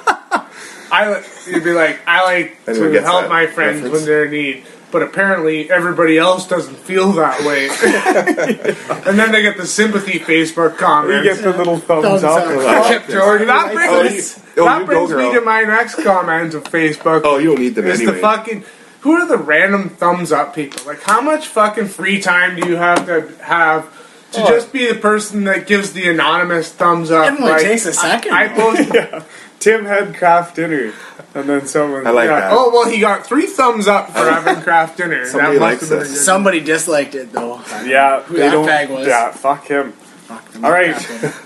I 0.91 1.23
you'd 1.47 1.63
be 1.63 1.71
like, 1.73 1.99
I 2.07 2.23
like 2.23 2.57
Anyone 2.67 2.91
to 2.93 3.01
help 3.01 3.21
that 3.23 3.29
my 3.29 3.45
friends 3.47 3.81
reference? 3.81 3.93
when 3.93 4.05
they're 4.05 4.25
in 4.25 4.31
need, 4.31 4.65
but 4.91 5.01
apparently 5.03 5.69
everybody 5.71 6.17
else 6.17 6.47
doesn't 6.47 6.75
feel 6.77 7.11
that 7.13 7.41
way. 7.45 7.67
and 9.09 9.19
then 9.19 9.31
they 9.31 9.41
get 9.41 9.57
the 9.57 9.67
sympathy 9.67 10.19
Facebook 10.19 10.77
comments. 10.77 11.25
You 11.25 11.31
comments. 11.35 11.41
get 11.41 11.51
the 11.51 11.57
little 11.57 11.77
thumbs, 11.77 12.05
Thumbs 12.05 12.23
up. 12.23 12.45
up. 12.47 12.87
Chip 12.87 13.07
Jordan. 13.09 13.47
That 13.47 13.69
oh, 13.71 13.73
brings, 13.73 14.37
Oh, 14.39 14.41
you- 14.55 14.61
oh, 14.63 14.65
that 14.65 14.79
you 14.81 14.85
brings 14.85 15.11
go, 15.11 15.17
me 15.17 15.33
to 15.35 15.41
my 15.41 15.63
next 15.63 15.95
comment 16.03 16.53
of 16.53 16.63
Facebook. 16.65 17.21
oh, 17.23 17.37
you 17.37 17.49
don't 17.49 17.59
need 17.59 17.75
them 17.75 17.85
is 17.87 17.99
anyway. 17.99 18.15
the 18.15 18.19
fucking 18.21 18.63
who 19.01 19.13
are 19.13 19.25
the 19.27 19.37
random 19.37 19.89
thumbs 19.89 20.31
up 20.31 20.53
people? 20.53 20.85
Like, 20.85 21.01
how 21.01 21.21
much 21.21 21.47
fucking 21.47 21.85
free 21.87 22.19
time 22.21 22.59
do 22.59 22.67
you 22.67 22.75
have 22.75 23.05
to 23.05 23.31
have 23.43 23.89
to 24.33 24.43
Oh. 24.43 24.47
just 24.47 24.73
be 24.73 24.87
the 24.91 24.95
person 24.99 25.45
that 25.45 25.65
gives 25.67 25.93
the 25.93 26.09
anonymous 26.09 26.71
thumbs 26.73 27.09
up? 27.09 27.25
It 27.33 27.39
only 27.39 27.51
like, 27.53 27.61
takes 27.63 27.85
a 27.85 27.93
second. 27.93 28.33
I, 28.33 28.45
I 28.45 28.47
post. 28.49 28.89
yeah. 28.93 29.23
Tim 29.59 29.85
had 29.85 30.15
Kraft 30.15 30.55
Dinner, 30.55 30.93
and 31.35 31.49
then 31.49 31.67
someone. 31.67 32.07
I 32.07 32.11
like 32.11 32.29
yeah. 32.29 32.39
that. 32.39 32.51
Oh 32.53 32.71
well, 32.71 32.89
he 32.89 32.99
got 32.99 33.25
three 33.25 33.45
thumbs 33.45 33.87
up 33.87 34.07
for 34.11 34.19
having 34.19 34.63
Kraft 34.63 34.97
Dinner. 34.97 35.25
Somebody 35.29 35.57
that 35.57 35.61
likes 35.61 35.81
must 35.81 35.91
have 35.91 35.99
been 35.99 36.07
a 36.07 36.11
this. 36.11 36.25
Somebody 36.25 36.59
disliked 36.61 37.15
it 37.15 37.31
though. 37.31 37.61
Yeah, 37.85 38.21
Who 38.23 38.35
they 38.35 38.41
that 38.41 38.51
don't. 38.51 38.67
fag 38.67 38.89
was. 38.89 39.07
Yeah, 39.07 39.31
fuck 39.31 39.65
him. 39.65 39.91
Fuck 39.91 40.63
All 40.63 40.71
right, 40.71 40.95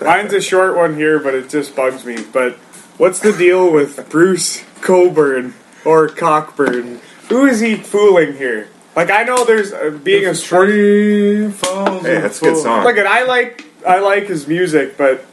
mine's 0.00 0.32
a 0.32 0.40
short 0.40 0.76
one 0.76 0.94
here, 0.94 1.18
but 1.18 1.34
it 1.34 1.48
just 1.48 1.74
bugs 1.74 2.04
me. 2.04 2.18
But 2.32 2.54
what's 2.98 3.18
the 3.18 3.32
deal 3.32 3.72
with 3.72 4.08
Bruce 4.10 4.64
Coburn 4.80 5.54
or 5.84 6.08
Cockburn? 6.08 7.00
Who 7.28 7.46
is 7.46 7.60
he 7.60 7.76
fooling 7.76 8.36
here? 8.36 8.68
Like 8.94 9.10
I 9.10 9.24
know 9.24 9.44
there's 9.44 9.72
uh, 9.72 9.98
being 10.02 10.26
a 10.26 10.34
sport. 10.34 10.68
Tree 10.68 11.50
falls 11.50 12.02
Hey, 12.02 12.20
that's 12.20 12.40
a 12.40 12.44
good 12.44 12.62
song. 12.62 12.84
Look, 12.84 12.96
at 12.96 13.06
I 13.06 13.24
like 13.24 13.64
I 13.86 13.98
like 13.98 14.26
his 14.26 14.46
music, 14.46 14.96
but 14.96 15.24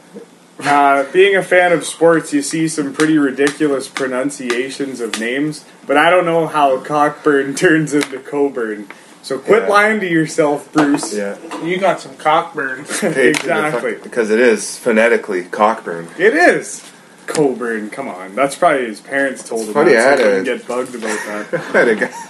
uh, 0.64 1.04
being 1.12 1.36
a 1.36 1.42
fan 1.42 1.72
of 1.72 1.84
sports, 1.84 2.32
you 2.32 2.42
see 2.42 2.68
some 2.68 2.92
pretty 2.94 3.18
ridiculous 3.18 3.88
pronunciations 3.88 5.00
of 5.00 5.18
names. 5.20 5.64
But 5.86 5.96
I 5.96 6.10
don't 6.10 6.24
know 6.24 6.46
how 6.46 6.78
Cockburn 6.80 7.54
turns 7.56 7.94
into 7.94 8.18
Coburn. 8.20 8.88
So 9.22 9.38
quit 9.38 9.62
Yeah. 9.62 9.68
lying 9.68 10.00
to 10.00 10.08
yourself, 10.08 10.72
Bruce. 10.72 11.14
yeah, 11.14 11.36
You 11.62 11.78
got 11.78 12.00
some 12.00 12.16
Cockburn. 12.16 12.80
Exactly. 13.02 13.94
because 14.02 14.30
it 14.30 14.40
is 14.40 14.76
phonetically 14.78 15.44
Cockburn. 15.44 16.08
It 16.18 16.34
is 16.34 16.88
Coburn. 17.26 17.88
Come 17.90 18.08
on, 18.08 18.34
that's 18.34 18.56
probably 18.56 18.86
his 18.86 19.00
parents 19.00 19.48
told 19.48 19.68
him. 19.68 19.74
funny, 19.74 19.92
that, 19.92 19.98
I 19.98 20.02
so 20.02 20.08
had 20.10 20.18
he 20.18 20.24
a- 20.24 20.28
wouldn't 20.28 20.46
get 20.58 20.66
bugged 20.68 20.94
about 20.96 21.50
that. 21.50 21.54
I 21.74 21.78
had 21.78 21.88
a 21.88 21.94
guy, 21.96 22.28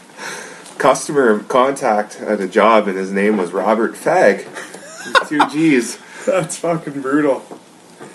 customer 0.78 1.38
contact 1.44 2.20
at 2.20 2.40
a 2.40 2.46
job, 2.48 2.88
and 2.88 2.96
his 2.98 3.10
name 3.10 3.36
was 3.38 3.52
Robert 3.52 3.94
Fag. 3.94 4.46
Two 5.28 5.40
G's. 5.50 5.98
that's 6.26 6.58
fucking 6.58 7.00
brutal. 7.00 7.42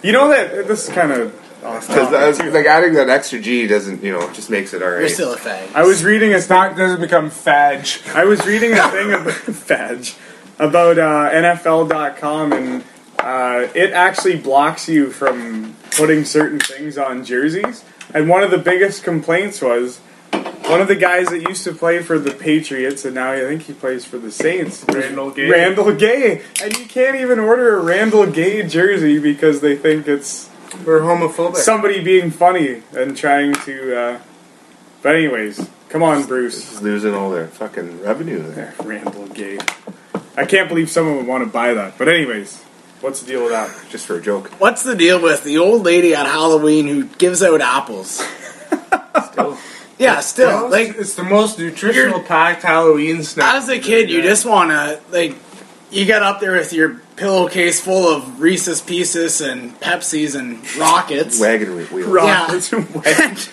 You 0.07 0.13
know 0.13 0.29
that 0.29 0.67
this 0.67 0.87
is 0.87 0.93
kind 0.93 1.11
of 1.11 1.35
off 1.65 1.85
Because 1.87 2.09
topic, 2.09 2.45
too. 2.45 2.51
like 2.57 2.65
adding 2.65 2.93
that 2.93 3.09
extra 3.09 3.39
G 3.39 3.67
doesn't, 3.67 4.01
you 4.01 4.13
know, 4.13 4.31
just 4.31 4.49
makes 4.49 4.73
it 4.73 4.79
You're 4.79 4.95
alright. 4.95 5.11
still 5.11 5.33
a 5.33 5.37
fag. 5.37 5.73
I 5.75 5.83
was 5.83 6.03
reading 6.03 6.31
it's 6.31 6.49
not 6.49 6.77
doesn't 6.77 7.01
become 7.01 7.29
fadge. 7.29 8.01
I 8.15 8.23
was 8.23 8.45
reading 8.45 8.71
a 8.71 8.89
thing 8.89 9.11
about 9.11 9.33
Fadge 9.33 10.15
about 10.59 10.97
uh, 10.97 11.29
NFL.com 11.29 12.53
and 12.53 12.83
uh, 13.19 13.67
it 13.75 13.91
actually 13.91 14.37
blocks 14.37 14.87
you 14.87 15.11
from 15.11 15.75
putting 15.91 16.23
certain 16.23 16.59
things 16.59 16.97
on 16.97 17.25
jerseys. 17.25 17.83
And 18.13 18.29
one 18.29 18.43
of 18.43 18.51
the 18.51 18.57
biggest 18.57 19.03
complaints 19.03 19.61
was 19.61 19.99
one 20.69 20.81
of 20.81 20.87
the 20.87 20.95
guys 20.95 21.27
that 21.29 21.41
used 21.41 21.63
to 21.63 21.73
play 21.73 21.99
for 22.01 22.19
the 22.19 22.31
Patriots 22.31 23.05
and 23.05 23.15
now 23.15 23.31
I 23.31 23.39
think 23.41 23.63
he 23.63 23.73
plays 23.73 24.05
for 24.05 24.17
the 24.17 24.31
Saints. 24.31 24.85
Randall 24.91 25.31
Gay. 25.31 25.49
Randall 25.49 25.93
Gay, 25.95 26.41
and 26.61 26.77
you 26.77 26.85
can't 26.85 27.15
even 27.17 27.39
order 27.39 27.77
a 27.77 27.81
Randall 27.83 28.25
Gay 28.25 28.67
jersey 28.67 29.19
because 29.19 29.61
they 29.61 29.75
think 29.75 30.07
it's 30.07 30.49
We're 30.85 31.01
homophobic. 31.01 31.55
somebody 31.57 32.03
being 32.03 32.31
funny 32.31 32.83
and 32.95 33.15
trying 33.15 33.53
to. 33.53 33.97
Uh, 33.97 34.19
but 35.01 35.15
anyways, 35.15 35.69
come 35.89 36.03
on, 36.03 36.25
Bruce. 36.25 36.69
He's 36.69 36.81
losing 36.81 37.13
all 37.13 37.31
their 37.31 37.47
fucking 37.47 38.01
revenue 38.01 38.41
there. 38.51 38.73
Randall 38.83 39.27
Gay. 39.27 39.59
I 40.35 40.45
can't 40.45 40.67
believe 40.69 40.89
someone 40.89 41.17
would 41.17 41.27
want 41.27 41.43
to 41.43 41.49
buy 41.49 41.73
that. 41.73 41.97
But 41.97 42.09
anyways, 42.09 42.61
what's 43.01 43.21
the 43.21 43.27
deal 43.27 43.43
with 43.43 43.51
that? 43.53 43.73
Just 43.89 44.05
for 44.05 44.17
a 44.17 44.21
joke. 44.21 44.49
What's 44.59 44.83
the 44.83 44.95
deal 44.95 45.21
with 45.21 45.43
the 45.43 45.57
old 45.59 45.83
lady 45.83 46.13
on 46.15 46.25
Halloween 46.25 46.87
who 46.87 47.05
gives 47.05 47.41
out 47.41 47.61
apples? 47.61 48.23
Still. 49.31 49.57
Yeah, 49.97 50.19
still 50.19 50.69
like 50.69 50.89
like 50.89 50.97
it's 50.97 51.15
the 51.15 51.23
most 51.23 51.57
nutritional 51.57 52.21
packed 52.21 52.61
Halloween 52.61 53.23
snack. 53.23 53.55
as 53.55 53.69
a 53.69 53.79
kid, 53.79 54.09
you 54.09 54.21
just 54.21 54.45
want 54.45 54.69
to 54.69 55.01
like 55.11 55.35
you 55.91 56.05
get 56.05 56.21
up 56.21 56.39
there 56.39 56.53
with 56.53 56.73
your 56.73 57.01
pillowcase 57.15 57.79
full 57.79 58.07
of 58.07 58.39
Reese's 58.39 58.81
Pieces 58.81 59.41
and 59.41 59.79
Pepsis 59.79 60.35
and 60.37 60.59
rockets. 60.77 61.39
Wagon 61.41 61.75
wheel. 61.91 62.09
Rockets 62.09 62.71
and 62.73 62.87
wedge. 62.95 63.49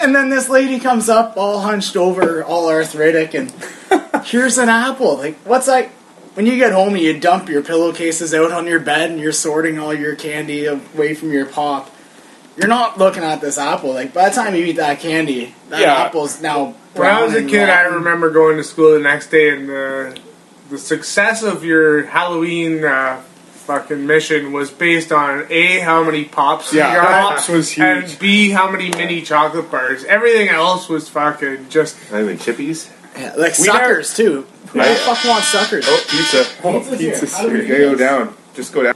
And 0.00 0.14
then 0.14 0.30
this 0.30 0.48
lady 0.48 0.78
comes 0.78 1.08
up, 1.08 1.36
all 1.36 1.60
hunched 1.60 1.96
over, 1.96 2.44
all 2.44 2.68
arthritic, 2.68 3.34
and 3.34 3.52
here's 4.24 4.56
an 4.56 4.68
apple. 4.68 5.16
Like, 5.16 5.36
what's 5.38 5.66
that? 5.66 5.88
When 6.34 6.46
you 6.46 6.56
get 6.56 6.72
home 6.72 6.94
and 6.94 7.02
you 7.02 7.18
dump 7.18 7.48
your 7.48 7.62
pillowcases 7.62 8.32
out 8.32 8.52
on 8.52 8.66
your 8.66 8.78
bed 8.78 9.10
and 9.10 9.18
you're 9.18 9.32
sorting 9.32 9.80
all 9.80 9.92
your 9.92 10.14
candy 10.14 10.66
away 10.66 11.14
from 11.14 11.32
your 11.32 11.46
pop, 11.46 11.92
you're 12.58 12.68
not 12.68 12.98
looking 12.98 13.22
at 13.22 13.40
this 13.40 13.56
apple. 13.56 13.94
Like, 13.94 14.12
by 14.12 14.28
the 14.28 14.34
time 14.34 14.54
you 14.54 14.64
eat 14.64 14.76
that 14.76 15.00
candy, 15.00 15.54
that 15.70 15.80
Yeah. 15.80 15.94
apple's 15.94 16.40
now. 16.42 16.74
When 16.94 17.06
I 17.08 17.22
was 17.22 17.30
a 17.32 17.36
brown 17.36 17.42
and 17.42 17.50
kid, 17.50 17.68
I 17.70 17.82
remember 17.82 18.30
going 18.30 18.56
to 18.58 18.64
school 18.64 18.92
the 18.92 18.98
next 18.98 19.30
day, 19.30 19.50
and 19.50 19.68
the 19.68 20.16
the 20.70 20.78
success 20.78 21.42
of 21.42 21.64
your 21.64 22.02
Halloween 22.04 22.84
uh, 22.84 23.20
fucking 23.66 24.06
mission 24.06 24.52
was 24.52 24.70
based 24.70 25.12
on 25.12 25.46
a 25.48 25.78
how 25.78 26.02
many 26.04 26.24
pops 26.24 26.74
Yeah, 26.74 26.90
you 26.92 27.00
got, 27.00 27.30
pops 27.30 27.48
was 27.48 27.70
huge. 27.70 27.86
and 27.86 28.18
b 28.18 28.50
how 28.50 28.70
many 28.70 28.90
mini 28.90 29.22
chocolate 29.22 29.70
bars. 29.70 30.04
Everything 30.04 30.48
else 30.48 30.88
was 30.88 31.08
fucking 31.08 31.68
just. 31.70 31.96
I 32.12 32.22
mean, 32.22 32.36
chippies. 32.38 32.90
Yeah, 33.16 33.34
like 33.36 33.56
We 33.58 33.64
suckers, 33.64 34.14
too. 34.14 34.46
Who 34.72 34.78
the 34.80 34.94
fuck 34.96 35.24
wants 35.24 35.48
suckers? 35.48 35.84
Oh, 35.88 36.04
pizza. 36.08 36.44
Oh, 36.62 36.80
pizza's 36.96 37.34
How 37.36 37.48
do 37.48 37.54
here. 37.56 37.78
You 37.90 37.90
go 37.92 37.94
down. 37.96 38.34
Just 38.54 38.72
go 38.72 38.82
down. 38.82 38.94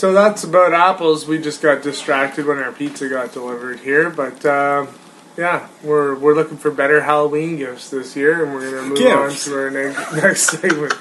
So 0.00 0.14
that's 0.14 0.44
about 0.44 0.72
apples. 0.72 1.26
We 1.26 1.38
just 1.38 1.60
got 1.60 1.82
distracted 1.82 2.46
when 2.46 2.56
our 2.56 2.72
pizza 2.72 3.06
got 3.06 3.34
delivered 3.34 3.80
here, 3.80 4.08
but 4.08 4.46
um, 4.46 4.88
yeah, 5.36 5.68
we're 5.84 6.14
we're 6.14 6.34
looking 6.34 6.56
for 6.56 6.70
better 6.70 7.02
Halloween 7.02 7.58
gifts 7.58 7.90
this 7.90 8.16
year, 8.16 8.42
and 8.42 8.54
we're 8.54 8.70
gonna 8.70 8.88
move 8.88 8.96
Gifts? 8.96 9.46
on 9.46 9.52
to 9.52 9.58
our 9.60 9.70
ne- 9.70 9.92
next 10.22 10.44
segment. 10.44 10.94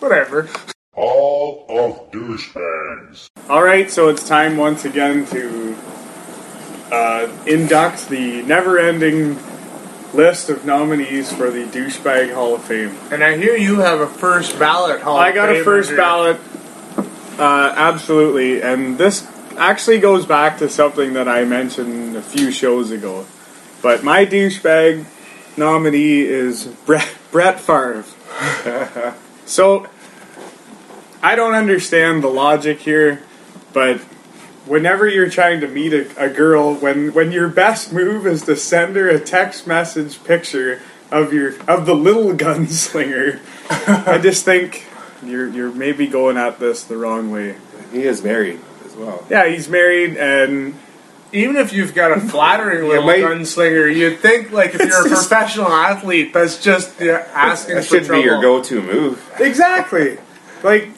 Whatever. 0.00 0.48
All 0.94 1.66
of 1.68 2.10
Douchebags. 2.12 3.28
All 3.50 3.62
right, 3.62 3.90
so 3.90 4.08
it's 4.08 4.26
time 4.26 4.56
once 4.56 4.86
again 4.86 5.26
to 5.26 5.76
uh, 6.90 7.44
induct 7.46 8.08
the 8.08 8.40
never-ending 8.40 9.38
list 10.14 10.48
of 10.48 10.64
nominees 10.64 11.30
for 11.30 11.50
the 11.50 11.64
douchebag 11.66 12.32
Hall 12.32 12.54
of 12.54 12.64
Fame. 12.64 12.96
And 13.12 13.22
I 13.22 13.36
hear 13.36 13.54
you 13.54 13.80
have 13.80 14.00
a 14.00 14.06
first 14.06 14.58
ballot. 14.58 15.02
Hall 15.02 15.18
I 15.18 15.28
of 15.28 15.34
got 15.34 15.50
a 15.50 15.56
Famer 15.56 15.64
first 15.64 15.90
here. 15.90 15.98
ballot. 15.98 16.40
Uh, 17.40 17.72
absolutely, 17.74 18.60
and 18.60 18.98
this 18.98 19.26
actually 19.56 19.98
goes 19.98 20.26
back 20.26 20.58
to 20.58 20.68
something 20.68 21.14
that 21.14 21.26
I 21.26 21.46
mentioned 21.46 22.14
a 22.14 22.20
few 22.20 22.52
shows 22.52 22.90
ago. 22.90 23.26
But 23.80 24.04
my 24.04 24.26
douchebag 24.26 25.06
nominee 25.56 26.20
is 26.20 26.66
Brett, 26.66 27.08
Brett 27.32 27.58
Favre. 27.58 28.04
so 29.46 29.86
I 31.22 31.34
don't 31.34 31.54
understand 31.54 32.22
the 32.22 32.28
logic 32.28 32.80
here, 32.80 33.22
but 33.72 34.00
whenever 34.66 35.08
you're 35.08 35.30
trying 35.30 35.60
to 35.60 35.66
meet 35.68 35.94
a, 35.94 36.22
a 36.22 36.28
girl, 36.28 36.74
when 36.74 37.14
when 37.14 37.32
your 37.32 37.48
best 37.48 37.90
move 37.90 38.26
is 38.26 38.42
to 38.42 38.54
send 38.54 38.96
her 38.96 39.08
a 39.08 39.18
text 39.18 39.66
message 39.66 40.22
picture 40.24 40.82
of 41.10 41.32
your 41.32 41.54
of 41.66 41.86
the 41.86 41.94
little 41.94 42.34
gunslinger, 42.34 43.40
I 44.06 44.18
just 44.18 44.44
think 44.44 44.84
you're 45.22 45.48
you're 45.48 45.72
maybe 45.72 46.06
going 46.06 46.36
at 46.36 46.58
this 46.58 46.84
the 46.84 46.96
wrong 46.96 47.30
way. 47.30 47.56
He 47.92 48.02
is 48.04 48.22
married 48.22 48.60
as 48.86 48.94
well. 48.94 49.24
Yeah, 49.30 49.46
he's 49.48 49.68
married 49.68 50.16
and 50.16 50.74
Even 51.32 51.56
if 51.56 51.72
you've 51.72 51.94
got 51.94 52.10
a 52.16 52.20
flattering 52.20 52.88
little 52.88 53.04
might- 53.04 53.20
gunslinger, 53.22 53.94
you'd 53.94 54.18
think 54.20 54.50
like 54.52 54.74
if 54.74 54.80
you're 54.80 55.06
a 55.06 55.08
professional 55.16 55.68
athlete, 55.68 56.32
that's 56.32 56.60
just 56.62 57.00
yeah, 57.00 57.26
asking 57.34 57.76
That 57.76 57.84
for 57.84 57.88
should 57.96 58.04
trouble. 58.06 58.22
be 58.22 58.26
your 58.28 58.40
go-to 58.40 58.82
move. 58.82 59.32
exactly 59.38 60.18
like 60.62 60.88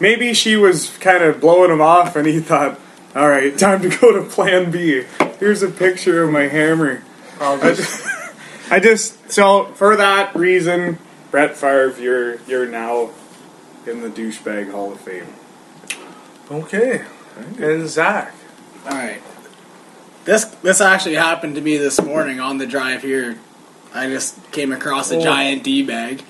maybe 0.00 0.34
she 0.34 0.56
was 0.56 0.90
kind 0.98 1.22
of 1.24 1.40
blowing 1.40 1.70
him 1.70 1.80
off, 1.80 2.16
and 2.16 2.26
he 2.26 2.38
thought, 2.40 2.78
"All 3.14 3.28
right, 3.28 3.56
time 3.58 3.82
to 3.82 3.88
go 3.88 4.12
to 4.12 4.22
Plan 4.28 4.70
B. 4.70 5.04
Here's 5.40 5.62
a 5.62 5.68
picture 5.70 6.22
of 6.22 6.30
my 6.30 6.48
hammer." 6.48 7.02
I'll 7.40 7.60
I 7.62 7.74
just- 7.74 8.02
just, 8.04 8.32
I 8.72 8.80
just 8.80 9.30
so 9.32 9.66
for 9.74 9.96
that 9.96 10.34
reason, 10.36 10.98
Brett 11.30 11.56
Favre, 11.56 11.94
you're 12.00 12.36
you're 12.46 12.66
now 12.66 13.10
in 13.86 14.02
the 14.02 14.08
douchebag 14.10 14.70
Hall 14.70 14.92
of 14.92 15.00
Fame. 15.00 15.26
okay. 16.50 17.02
And 17.58 17.88
Zach. 17.88 18.34
All 18.84 18.92
right. 18.92 19.20
This 20.24 20.44
this 20.62 20.80
actually 20.80 21.14
happened 21.14 21.54
to 21.56 21.60
me 21.60 21.76
this 21.76 22.00
morning 22.02 22.40
on 22.40 22.58
the 22.58 22.66
drive 22.66 23.02
here. 23.02 23.38
I 23.94 24.08
just 24.08 24.50
came 24.52 24.72
across 24.72 25.10
a 25.12 25.16
Oh. 25.16 25.22
giant 25.22 25.62
D 25.62 25.82
bag, 25.82 26.22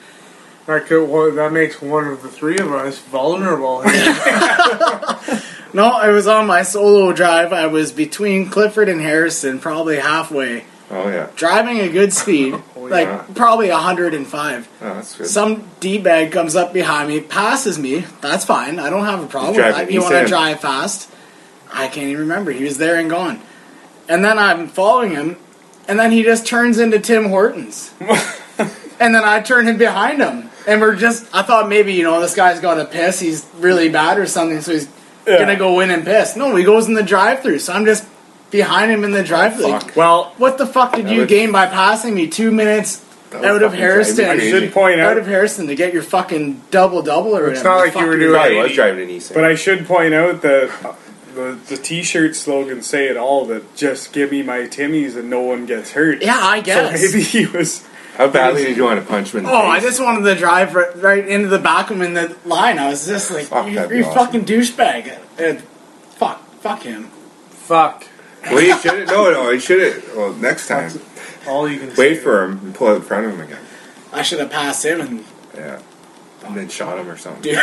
That 0.67 0.87
could 0.87 1.07
well, 1.09 1.31
that 1.33 1.53
makes 1.53 1.81
one 1.81 2.07
of 2.07 2.23
the 2.23 2.29
three 2.29 2.59
of 2.59 2.73
us 2.73 2.99
vulnerable. 2.99 3.83
No, 5.75 5.85
I 5.89 6.09
was 6.09 6.27
on 6.27 6.47
my 6.47 6.63
solo 6.63 7.13
drive. 7.13 7.53
I 7.53 7.67
was 7.67 7.93
between 7.93 8.49
Clifford 8.49 8.89
and 8.89 8.99
Harriston, 9.01 9.61
probably 9.61 9.97
halfway, 9.99 10.65
Oh 10.91 11.09
yeah. 11.11 11.29
driving 11.37 11.81
a 11.81 11.89
good 11.91 12.15
speed, 12.15 12.55
like 12.91 13.07
yeah. 13.07 13.25
probably 13.35 13.71
105. 13.71 14.69
Oh, 14.81 14.95
that's 14.95 15.17
good. 15.17 15.27
Some 15.27 15.69
d 15.81 15.99
bag 15.99 16.33
comes 16.33 16.57
up 16.57 16.73
behind 16.73 17.09
me, 17.09 17.21
passes 17.21 17.79
me. 17.79 18.05
That's 18.21 18.45
fine. 18.45 18.79
I 18.79 18.91
don't 18.91 19.05
have 19.05 19.23
a 19.23 19.27
problem 19.27 19.57
with 19.57 19.65
that. 19.65 19.91
You 19.91 20.01
want 20.03 20.15
to 20.15 20.27
drive 20.27 20.61
fast? 20.61 21.11
I 21.73 21.89
can't 21.89 22.07
even 22.09 22.23
remember. 22.23 22.53
He 22.53 22.65
was 22.65 22.79
there 22.79 22.97
and 22.99 23.11
gone. 23.11 23.41
And 24.09 24.25
then 24.25 24.39
I'm 24.39 24.69
following 24.69 25.11
him, 25.11 25.37
and 25.89 25.99
then 25.99 26.13
he 26.13 26.23
just 26.23 26.47
turns 26.47 26.79
into 26.79 26.99
Tim 27.01 27.29
Hortons. 27.29 27.93
and 28.01 29.15
then 29.15 29.25
I 29.25 29.41
turn 29.41 29.67
him 29.67 29.77
behind 29.79 30.21
him, 30.21 30.49
and 30.67 30.81
we're 30.81 30.97
just. 30.97 31.27
I 31.35 31.43
thought 31.43 31.69
maybe 31.69 31.93
you 31.93 32.05
know 32.05 32.21
this 32.21 32.35
guy's 32.35 32.61
got 32.61 32.79
a 32.79 32.85
piss. 32.85 33.21
He's 33.21 33.45
really 33.59 33.89
bad 33.89 34.19
or 34.19 34.27
something, 34.27 34.61
so 34.61 34.73
he's 34.73 34.89
Yeah. 35.27 35.39
gonna 35.39 35.57
go 35.57 35.81
in 35.81 35.91
and 35.91 36.05
piss. 36.05 36.37
No, 36.37 36.55
he 36.55 36.63
goes 36.65 36.87
in 36.87 36.95
the 36.95 37.03
drive-through. 37.03 37.59
So 37.59 37.73
I'm 37.73 37.85
just 37.85 38.07
behind 38.51 38.91
him 38.91 39.05
in 39.05 39.11
the 39.13 39.23
drive-through. 39.25 39.67
Like, 39.69 39.97
Well, 39.97 40.33
what 40.39 40.59
the 40.59 40.67
fuck 40.67 40.95
did 40.95 41.09
you 41.09 41.21
would- 41.21 41.29
gain 41.29 41.53
by 41.53 41.67
passing 41.67 42.15
me 42.15 42.27
two 42.29 42.51
minutes 42.51 43.03
out 43.35 43.63
of 43.63 43.73
fucking 43.73 43.81
Harriston? 43.85 44.29
I 44.29 44.39
should 44.39 44.73
point 44.73 45.01
out 45.01 45.13
out, 45.13 45.19
of 45.19 45.27
Harriston 45.27 45.67
to 45.67 45.75
get 45.75 45.93
your 45.93 46.03
fucking 46.03 46.63
double 46.71 47.03
double 47.03 47.37
or 47.37 47.49
It's 47.49 47.61
whatever. 47.61 47.69
not 47.69 47.85
like 47.87 47.95
you 47.97 48.07
were 48.07 48.13
you. 48.15 48.19
doing- 48.29 48.33
Probably 48.35 48.57
was 48.59 48.73
driving 48.73 49.11
an 49.11 49.17
Nissan. 49.17 49.35
but 49.35 49.45
I 49.45 49.55
should 49.55 49.87
point 49.87 50.15
out 50.15 50.43
that 50.43 50.71
the 51.35 51.59
the 51.69 51.77
T-shirt 51.77 52.35
slogans 52.35 52.87
say 52.87 53.09
it 53.09 53.17
all. 53.19 53.45
That 53.47 53.77
just 53.77 54.13
give 54.13 54.31
me 54.31 54.43
my 54.43 54.61
Timmies 54.61 55.17
and 55.17 55.29
no 55.29 55.41
one 55.41 55.67
gets 55.67 55.91
hurt. 55.93 56.23
Yeah, 56.23 56.39
I 56.41 56.61
So 56.61 56.65
guess. 56.65 57.03
maybe 57.13 57.23
he 57.23 57.45
was. 57.47 57.85
How 58.17 58.29
badly 58.29 58.65
did 58.65 58.79
you 58.79 58.85
want 58.85 58.99
to 58.99 59.05
punch 59.07 59.33
him 59.35 59.41
in 59.41 59.45
the 59.45 59.51
Oh, 59.53 59.67
I 59.67 59.79
just 59.79 60.01
wanted 60.01 60.23
to 60.25 60.35
drive 60.37 60.75
right, 60.75 60.97
right 61.03 61.29
into 61.29 61.49
the 61.49 61.59
back 61.59 61.91
of 61.91 61.97
him 61.97 62.03
in 62.03 62.15
the 62.15 62.35
line. 62.47 62.79
I 62.79 62.89
was 62.89 63.07
just 63.07 63.31
like, 63.31 63.45
Fuck, 63.45 63.67
you, 63.67 63.73
you 63.73 64.05
awesome. 64.07 64.15
fucking 64.15 64.45
douchebag. 64.47 65.13
And 65.39 65.61
fuck, 66.17 66.43
fuck 66.63 66.83
him. 66.85 67.11
Fuck. 67.51 68.06
Well, 68.51 68.63
you 68.63 68.77
should 68.79 68.99
have. 69.01 69.09
No, 69.09 69.31
no, 69.33 69.51
you 69.51 69.61
should 69.61 69.81
have. 69.95 70.17
Well, 70.17 70.33
next 70.35 70.69
time, 70.69 70.91
All 71.47 71.69
you 71.69 71.79
can 71.79 71.89
wait 71.91 71.97
say. 71.97 72.17
for 72.17 72.45
him 72.45 72.59
and 72.65 72.75
pull 72.75 72.89
out 72.89 72.97
in 72.97 73.03
front 73.03 73.27
of 73.27 73.33
him 73.33 73.41
again. 73.41 73.63
I 74.13 74.23
should 74.23 74.39
have 74.41 74.51
passed 74.51 74.85
him 74.85 75.01
and 75.01 75.25
Yeah. 75.55 75.81
And 76.47 76.57
then 76.57 76.69
shot 76.69 76.97
him 76.99 77.09
or 77.09 77.17
something. 77.17 77.53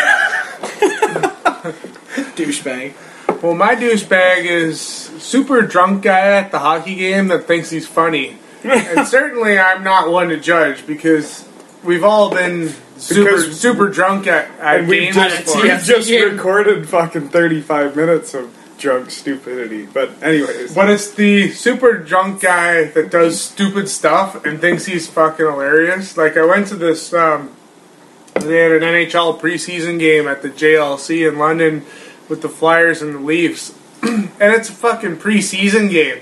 douchebag. 2.35 2.93
Well, 3.41 3.55
my 3.55 3.75
douchebag 3.75 4.45
is 4.45 4.79
super 4.81 5.61
drunk 5.61 6.03
guy 6.03 6.19
at 6.37 6.51
the 6.51 6.59
hockey 6.59 6.95
game 6.95 7.27
that 7.29 7.45
thinks 7.45 7.69
he's 7.69 7.87
funny, 7.87 8.37
and 8.63 9.07
certainly 9.07 9.57
I'm 9.59 9.83
not 9.83 10.09
one 10.11 10.29
to 10.29 10.37
judge 10.39 10.85
because 10.87 11.47
we've 11.83 12.03
all 12.03 12.29
been 12.29 12.73
super 12.97 13.31
Because- 13.31 13.59
super 13.59 13.89
drunk 13.89 14.27
at, 14.27 14.49
at 14.59 14.79
And 14.81 14.87
we've 14.87 15.13
just, 15.13 15.55
we've 15.55 15.81
just 15.83 16.09
recorded 16.09 16.87
fucking 16.87 17.29
35 17.29 17.95
minutes 17.95 18.33
of 18.33 18.53
drunk 18.83 19.09
stupidity. 19.09 19.85
But 19.85 20.21
anyways, 20.21 20.75
But 20.75 20.89
it's 20.89 21.09
the 21.11 21.49
super 21.51 21.97
drunk 21.97 22.41
guy 22.41 22.83
that 22.83 23.09
does 23.09 23.41
stupid 23.41 23.87
stuff 23.87 24.45
and 24.45 24.59
thinks 24.59 24.85
he's 24.85 25.07
fucking 25.07 25.45
hilarious. 25.45 26.17
Like 26.17 26.35
I 26.35 26.45
went 26.45 26.67
to 26.67 26.75
this, 26.75 27.13
um, 27.13 27.55
they 28.35 28.57
had 28.57 28.73
an 28.73 28.81
NHL 28.81 29.39
preseason 29.39 29.97
game 29.99 30.27
at 30.27 30.41
the 30.41 30.49
JLC 30.49 31.27
in 31.27 31.39
London 31.39 31.85
with 32.27 32.41
the 32.41 32.49
Flyers 32.49 33.01
and 33.01 33.15
the 33.15 33.19
Leafs, 33.19 33.73
and 34.03 34.29
it's 34.39 34.69
a 34.69 34.73
fucking 34.73 35.17
preseason 35.17 35.89
game. 35.89 36.19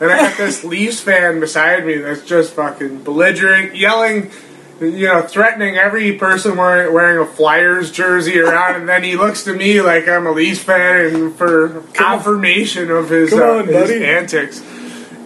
And 0.00 0.10
I 0.10 0.18
got 0.18 0.36
this 0.36 0.64
Leafs 0.74 1.00
fan 1.00 1.38
beside 1.38 1.86
me 1.86 1.98
that's 1.98 2.24
just 2.24 2.54
fucking 2.54 3.04
belligerent, 3.04 3.76
yelling, 3.76 4.32
you 4.80 5.06
know, 5.06 5.22
threatening 5.22 5.76
every 5.76 6.14
person 6.14 6.56
wearing, 6.56 6.92
wearing 6.92 7.18
a 7.18 7.30
Flyers 7.30 7.90
jersey 7.90 8.40
around, 8.40 8.76
and 8.76 8.88
then 8.88 9.02
he 9.02 9.16
looks 9.16 9.44
to 9.44 9.52
me 9.52 9.82
like 9.82 10.08
I'm 10.08 10.26
a 10.26 10.32
Leafs 10.32 10.62
fan 10.62 11.14
and 11.14 11.36
for 11.36 11.84
affirmation 11.98 12.90
of 12.90 13.10
his, 13.10 13.32
uh, 13.32 13.58
on, 13.58 13.68
his 13.68 13.90
antics. 13.90 14.60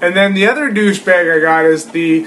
And 0.03 0.15
then 0.17 0.35
the 0.35 0.49
other 0.49 0.71
douchebag 0.71 1.37
I 1.37 1.41
got 1.41 1.65
is 1.67 1.87
the 1.87 2.27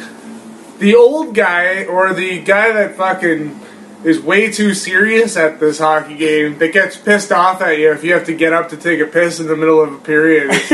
the 0.79 0.95
old 0.95 1.33
guy 1.33 1.85
or 1.85 2.13
the 2.13 2.39
guy 2.39 2.71
that 2.71 2.95
fucking 2.95 3.59
is 4.03 4.21
way 4.21 4.51
too 4.51 4.73
serious 4.73 5.35
at 5.35 5.59
this 5.59 5.79
hockey 5.79 6.15
game 6.15 6.57
that 6.59 6.71
gets 6.71 6.95
pissed 6.95 7.31
off 7.31 7.61
at 7.61 7.79
you 7.79 7.91
if 7.91 8.03
you 8.03 8.13
have 8.13 8.25
to 8.25 8.33
get 8.33 8.53
up 8.53 8.69
to 8.69 8.77
take 8.77 8.99
a 8.99 9.05
piss 9.05 9.39
in 9.39 9.47
the 9.47 9.55
middle 9.55 9.81
of 9.81 9.91
a 9.91 9.97
period. 9.97 10.49
It's 10.51 10.71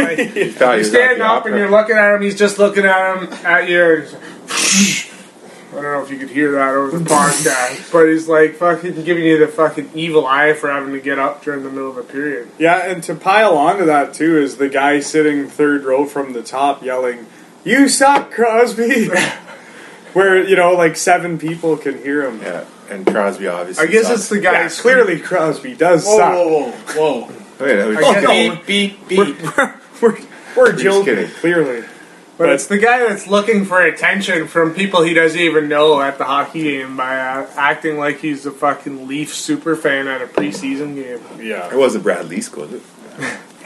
like 0.60 0.78
you 0.78 0.84
stand 0.84 1.22
up 1.22 1.46
and 1.46 1.56
you're 1.56 1.72
looking 1.72 1.96
at 1.96 2.14
him, 2.14 2.22
he's 2.22 2.38
just 2.38 2.60
looking 2.60 2.86
at 2.86 3.16
him 3.16 3.34
at 3.46 3.70
you. 3.70 4.06
And 5.76 5.78
he's 5.78 5.78
like, 5.78 5.78
I 5.78 5.82
don't 5.82 6.00
know 6.00 6.04
if 6.04 6.12
you 6.12 6.18
could 6.18 6.30
hear 6.36 6.52
that 6.54 6.70
over 6.76 6.98
the 6.98 7.06
podcast, 7.06 7.92
but 7.92 8.06
he's 8.08 8.28
like 8.28 8.56
fucking 8.56 9.04
giving 9.04 9.24
you 9.24 9.38
the 9.40 9.48
fucking 9.48 9.92
evil 9.96 10.26
eye 10.26 10.54
for 10.54 10.70
having 10.72 10.94
to 10.94 11.00
get 11.02 11.20
up 11.20 11.44
during 11.44 11.64
the 11.64 11.70
middle 11.70 11.90
of 11.90 11.98
a 11.98 12.04
period. 12.04 12.50
yeah, 12.60 12.90
and 12.90 13.04
to 13.04 13.16
pile 13.16 13.56
onto 13.58 13.86
that 13.86 14.14
too 14.14 14.38
is 14.38 14.58
the 14.58 14.70
guy 14.70 15.00
sitting 15.00 15.48
third 15.48 15.84
row 15.84 16.06
from 16.06 16.34
the 16.34 16.42
top 16.44 16.84
yelling, 16.84 17.26
"You 17.64 17.88
suck, 17.90 18.32
Crosby!" 18.32 19.10
Where 20.14 20.44
you 20.48 20.56
know, 20.56 20.74
like 20.74 20.96
seven 20.96 21.38
people 21.40 21.76
can 21.78 21.98
hear 21.98 22.24
him. 22.30 22.40
Yeah. 22.42 22.66
And 22.90 23.08
Crosby 23.08 23.48
obviously. 23.48 23.88
I 23.88 23.92
guess 23.92 24.04
sucks. 24.08 24.20
it's 24.20 24.30
the 24.30 24.40
guy. 24.40 24.52
Yeah, 24.64 24.70
clearly 24.70 25.20
Crosby 25.20 25.74
does 25.74 26.06
Whoa, 26.06 26.18
suck. 26.18 26.34
whoa, 26.34 26.48
whoa, 26.50 26.72
whoa. 27.22 27.28
Wait, 27.60 27.76
that 27.76 27.88
was- 27.88 27.98
I 27.98 28.22
guess- 28.22 28.66
beep, 28.68 29.08
beep, 29.08 29.38
beep. 29.40 29.42
We're, 30.02 30.18
we're 30.56 30.72
just 30.74 30.84
joking, 30.84 31.06
kidding. 31.16 31.30
clearly. 31.32 31.84
But 32.38 32.50
it's 32.50 32.66
the 32.66 32.80
guy 32.80 33.00
that's 33.08 33.28
looking 33.28 33.64
for 33.64 33.80
attention 33.82 34.48
from 34.48 34.74
people 34.74 35.04
he 35.04 35.14
doesn't 35.14 35.40
even 35.40 35.70
know 35.70 36.02
at 36.02 36.18
the 36.18 36.24
hockey 36.26 36.64
game 36.64 36.98
by 36.98 37.16
uh, 37.16 37.48
acting 37.56 37.98
like 38.00 38.20
he's 38.20 38.46
a 38.48 38.52
fucking 38.52 39.08
Leaf 39.08 39.34
super 39.34 39.76
fan 39.76 40.08
at 40.08 40.22
a 40.22 40.26
preseason 40.26 40.96
game. 40.96 41.22
Yeah. 41.40 41.72
It 41.72 41.78
wasn't 41.78 42.04
Brad 42.04 42.26
Leask, 42.26 42.56
was 42.58 42.74
it? 42.74 42.82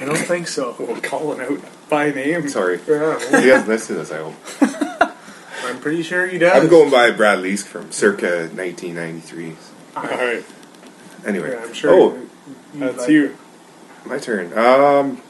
I 0.02 0.06
don't 0.06 0.18
think 0.18 0.48
so. 0.50 0.76
we're 0.80 1.00
calling 1.00 1.40
out 1.40 1.60
by 1.90 2.12
name. 2.12 2.50
Sorry. 2.50 2.80
Yeah, 2.88 3.18
He 3.42 3.48
hasn't 3.48 3.70
listened 3.70 3.96
to 4.00 4.04
this, 4.04 4.12
I 4.12 4.18
hope. 4.18 5.14
I'm 5.64 5.80
pretty 5.80 6.04
sure 6.04 6.28
he 6.28 6.38
does. 6.38 6.62
I'm 6.62 6.70
going 6.70 6.92
by 6.92 7.12
Brad 7.12 7.40
Leask 7.40 7.66
from 7.66 7.92
circa 7.92 8.50
1993. 8.54 9.56
All 9.96 10.04
right, 10.04 10.44
Anyway. 11.26 11.52
Yeah, 11.52 11.64
I'm 11.64 11.74
sure. 11.74 11.92
Oh, 11.94 12.28
that's 12.76 12.98
like- 13.00 13.10
you. 13.10 13.38
my 14.06 14.18
turn. 14.20 14.58
Um. 14.58 15.22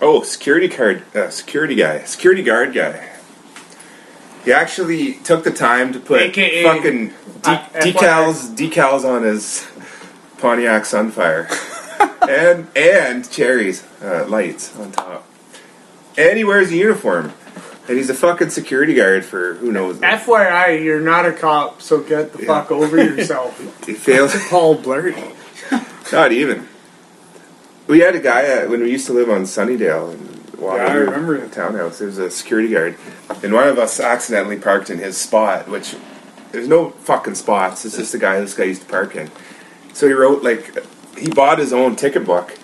Oh, 0.00 0.22
security 0.22 0.68
card, 0.68 1.02
uh, 1.16 1.30
security 1.30 1.74
guy, 1.74 2.04
security 2.04 2.42
guard 2.42 2.72
guy. 2.72 3.08
He 4.44 4.52
actually 4.52 5.14
took 5.14 5.44
the 5.44 5.50
time 5.50 5.92
to 5.92 6.00
put 6.00 6.20
AKA 6.22 6.62
fucking 6.62 7.08
de- 7.42 7.92
decals, 7.92 8.54
decals 8.56 9.04
on 9.04 9.24
his 9.24 9.66
Pontiac 10.38 10.82
Sunfire, 10.84 11.48
and 12.28 12.68
and 12.76 13.28
cherries 13.30 13.84
uh, 14.02 14.24
lights 14.28 14.76
on 14.78 14.92
top. 14.92 15.26
And 16.16 16.38
he 16.38 16.44
wears 16.44 16.70
a 16.70 16.76
uniform, 16.76 17.32
and 17.88 17.96
he's 17.96 18.08
a 18.08 18.14
fucking 18.14 18.50
security 18.50 18.94
guard 18.94 19.24
for 19.24 19.54
who 19.54 19.72
knows. 19.72 19.98
FYI, 19.98 20.82
you're 20.84 21.00
not 21.00 21.26
a 21.26 21.32
cop, 21.32 21.82
so 21.82 22.00
get 22.00 22.32
the 22.32 22.40
Yeah. 22.42 22.46
fuck 22.46 22.70
over 22.70 22.96
yourself. 22.96 23.58
He 23.86 23.94
fails. 23.94 24.34
Paul 24.48 24.76
Blart. 24.78 25.14
Not 26.12 26.30
even. 26.32 26.68
We 27.88 28.00
had 28.00 28.14
a 28.14 28.20
guy 28.20 28.44
uh, 28.46 28.68
when 28.68 28.80
we 28.82 28.90
used 28.90 29.06
to 29.06 29.12
live 29.14 29.30
on 29.30 29.42
Sunnydale 29.44 30.12
in 30.12 30.60
Waterloo, 30.60 30.84
Yeah, 30.86 30.92
I 30.92 30.94
remember 30.96 31.36
it. 31.36 31.48
the 31.48 31.54
townhouse. 31.54 31.98
There 31.98 32.06
was 32.06 32.18
a 32.18 32.30
security 32.30 32.68
guard, 32.68 32.96
and 33.42 33.52
one 33.54 33.66
of 33.66 33.78
us 33.78 33.98
accidentally 33.98 34.58
parked 34.58 34.90
in 34.90 34.98
his 34.98 35.16
spot, 35.16 35.68
which 35.68 35.96
there's 36.52 36.68
no 36.68 36.90
fucking 36.90 37.34
spots. 37.34 37.84
It's 37.86 37.96
just 37.96 38.12
the 38.12 38.18
guy 38.18 38.38
this 38.40 38.54
guy 38.54 38.64
used 38.64 38.82
to 38.82 38.88
park 38.88 39.16
in. 39.16 39.30
So 39.94 40.06
he 40.06 40.12
wrote 40.12 40.42
like 40.42 40.78
he 41.16 41.28
bought 41.30 41.58
his 41.58 41.72
own 41.72 41.96
ticket 41.96 42.26
book, 42.26 42.56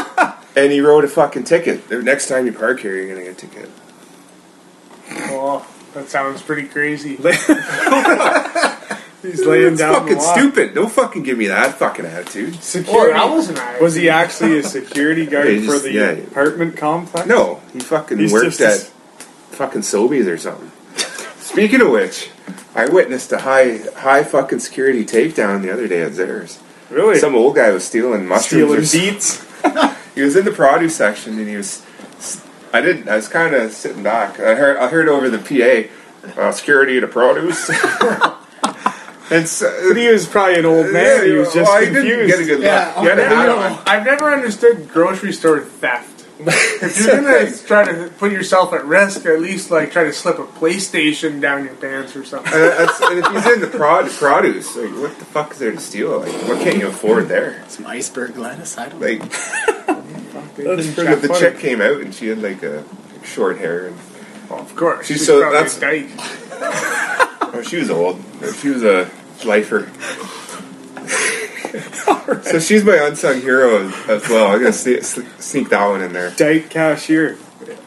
and 0.56 0.72
he 0.72 0.80
wrote 0.80 1.04
a 1.04 1.08
fucking 1.08 1.44
ticket. 1.44 1.88
The 1.88 2.02
next 2.02 2.28
time 2.28 2.46
you 2.46 2.52
park 2.52 2.80
here, 2.80 2.96
you're 2.96 3.08
gonna 3.08 3.24
get 3.24 3.42
a 3.42 3.46
ticket. 3.46 3.70
oh, 5.30 5.64
that 5.94 6.08
sounds 6.08 6.42
pretty 6.42 6.66
crazy. 6.66 7.14
He's 9.24 9.44
laying 9.46 9.72
It's 9.72 9.78
down 9.80 9.94
fucking 9.94 10.14
the 10.16 10.20
stupid. 10.20 10.74
Don't 10.74 10.90
fucking 10.92 11.22
give 11.22 11.38
me 11.38 11.46
that 11.48 11.74
fucking 11.78 12.04
attitude. 12.04 12.62
Security. 12.62 13.12
that 13.14 13.28
wasn't 13.30 13.58
nice. 13.58 13.80
Was 13.80 13.94
he 13.94 14.08
actually 14.10 14.58
a 14.58 14.62
security 14.62 15.26
guard 15.32 15.48
Yeah, 15.48 15.58
he 15.60 15.66
for 15.66 15.78
the 15.78 15.92
yeah. 15.92 16.10
apartment 16.10 16.76
complex? 16.76 17.26
No, 17.26 17.60
he 17.72 17.80
fucking 17.80 18.18
He's 18.18 18.32
works 18.32 18.58
just 18.58 18.86
at 18.86 18.92
fucking 19.56 19.80
Sobeys 19.82 20.26
or 20.26 20.36
something. 20.38 20.70
Speaking 21.38 21.80
of 21.82 21.90
which, 21.90 22.30
I 22.74 22.86
witnessed 22.88 23.32
a 23.32 23.38
high 23.38 23.78
high 23.96 24.24
fucking 24.24 24.58
security 24.60 25.04
takedown 25.04 25.62
the 25.62 25.72
other 25.72 25.86
day 25.88 26.02
at 26.02 26.12
Zehrs. 26.12 26.60
Really? 26.90 27.18
Some 27.18 27.34
old 27.34 27.54
guy 27.56 27.70
was 27.70 27.84
stealing 27.84 28.26
mushrooms. 28.26 28.90
stealing 28.90 29.08
or 29.10 29.12
beats. 29.14 29.44
s- 29.64 29.96
He 30.14 30.20
was 30.22 30.36
in 30.36 30.44
the 30.44 30.52
produce 30.52 30.94
section 30.96 31.38
and 31.38 31.48
he 31.48 31.56
was. 31.56 31.84
I 32.72 32.80
didn't. 32.80 33.08
I 33.08 33.16
was 33.16 33.28
kind 33.28 33.54
of 33.54 33.72
sitting 33.72 34.02
back. 34.02 34.38
I 34.40 34.54
heard. 34.54 34.76
I 34.76 34.88
heard 34.88 35.08
over 35.08 35.30
the 35.30 35.38
PA, 35.38 36.40
uh, 36.40 36.50
security 36.52 37.00
to 37.00 37.06
produce. 37.06 37.70
and 39.30 39.48
so, 39.48 39.66
But 39.88 39.96
he 39.96 40.08
was 40.08 40.26
probably 40.26 40.58
an 40.58 40.66
old 40.66 40.92
man. 40.92 41.24
He 41.24 41.32
was 41.32 41.52
just 41.52 41.68
well, 41.70 41.76
I 41.76 41.80
didn't 41.80 41.94
confused. 41.96 42.28
get 42.28 42.40
a 42.40 42.44
good 42.44 42.58
look. 42.60 42.64
Yeah, 42.64 43.02
He 43.02 43.08
okay. 43.10 43.22
hat 43.22 43.82
I've 43.88 44.04
never 44.04 44.32
understood 44.32 44.88
grocery 44.88 45.32
store 45.32 45.60
theft. 45.60 46.10
if 46.36 46.98
you're 47.06 47.20
gonna 47.22 47.56
try 47.66 47.84
to 47.84 48.10
put 48.18 48.32
yourself 48.32 48.72
at 48.72 48.84
risk, 48.84 49.24
at 49.24 49.40
least 49.40 49.70
like 49.70 49.92
try 49.92 50.02
to 50.04 50.12
slip 50.12 50.38
a 50.40 50.44
PlayStation 50.44 51.40
down 51.40 51.64
your 51.64 51.74
pants 51.76 52.16
or 52.16 52.24
something. 52.24 52.52
And, 52.52 52.62
uh, 52.62 52.68
that's, 52.86 53.00
and 53.00 53.18
if 53.20 53.26
he's 53.28 53.52
in 53.54 53.60
the 53.60 53.68
prod, 53.68 54.10
produce, 54.10 54.74
like, 54.76 54.90
what 55.00 55.16
the 55.18 55.24
fuck 55.24 55.52
is 55.52 55.58
there 55.60 55.70
to 55.72 55.78
steal? 55.80 56.18
Like, 56.18 56.32
what 56.48 56.60
can't 56.60 56.78
you 56.78 56.88
afford 56.88 57.28
there? 57.28 57.62
Some 57.68 57.86
iceberg 57.86 58.36
lettuce. 58.36 58.76
I 58.76 58.88
don't 58.88 59.00
know. 59.00 59.06
Like, 59.06 59.20
That's 60.56 60.86
the, 60.88 60.92
pretty 60.94 61.14
the 61.20 61.28
funny. 61.28 61.40
chick 61.40 61.58
came 61.58 61.80
out 61.80 62.00
and 62.00 62.12
she 62.14 62.26
had 62.28 62.42
like 62.42 62.62
a 62.64 62.84
short 63.24 63.58
hair, 63.58 63.86
and 63.86 63.96
Of 64.50 64.74
course, 64.76 65.06
She's 65.06 65.18
she's, 65.18 65.26
so- 65.26 65.38
that's- 65.50 65.76
a 65.78 65.80
dyke. 65.80 66.08
Oh, 67.54 67.62
she 67.62 67.76
was 67.78 67.90
old. 67.90 68.20
She 68.60 68.68
was 68.70 68.82
a 68.84 69.10
lifer. 69.44 69.90
So 72.44 72.60
she's 72.60 72.84
my 72.84 72.96
unsung 72.96 73.40
hero 73.40 73.78
as, 73.88 74.08
as 74.08 74.28
well. 74.28 74.46
I'm 74.46 74.58
gonna 74.58 74.70
sne- 74.70 75.02
sneak 75.40 75.70
that 75.70 75.86
one 75.88 76.02
in 76.02 76.12
there. 76.12 76.30
Dyke 76.30 76.70
cashier. 76.70 77.36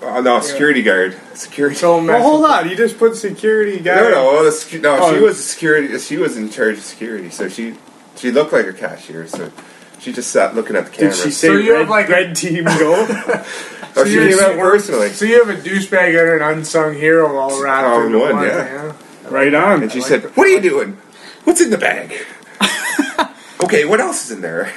Oh, 0.02 0.20
no, 0.22 0.42
security 0.42 0.82
guard. 0.82 1.16
Security. 1.36 1.76
So 1.76 1.94
Well, 1.96 2.02
messy. 2.02 2.22
hold 2.24 2.46
on. 2.46 2.70
You 2.70 2.76
just 2.76 2.98
put 2.98 3.16
security 3.16 3.80
guard. 3.80 4.00
No, 4.02 4.10
no, 4.10 4.26
well, 4.34 4.44
the, 4.44 4.50
secu- 4.50 4.82
no. 4.82 4.98
She 5.12 5.18
Oh. 5.20 5.24
was 5.24 5.44
security. 5.44 5.98
She 6.00 6.18
was 6.18 6.36
in 6.38 6.50
charge 6.50 6.78
of 6.78 6.84
security, 6.84 7.30
so 7.30 7.48
she 7.48 7.76
she 8.16 8.32
looked 8.32 8.52
like 8.52 8.66
a 8.68 8.74
cashier. 8.74 9.26
So 9.28 9.52
she 10.00 10.12
just 10.12 10.32
sat 10.32 10.54
looking 10.54 10.76
at 10.76 10.86
the 10.86 10.92
camera. 10.92 11.14
Did 11.14 11.24
she 11.24 11.32
say 11.32 11.48
So 11.48 11.54
you 11.56 11.72
red, 11.74 11.80
have, 11.82 11.90
like, 11.90 12.10
red 12.10 12.36
team 12.36 12.66
go? 12.66 12.72
oh, 13.96 14.04
she 14.06 14.14
you're- 14.14 14.30
came 14.30 14.40
out 14.40 14.58
personally. 14.58 15.10
So 15.10 15.24
you 15.26 15.44
have 15.46 15.58
a 15.58 15.62
douchebag 15.62 16.10
and 16.34 16.42
an 16.42 16.58
unsung 16.58 16.94
hero 16.96 17.38
all 17.38 17.62
wrapped 17.64 17.88
All 17.88 18.02
in 18.02 18.08
into 18.08 18.20
one, 18.20 18.36
one. 18.36 18.48
yeah. 18.48 18.94
Right 19.32 19.54
on. 19.54 19.84
And 19.84 19.92
she 19.92 20.02
said, 20.02 20.24
"What 20.36 20.48
are 20.48 20.50
you 20.52 20.62
doing? 20.62 20.98
What's 21.44 21.62
in 21.62 21.70
the 21.70 21.78
bag?" 21.78 22.14
okay, 23.64 23.86
what 23.86 24.00
else 24.00 24.26
is 24.26 24.32
in 24.32 24.42
there? 24.42 24.72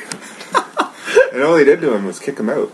and 1.33 1.43
all 1.43 1.57
they 1.57 1.65
did 1.65 1.81
to 1.81 1.95
him 1.95 2.05
was 2.07 2.19
kick 2.19 2.39
him 2.39 2.49
out. 2.51 2.73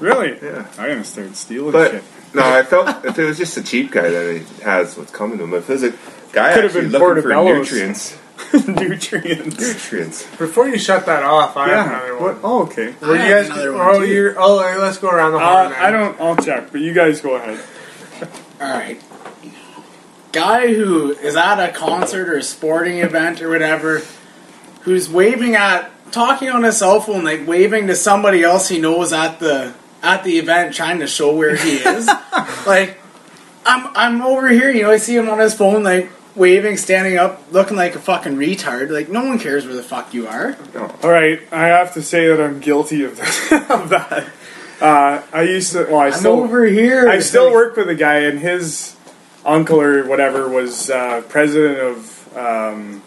Really? 0.00 0.38
Yeah. 0.42 0.66
I'm 0.78 0.88
gonna 0.88 1.04
start 1.04 1.34
stealing 1.36 1.72
But 1.72 1.90
shit. 1.90 2.04
no, 2.34 2.42
I 2.42 2.62
felt 2.62 2.88
if 3.04 3.18
it 3.18 3.24
was 3.24 3.36
just 3.38 3.56
a 3.56 3.62
cheap 3.62 3.90
guy 3.90 4.08
that 4.10 4.36
he 4.36 4.62
has 4.62 4.96
what's 4.96 5.10
coming 5.12 5.38
to 5.38 5.44
him. 5.44 5.54
If 5.54 5.68
it 5.68 5.72
was 5.72 5.82
a 5.84 5.90
guy 6.32 6.54
Could've 6.54 6.66
actually 6.70 6.82
been 6.82 6.92
looking 6.92 7.22
for 7.22 7.28
Portobello's. 7.30 7.56
nutrients, 7.72 8.18
Nutrients. 8.52 9.58
nutrients. 9.58 10.36
Before 10.36 10.68
you 10.68 10.78
shut 10.78 11.04
that 11.06 11.22
off, 11.24 11.56
I 11.56 11.68
have 11.68 11.86
Yeah. 11.86 11.96
another 11.98 12.14
one. 12.16 12.22
What? 12.34 12.38
Oh, 12.44 12.62
okay. 12.64 12.94
Were 13.00 13.08
you 13.16 13.20
I 13.20 13.24
have 13.24 13.46
guys? 13.48 13.56
another 13.56 13.72
one, 13.72 13.86
Oh, 13.88 13.98
too. 14.00 14.06
you're. 14.06 14.34
Oh, 14.38 14.56
let's 14.56 14.98
go 14.98 15.08
around 15.10 15.32
the 15.32 15.40
horn. 15.40 15.66
Uh, 15.66 15.68
then. 15.70 15.78
I 15.82 15.90
don't. 15.90 16.20
I'll 16.20 16.36
check, 16.36 16.70
but 16.70 16.80
you 16.80 16.92
guys 16.94 17.20
go 17.20 17.34
ahead. 17.34 17.58
All 18.60 18.72
right. 18.72 19.00
Guy 20.32 20.72
who 20.74 21.12
is 21.12 21.36
at 21.36 21.58
a 21.58 21.72
concert 21.72 22.28
or 22.28 22.36
a 22.36 22.42
sporting 22.42 22.98
event 22.98 23.40
or 23.40 23.48
whatever, 23.48 24.02
who's 24.82 25.08
waving 25.08 25.54
at, 25.54 25.90
talking 26.12 26.50
on 26.50 26.62
his 26.64 26.78
cell 26.78 27.00
phone, 27.00 27.24
like 27.24 27.46
waving 27.46 27.86
to 27.86 27.94
somebody 27.96 28.42
else 28.42 28.68
he 28.68 28.78
knows 28.78 29.12
at 29.12 29.40
the 29.40 29.74
at 30.02 30.22
the 30.24 30.38
event, 30.38 30.74
trying 30.74 31.00
to 31.00 31.06
show 31.06 31.34
where 31.34 31.56
he 31.56 31.76
is. 31.76 32.06
like, 32.66 32.98
I'm 33.66 33.90
I'm 33.96 34.22
over 34.22 34.48
here, 34.48 34.70
you 34.70 34.82
know. 34.82 34.90
I 34.90 34.98
see 34.98 35.16
him 35.16 35.28
on 35.28 35.38
his 35.38 35.54
phone, 35.54 35.82
like 35.82 36.10
waving, 36.36 36.76
standing 36.76 37.16
up, 37.16 37.42
looking 37.50 37.76
like 37.76 37.94
a 37.94 37.98
fucking 37.98 38.36
retard. 38.36 38.90
Like, 38.90 39.08
no 39.08 39.24
one 39.24 39.38
cares 39.38 39.66
where 39.66 39.74
the 39.74 39.82
fuck 39.82 40.14
you 40.14 40.28
are. 40.28 40.56
All 41.02 41.10
right. 41.10 41.40
I 41.50 41.66
have 41.66 41.94
to 41.94 42.02
say 42.02 42.28
that 42.28 42.40
I'm 42.40 42.60
guilty 42.60 43.02
of, 43.04 43.12
of 43.70 43.88
that. 43.88 44.28
Uh, 44.80 45.22
I 45.32 45.42
used 45.42 45.72
to. 45.72 45.84
Well, 45.86 45.98
I 45.98 46.06
I'm 46.06 46.12
still. 46.12 46.40
over 46.40 46.64
here. 46.64 47.08
I 47.08 47.18
still 47.18 47.46
like- 47.46 47.54
work 47.54 47.76
with 47.76 47.88
a 47.88 47.94
guy, 47.96 48.18
and 48.20 48.38
his 48.38 48.94
uncle 49.44 49.80
or 49.80 50.06
whatever 50.06 50.48
was 50.48 50.90
uh, 50.90 51.22
president 51.28 51.78
of 51.78 52.36
um, 52.36 53.02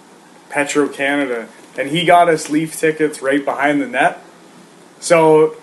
Petro 0.49 0.87
Canada, 0.87 1.47
and 1.77 1.89
he 1.89 2.05
got 2.05 2.29
us 2.29 2.49
Leaf 2.49 2.77
tickets 2.79 3.21
right 3.21 3.43
behind 3.43 3.81
the 3.81 3.87
net. 3.87 4.21
So 4.99 5.55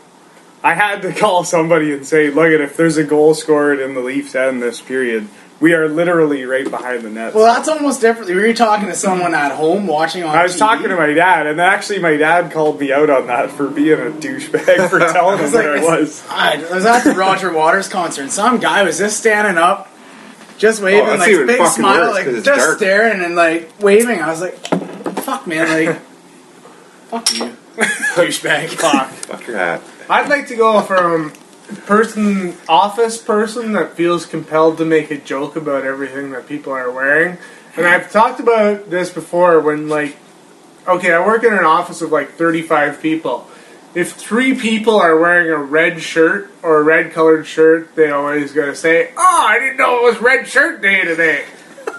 I 0.62 0.75
had 0.75 1.03
to 1.03 1.12
call 1.19 1.45
somebody 1.45 1.93
and 1.93 2.07
say, 2.07 2.31
"Look 2.31 2.47
at 2.47 2.61
if 2.61 2.77
there's 2.77 2.97
a 2.97 3.05
goal 3.05 3.35
scored 3.35 3.81
in 3.81 3.95
the 3.95 4.01
Leafs 4.01 4.35
end 4.35 4.62
this 4.62 4.81
period, 4.81 5.29
we 5.61 5.75
are 5.75 5.89
literally 5.89 6.45
right 6.45 6.69
behind 6.69 7.03
the 7.03 7.11
net." 7.11 7.35
Well, 7.35 7.45
that's 7.45 7.69
almost 7.69 8.01
different. 8.01 8.31
Were 8.31 8.47
you 8.47 8.55
talking 8.55 8.89
to 8.89 8.95
someone 8.95 9.35
at 9.35 9.53
home 9.53 9.87
watching 9.87 10.25
on? 10.25 10.35
I 10.35 10.43
was 10.43 10.57
TV? 10.57 10.59
talking 10.59 10.89
to 10.89 10.97
my 10.97 11.12
dad, 11.12 11.47
and 11.47 11.61
actually, 11.61 12.01
my 12.01 12.16
dad 12.16 12.51
called 12.53 12.81
me 12.81 12.93
out 12.93 13.11
on 13.11 13.27
that 13.29 13.51
for 13.51 13.69
being 13.69 13.99
a 13.99 14.11
douchebag 14.11 14.89
for 14.89 14.99
telling 15.12 15.39
him 15.39 15.53
like, 15.53 15.55
where 15.55 15.79
I 15.79 15.81
was. 15.81 16.25
I 16.29 16.57
was 16.75 16.85
at 16.85 17.05
the 17.05 17.14
Roger 17.14 17.53
Waters 17.53 17.89
concert, 17.89 18.23
and 18.23 18.33
some 18.33 18.59
guy 18.59 18.83
was 18.83 18.99
just 18.99 19.19
standing 19.19 19.59
up, 19.59 19.89
just 20.59 20.83
waving, 20.83 21.09
Oh, 21.09 21.15
like 21.17 21.47
big 21.47 21.67
smile, 21.69 22.01
worse, 22.07 22.15
like 22.15 22.25
'cause 22.27 22.35
it's 22.35 22.47
just 22.47 22.61
dark. 22.61 22.77
staring 22.79 23.23
and 23.25 23.35
like 23.37 23.71
waving. 23.81 24.21
I 24.21 24.29
was 24.31 24.41
like, 24.41 24.57
"Fuck, 25.23 25.47
man, 25.47 25.69
like, 25.87 25.99
fuck 27.11 27.33
you, 27.39 27.57
douchebag." 28.15 28.69
Fuck. 28.81 29.09
Fuck 29.11 29.47
your 29.47 29.57
hat. 29.57 29.83
I'd 30.11 30.29
like 30.29 30.49
to 30.49 30.57
go 30.57 30.81
from 30.83 31.33
person, 31.87 32.57
office 32.69 33.19
person 33.19 33.73
that 33.73 33.95
feels 33.95 34.27
compelled 34.27 34.79
to 34.79 34.85
make 34.85 35.11
a 35.11 35.19
joke 35.19 35.55
about 35.57 35.85
everything 35.85 36.31
that 36.33 36.47
people 36.49 36.73
are 36.73 36.91
wearing. 36.91 37.39
And 37.77 37.87
I've 37.87 38.11
talked 38.11 38.41
about 38.41 38.91
this 38.91 39.11
before 39.11 39.61
when, 39.61 39.89
like, 39.89 40.17
okay, 40.87 41.13
I 41.13 41.25
work 41.25 41.45
in 41.45 41.53
an 41.53 41.65
office 41.65 42.01
of 42.03 42.11
like 42.11 42.33
35 42.33 43.01
people. 43.03 43.47
If 43.99 44.12
three 44.12 44.55
people 44.55 44.94
are 44.94 45.18
wearing 45.18 45.51
a 45.51 45.57
red 45.59 46.01
shirt 46.01 46.51
or 46.62 46.78
a 46.78 46.82
red 46.84 47.12
colored 47.12 47.46
shirt, 47.46 47.96
they 47.96 48.11
always 48.12 48.53
gonna 48.53 48.76
say, 48.76 49.11
Oh, 49.16 49.46
I 49.49 49.59
didn't 49.59 49.76
know 49.76 49.99
it 49.99 50.03
was 50.12 50.20
red 50.22 50.46
shirt 50.46 50.80
day 50.80 51.03
today. 51.05 51.44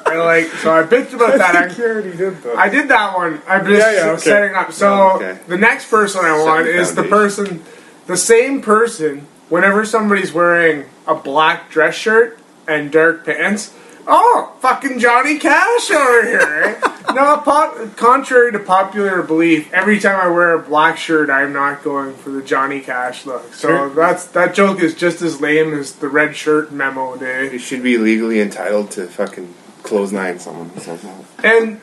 and 0.05 0.19
like, 0.19 0.47
so 0.47 0.71
I 0.73 0.83
bitched 0.83 1.13
about 1.13 1.37
that. 1.43 1.55
I, 1.55 1.83
already 1.83 2.15
did 2.15 2.41
that. 2.43 2.55
I 2.57 2.69
did 2.69 2.87
that 2.87 3.17
one. 3.17 3.41
I'm 3.47 3.65
just 3.65 3.79
Yeah, 3.79 3.91
yeah, 4.05 4.11
okay. 4.11 4.21
setting 4.21 4.55
up. 4.55 4.71
So 4.71 5.11
okay. 5.17 5.39
the 5.47 5.57
next 5.57 5.89
person 5.89 6.23
I 6.23 6.31
want 6.41 6.67
Setting 6.67 6.79
is 6.79 6.95
the 6.95 7.03
foundation. 7.03 7.47
person, 7.59 7.65
the 8.07 8.17
same 8.17 8.61
person. 8.61 9.27
Whenever 9.49 9.83
somebody's 9.83 10.31
wearing 10.31 10.85
a 11.05 11.15
black 11.15 11.69
dress 11.69 11.95
shirt 11.95 12.39
and 12.67 12.91
dark 12.93 13.25
pants, 13.25 13.73
oh, 14.09 14.53
fucking 14.59 14.99
Johnny 14.99 15.37
Cash 15.39 15.91
over 15.91 16.25
here. 16.25 16.77
eh? 16.83 16.91
no, 17.13 17.37
pop, 17.37 17.95
contrary 17.95 18.51
to 18.51 18.59
popular 18.59 19.21
belief, 19.23 19.71
every 19.73 19.99
time 19.99 20.19
I 20.19 20.27
wear 20.29 20.53
a 20.55 20.59
black 20.61 20.97
shirt, 20.97 21.29
I'm 21.29 21.53
not 21.53 21.83
going 21.83 22.13
for 22.15 22.29
the 22.31 22.41
Johnny 22.41 22.81
Cash 22.81 23.25
look. 23.25 23.53
So 23.53 23.67
Sure. 23.69 23.89
that's 23.89 24.25
that 24.27 24.53
joke 24.53 24.81
is 24.81 24.93
just 24.95 25.21
as 25.21 25.39
lame 25.39 25.73
as 25.73 25.93
the 25.93 26.09
red 26.09 26.35
shirt 26.35 26.71
memo 26.71 27.15
day. 27.17 27.51
You 27.51 27.59
should 27.59 27.83
be 27.83 27.97
legally 27.97 28.41
entitled 28.41 28.91
to 28.91 29.07
fucking 29.07 29.53
clothesline 29.83 30.39
someone 30.39 30.69
who 30.69 30.79
says 30.81 31.01
that. 31.01 31.23
And 31.43 31.81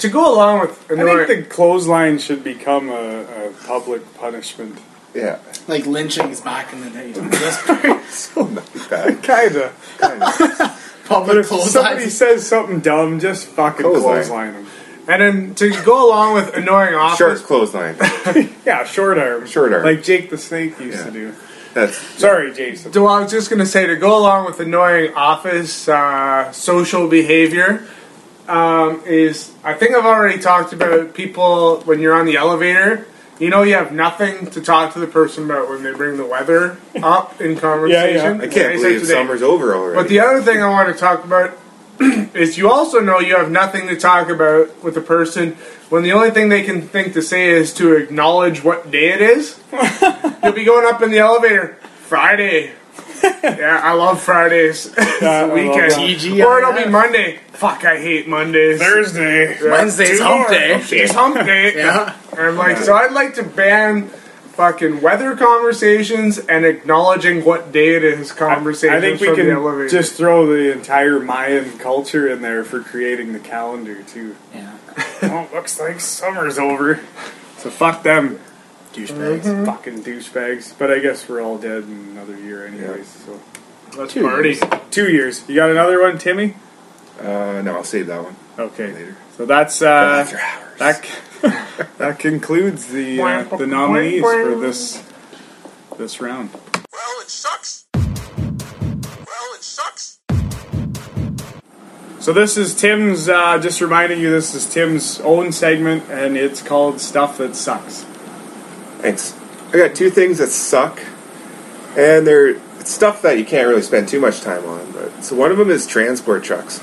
to 0.00 0.08
go 0.08 0.34
along 0.34 0.60
with 0.60 0.90
I 0.90 0.94
annoying- 0.94 1.26
think 1.26 1.48
the 1.48 1.54
clothesline 1.54 2.18
should 2.18 2.42
become 2.44 2.88
a, 2.90 3.20
a 3.22 3.52
public 3.66 4.02
punishment. 4.16 4.78
Yeah. 5.14 5.38
like 5.68 5.86
lynchings 5.86 6.40
back 6.40 6.72
in 6.72 6.80
the 6.80 6.90
day. 6.90 7.12
Just 7.12 7.64
So 8.34 8.46
not 8.46 8.90
bad. 8.90 9.22
Kinda. 9.22 9.72
But 11.08 11.36
if 11.36 11.46
somebody 11.46 12.08
says 12.08 12.46
something 12.46 12.80
dumb, 12.80 13.20
just 13.20 13.46
fucking 13.48 13.82
Clothesline. 13.82 14.14
clothesline 14.14 14.52
them. 14.54 14.66
And 15.06 15.20
then 15.20 15.54
to 15.56 15.82
go 15.84 16.08
along 16.08 16.34
with 16.34 16.54
annoying 16.56 16.94
office, 16.94 17.18
Short 17.18 17.70
clothesline. 17.72 17.96
Yeah, 18.64 18.84
short 18.84 19.18
arm. 19.18 19.46
Short 19.46 19.72
arm. 19.74 19.84
Like 19.84 20.02
Jake 20.02 20.30
the 20.30 20.38
Snake 20.38 20.78
used 20.80 20.98
Yeah. 20.98 21.04
to 21.04 21.10
do. 21.10 21.34
That's 21.74 21.96
Sorry, 21.96 22.54
Jason. 22.54 22.92
So 22.92 23.06
I 23.06 23.20
was 23.20 23.30
just 23.30 23.50
going 23.50 23.58
to 23.58 23.66
say 23.66 23.86
to 23.86 23.96
go 23.96 24.16
along 24.16 24.46
with 24.46 24.60
annoying 24.60 25.12
office 25.14 25.88
uh, 25.88 26.50
social 26.52 27.08
behavior 27.08 27.86
um, 28.48 29.02
is 29.06 29.52
I 29.64 29.74
think 29.74 29.94
I've 29.94 30.04
already 30.06 30.38
talked 30.40 30.72
about 30.72 31.14
people 31.14 31.80
when 31.84 31.98
you're 32.00 32.14
on 32.14 32.26
the 32.26 32.36
elevator. 32.36 33.06
You 33.38 33.50
know, 33.50 33.62
you 33.62 33.74
have 33.74 33.92
nothing 33.92 34.46
to 34.52 34.60
talk 34.60 34.92
to 34.94 35.00
the 35.00 35.06
person 35.08 35.44
about 35.44 35.68
when 35.68 35.82
they 35.82 35.92
bring 35.92 36.16
the 36.16 36.24
weather 36.24 36.78
up 37.02 37.40
in 37.40 37.56
conversation. 37.56 38.14
yeah, 38.14 38.32
yeah. 38.34 38.42
I 38.42 38.46
can't 38.46 38.52
say 38.52 38.76
believe 38.76 39.00
today- 39.02 39.12
summer's 39.12 39.42
over 39.42 39.74
already. 39.74 39.96
But 40.00 40.08
the 40.08 40.20
other 40.20 40.40
thing 40.42 40.62
I 40.62 40.68
want 40.70 40.92
to 40.92 40.98
talk 40.98 41.24
about 41.24 41.58
is 42.00 42.56
you 42.56 42.70
also 42.70 43.00
know 43.00 43.18
you 43.20 43.36
have 43.36 43.50
nothing 43.50 43.88
to 43.88 43.96
talk 43.96 44.28
about 44.28 44.82
with 44.84 44.94
the 44.94 45.00
person 45.00 45.52
when 45.90 46.02
the 46.02 46.12
only 46.12 46.30
thing 46.30 46.48
they 46.48 46.62
can 46.62 46.82
think 46.82 47.12
to 47.14 47.22
say 47.22 47.50
is 47.50 47.72
to 47.74 47.94
acknowledge 47.96 48.62
what 48.64 48.90
day 48.90 49.12
it 49.12 49.20
is. 49.20 49.60
You'll 50.42 50.52
be 50.52 50.64
going 50.64 50.86
up 50.92 51.02
in 51.02 51.10
the 51.10 51.18
elevator 51.18 51.74
Friday. 52.06 52.72
Yeah, 53.22 53.80
I 53.82 53.92
love 53.92 54.20
Fridays. 54.20 54.86
it's 54.96 55.22
I 55.22 55.46
the 55.46 55.54
weekend. 55.54 55.92
that. 55.92 56.46
Or 56.46 56.58
it'll 56.58 56.72
be 56.72 56.90
Monday. 56.90 57.38
Fuck, 57.52 57.84
I 57.84 58.00
hate 58.00 58.28
Mondays. 58.28 58.80
Thursday. 58.80 59.56
Wednesday's 59.62 60.18
Two 60.18 60.24
hump 60.24 60.48
more. 60.48 60.58
day. 60.58 60.74
It's 60.90 61.12
hump 61.12 61.36
day. 61.36 61.74
Yeah. 61.84 62.16
And 62.32 62.40
I'm 62.40 62.56
like, 62.56 62.78
so 62.78 62.94
I'd 62.94 63.12
like 63.12 63.34
to 63.34 63.42
ban 63.42 64.08
fucking 64.54 65.02
weather 65.02 65.36
conversations 65.36 66.38
and 66.38 66.64
acknowledging 66.64 67.44
what 67.44 67.72
day 67.72 67.96
it 67.96 68.04
is 68.04 68.32
conversations 68.32 68.96
I 68.96 69.00
think 69.00 69.20
we 69.20 69.34
can 69.34 69.88
just 69.88 70.14
throw 70.14 70.46
the 70.46 70.72
entire 70.72 71.18
Mayan 71.18 71.76
culture 71.78 72.28
in 72.28 72.40
there 72.40 72.64
for 72.64 72.80
creating 72.80 73.32
the 73.32 73.40
calendar 73.40 74.02
too. 74.02 74.36
Yeah. 74.54 74.76
oh, 75.22 75.48
looks 75.52 75.80
like 75.80 76.00
summer's 76.00 76.58
over. 76.58 77.00
So 77.58 77.70
fuck 77.70 78.02
them, 78.04 78.38
Douchebags. 78.94 79.42
Mhm. 79.44 79.66
Fucking 79.66 80.02
douchebags. 80.04 80.72
But 80.78 80.90
I 80.90 80.98
guess 81.00 81.28
we're 81.28 81.42
all 81.42 81.58
dead 81.58 81.82
in 81.84 82.08
another 82.12 82.36
year, 82.36 82.66
anyways. 82.66 83.08
Let's 83.96 84.12
Two 84.14 84.22
party. 84.22 84.50
years. 84.50 84.60
So 84.60 84.80
two 84.90 85.08
years. 85.10 85.42
You 85.48 85.54
got 85.56 85.70
another 85.70 86.00
one, 86.02 86.18
Timmy? 86.18 86.54
Uh, 87.20 87.60
no, 87.64 87.76
I'll 87.76 87.84
save 87.84 88.06
that 88.08 88.22
one 88.22 88.36
Okay. 88.58 88.92
later. 88.92 89.16
So 89.36 89.46
that's 89.46 89.82
uh, 89.82 89.86
After 89.86 90.38
hours. 90.38 90.78
that. 90.78 91.88
that 91.98 92.18
concludes 92.18 92.86
the 92.86 93.20
uh, 93.20 93.56
the 93.56 93.66
nominees 93.66 94.22
for 94.22 94.54
this 94.60 95.02
this 95.98 96.20
round. 96.20 96.50
Well, 96.52 97.20
it 97.20 97.28
sucks. 97.30 97.84
Well, 97.94 99.54
it 99.54 99.62
sucks. 99.62 100.18
So 102.20 102.32
this 102.32 102.56
is 102.56 102.74
Tim's. 102.74 103.28
Uh, 103.28 103.58
just 103.58 103.80
reminding 103.80 104.20
you, 104.20 104.30
this 104.30 104.54
is 104.54 104.66
Tim's 104.72 105.20
own 105.20 105.52
segment, 105.52 106.04
and 106.10 106.36
it's 106.36 106.62
called 106.62 107.00
"Stuff 107.00 107.38
That 107.38 107.54
Sucks." 107.54 108.06
Thanks. 109.04 109.34
I 109.68 109.76
got 109.76 109.94
two 109.94 110.08
things 110.08 110.38
that 110.38 110.46
suck, 110.46 110.98
and 111.94 112.26
they're 112.26 112.58
stuff 112.86 113.20
that 113.20 113.38
you 113.38 113.44
can't 113.44 113.68
really 113.68 113.82
spend 113.82 114.08
too 114.08 114.18
much 114.18 114.40
time 114.40 114.64
on. 114.64 114.92
But 114.92 115.22
so 115.22 115.36
one 115.36 115.50
of 115.50 115.58
them 115.58 115.68
is 115.68 115.86
transport 115.86 116.42
trucks. 116.42 116.82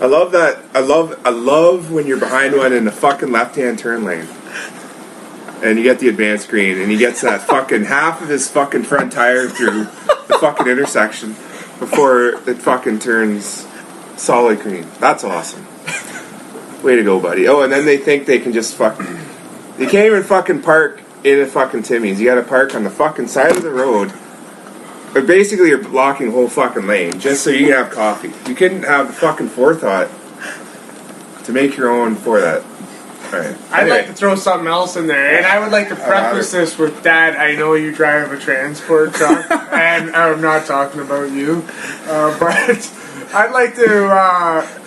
I 0.00 0.06
love 0.06 0.32
that. 0.32 0.58
I 0.74 0.80
love. 0.80 1.16
I 1.24 1.30
love 1.30 1.92
when 1.92 2.08
you're 2.08 2.18
behind 2.18 2.56
one 2.56 2.72
in 2.72 2.84
the 2.84 2.90
fucking 2.90 3.30
left-hand 3.30 3.78
turn 3.78 4.02
lane, 4.02 4.26
and 5.62 5.78
you 5.78 5.84
get 5.84 6.00
the 6.00 6.08
advanced 6.08 6.46
screen, 6.46 6.80
and 6.80 6.90
he 6.90 6.96
gets 6.96 7.20
that 7.20 7.42
fucking 7.46 7.84
half 7.84 8.20
of 8.20 8.28
his 8.28 8.50
fucking 8.50 8.82
front 8.82 9.12
tire 9.12 9.48
through 9.48 9.84
the 9.84 10.36
fucking 10.40 10.66
intersection 10.66 11.28
before 11.78 12.30
it 12.48 12.56
fucking 12.56 12.98
turns 12.98 13.68
solid 14.16 14.58
green. 14.58 14.88
That's 14.98 15.22
awesome. 15.22 15.64
Way 16.82 16.96
to 16.96 17.04
go, 17.04 17.20
buddy. 17.20 17.46
Oh, 17.46 17.62
and 17.62 17.72
then 17.72 17.86
they 17.86 17.98
think 17.98 18.26
they 18.26 18.40
can 18.40 18.52
just 18.52 18.74
fucking. 18.74 19.06
You 19.78 19.88
can't 19.88 20.06
even 20.06 20.24
fucking 20.24 20.62
park 20.62 21.03
in 21.24 21.40
a 21.40 21.46
fucking 21.46 21.82
Timmy's. 21.82 22.20
You 22.20 22.26
gotta 22.26 22.42
park 22.42 22.74
on 22.74 22.84
the 22.84 22.90
fucking 22.90 23.28
side 23.28 23.56
of 23.56 23.62
the 23.62 23.70
road. 23.70 24.12
But 25.12 25.26
basically, 25.26 25.68
you're 25.68 25.82
blocking 25.82 26.26
the 26.26 26.32
whole 26.32 26.48
fucking 26.48 26.86
lane 26.86 27.18
just 27.18 27.42
so 27.42 27.50
you 27.50 27.66
can 27.66 27.74
have 27.74 27.90
coffee. 27.90 28.32
You 28.48 28.54
couldn't 28.54 28.82
have 28.82 29.08
the 29.08 29.12
fucking 29.12 29.48
forethought 29.48 30.10
to 31.44 31.52
make 31.52 31.76
your 31.76 31.90
own 31.90 32.16
for 32.16 32.40
that. 32.40 32.64
Alright. 33.32 33.56
I'd 33.72 33.88
like 33.88 34.06
to 34.06 34.12
throw 34.12 34.34
something 34.34 34.68
else 34.68 34.96
in 34.96 35.06
there, 35.06 35.38
and 35.38 35.46
I 35.46 35.58
would 35.58 35.72
like 35.72 35.88
to 35.88 35.96
preface 35.96 36.52
this 36.52 36.78
with 36.78 37.02
Dad. 37.02 37.36
I 37.36 37.54
know 37.56 37.74
you 37.74 37.92
drive 37.92 38.30
a 38.32 38.38
transport 38.38 39.14
truck, 39.14 39.50
and 39.50 40.14
I'm 40.14 40.40
not 40.40 40.66
talking 40.66 41.00
about 41.00 41.30
you, 41.30 41.64
uh, 42.06 42.38
but 42.40 43.34
I'd 43.34 43.52
like 43.52 43.74
to. 43.76 44.06
Uh, 44.06 44.80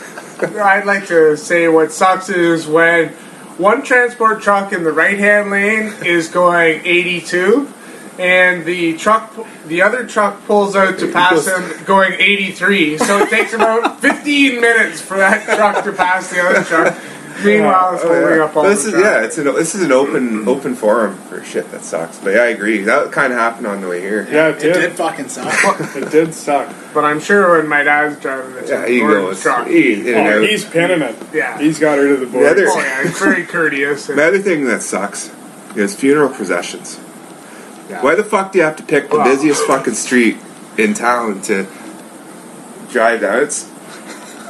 I'd 0.62 0.86
like 0.86 1.08
to 1.08 1.36
say 1.36 1.68
what 1.68 1.92
sucks 1.92 2.30
is 2.30 2.68
when 2.68 3.12
one 3.58 3.84
transport 3.84 4.42
truck 4.42 4.72
in 4.74 4.84
the 4.84 4.92
right-hand 4.92 5.50
lane 5.50 5.94
is 6.06 6.28
going 6.28 6.82
82, 6.86 7.72
and 8.20 8.66
the 8.66 8.98
truck, 8.98 9.34
the 9.68 9.82
other 9.82 10.08
truck 10.08 10.44
pulls 10.46 10.76
out 10.76 11.00
to 11.00 11.12
pass 11.12 11.48
him 11.48 11.86
going 11.86 12.14
83. 12.14 12.98
So 12.98 13.20
it 13.20 13.30
takes 13.30 13.54
about 13.54 14.00
15 14.00 14.62
minutes 14.62 15.02
for 15.02 15.18
that 15.18 15.46
truck 15.46 15.84
to 15.84 15.92
pass 15.92 16.30
the 16.30 16.42
other 16.42 16.64
truck. 16.64 16.98
Meanwhile, 17.46 17.94
it's 17.96 18.04
holding 18.04 18.40
up 18.40 18.56
all 18.56 18.64
This 18.64 18.84
the 18.84 18.88
is 18.90 18.94
traffic. 18.94 19.12
yeah, 19.22 19.26
it's 19.26 19.38
an 19.38 19.46
this 19.46 19.76
is 19.76 19.82
an 19.84 19.92
open 19.92 20.48
open 20.48 20.76
forum 20.76 21.16
for 21.30 21.44
shit 21.44 21.70
that 21.72 21.84
sucks. 21.84 22.18
But 22.20 22.34
yeah, 22.36 22.42
I 22.42 22.48
agree. 22.48 22.82
That 22.82 23.12
kind 23.12 23.32
of 23.34 23.40
happened 23.40 23.68
on 23.68 23.82
the 23.82 23.88
way 23.88 24.02
here. 24.02 24.28
Yeah, 24.32 24.50
it 24.50 24.56
It 24.58 24.60
did. 24.62 24.74
did 24.74 24.92
fucking 24.94 25.30
suck. 25.30 25.54
It 25.96 26.10
did 26.12 26.34
suck. 26.34 26.74
But 26.94 27.04
I'm 27.06 27.20
sure 27.20 27.58
when 27.58 27.68
my 27.68 27.84
dad's 27.84 28.20
driving 28.20 28.54
the 28.56 28.68
Yeah, 28.68 28.88
he 28.88 29.02
orange 29.02 29.18
goes. 29.18 29.42
truck, 29.42 29.68
He, 29.68 30.10
in 30.10 30.16
and 30.18 30.28
Oh, 30.28 30.42
out. 30.44 30.50
he's 30.50 30.66
pinning 30.66 31.02
it. 31.02 31.16
Yeah. 31.34 31.60
he's 31.60 31.80
got 31.80 31.98
her 31.98 32.08
to 32.08 32.18
the 32.18 32.26
board. 32.26 32.46
The 32.46 32.50
other- 32.52 32.68
oh 32.70 32.80
yeah, 32.80 33.04
he's 33.04 33.20
very 33.20 33.44
courteous. 33.46 34.10
And, 34.10 34.18
The 34.20 34.28
other 34.28 34.40
thing 34.40 34.66
that 34.66 34.82
sucks 34.82 35.30
is 35.76 35.96
funeral 35.96 36.30
processions. 36.30 37.00
Yeah. 37.90 38.02
Why 38.02 38.16
the 38.16 38.24
fuck 38.24 38.52
do 38.52 38.58
you 38.60 38.66
have 38.66 38.76
to 38.78 38.84
pick 38.84 39.10
the 39.10 39.18
Wow. 39.18 39.24
busiest 39.26 39.64
fucking 39.66 39.94
street 39.94 40.38
in 40.78 40.94
town 40.94 41.42
to 41.44 41.68
drive 42.92 43.22
down? 43.22 43.44
It's 43.44 43.64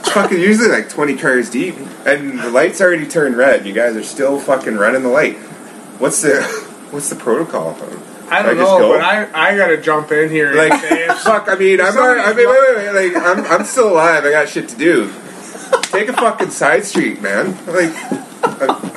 fucking 0.10 0.39
usually 0.39 0.70
like 0.70 0.89
20 0.89 1.16
cars 1.18 1.49
deep, 1.49 1.76
and 2.05 2.39
the 2.39 2.49
light's 2.49 2.82
already 2.82 3.08
turned 3.08 3.38
red. 3.38 3.66
You 3.66 3.74
guys 3.74 3.95
are 3.95 4.03
still 4.03 4.39
fucking 4.39 4.76
running 4.76 5.03
the 5.03 5.10
light. 5.10 5.38
What's 5.99 6.22
the 6.22 6.41
what's 6.91 7.10
the 7.10 7.16
protocol? 7.16 7.76
I 8.30 8.41
don't 8.43 8.58
I 8.58 8.62
know, 8.62 8.78
go? 8.80 8.91
but 8.93 9.01
I 9.01 9.51
I 9.53 9.55
gotta 9.55 9.78
jump 9.82 10.12
in 10.12 10.30
here 10.30 10.47
and 10.49 10.58
Like, 10.70 10.82
say 10.82 11.08
fuck. 11.24 11.47
I 11.49 11.55
mean, 11.55 11.80
I'm 11.80 11.95
not, 11.95 12.18
I 12.20 12.34
mean, 12.34 12.49
wait, 12.49 12.60
wait, 12.76 12.93
wait. 12.93 13.14
Like, 13.14 13.24
I'm, 13.24 13.45
I'm 13.45 13.64
still 13.66 13.93
alive. 13.93 14.26
I 14.26 14.32
got 14.32 14.49
shit 14.49 14.68
to 14.70 14.76
do. 14.78 15.12
Take 15.84 16.10
a 16.10 16.14
fucking 16.14 16.49
side 16.51 16.84
street, 16.86 17.22
man. 17.22 17.51
Like, 17.66 17.91
I, 18.43 18.93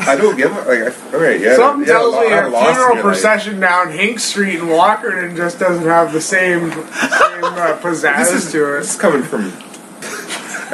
I 0.00 0.16
don't 0.16 0.36
give 0.36 0.50
a 0.50 0.60
like. 0.60 0.80
I, 0.80 1.14
all 1.14 1.20
right, 1.22 1.38
yeah. 1.40 1.56
Something 1.56 1.86
yeah, 1.86 1.92
tells 1.94 2.14
me 2.14 2.26
a 2.32 2.42
funeral 2.42 2.50
your 2.50 2.94
life. 2.94 3.02
procession 3.02 3.60
down 3.60 3.90
Hink 3.92 4.18
Street 4.18 4.56
in 4.58 4.66
Walkerton 4.66 5.36
just 5.36 5.58
doesn't 5.58 5.84
have 5.84 6.12
the 6.12 6.20
same, 6.20 6.70
same 6.70 6.80
uh, 6.82 7.78
pizzazz 7.82 8.16
This 8.30 8.46
is, 8.46 8.52
to 8.52 8.58
this 8.78 8.88
is 8.90 8.96
it. 8.96 9.00
coming 9.00 9.22
from. 9.22 9.52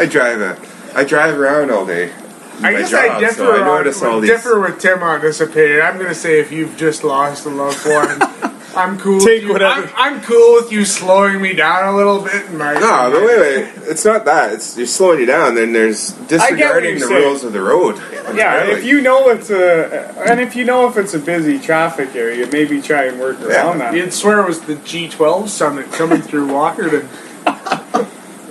I 0.01 0.07
drive 0.07 0.41
a. 0.41 0.59
I 0.95 1.05
drive 1.05 1.39
around 1.39 1.71
all 1.71 1.85
day. 1.87 2.11
I 2.11 2.61
my 2.63 2.73
guess 2.73 2.91
job, 2.91 3.11
I 3.11 3.21
differ, 3.21 3.35
so 3.35 3.53
I 3.53 3.59
on, 3.61 3.65
notice 3.67 4.03
all 4.03 4.21
these. 4.21 4.31
differ 4.31 4.61
with 4.61 4.79
Tim 4.81 5.03
on 5.03 5.21
this 5.21 5.41
opinion. 5.41 5.83
I'm 5.83 5.99
gonna 5.99 6.15
say 6.15 6.41
if 6.41 6.51
you've 6.53 6.77
just 6.77 7.05
lost 7.05 7.47
a 7.47 7.51
loved 7.51 7.87
one, 7.87 8.55
I'm 8.77 8.99
cool. 8.99 9.19
Take 9.21 9.41
with 9.41 9.43
you. 9.45 9.53
whatever- 9.53 9.91
I'm, 9.97 10.17
I'm 10.17 10.23
cool 10.23 10.55
with 10.55 10.71
you 10.73 10.85
slowing 10.85 11.41
me 11.41 11.55
down 11.55 11.93
a 11.93 11.97
little 11.97 12.21
bit. 12.23 12.47
And 12.47 12.59
my, 12.59 12.75
No, 12.75 13.11
but 13.13 13.23
wait, 13.25 13.39
wait. 13.41 13.73
It's 13.91 14.05
not 14.05 14.25
that. 14.27 14.53
It's 14.53 14.77
you're 14.77 14.87
slowing 14.87 15.21
you 15.21 15.27
down. 15.27 15.55
Then 15.55 15.73
there's 15.73 16.13
disregarding 16.13 16.95
the 16.97 17.07
saying. 17.07 17.23
rules 17.23 17.45
of 17.45 17.53
the 17.53 17.63
road. 17.63 17.97
Yeah, 18.35 18.65
if 18.71 18.85
you 18.85 19.01
know 19.01 19.29
it's 19.31 19.51
a, 19.51 20.15
and 20.29 20.39
if 20.41 20.55
you 20.55 20.65
know 20.65 20.89
if 20.89 20.97
it's 20.97 21.15
a 21.15 21.19
busy 21.19 21.59
traffic 21.59 22.15
area, 22.15 22.47
maybe 22.53 22.81
try 22.83 23.05
and 23.07 23.19
work 23.21 23.41
around 23.41 23.79
that, 23.79 23.95
You'd 23.95 24.13
swear 24.13 24.41
it 24.41 24.47
was 24.47 24.61
the 24.61 24.77
G12 24.77 25.49
summit 25.49 25.91
coming 25.93 26.21
through 26.23 26.47
Walkerton. 26.49 27.09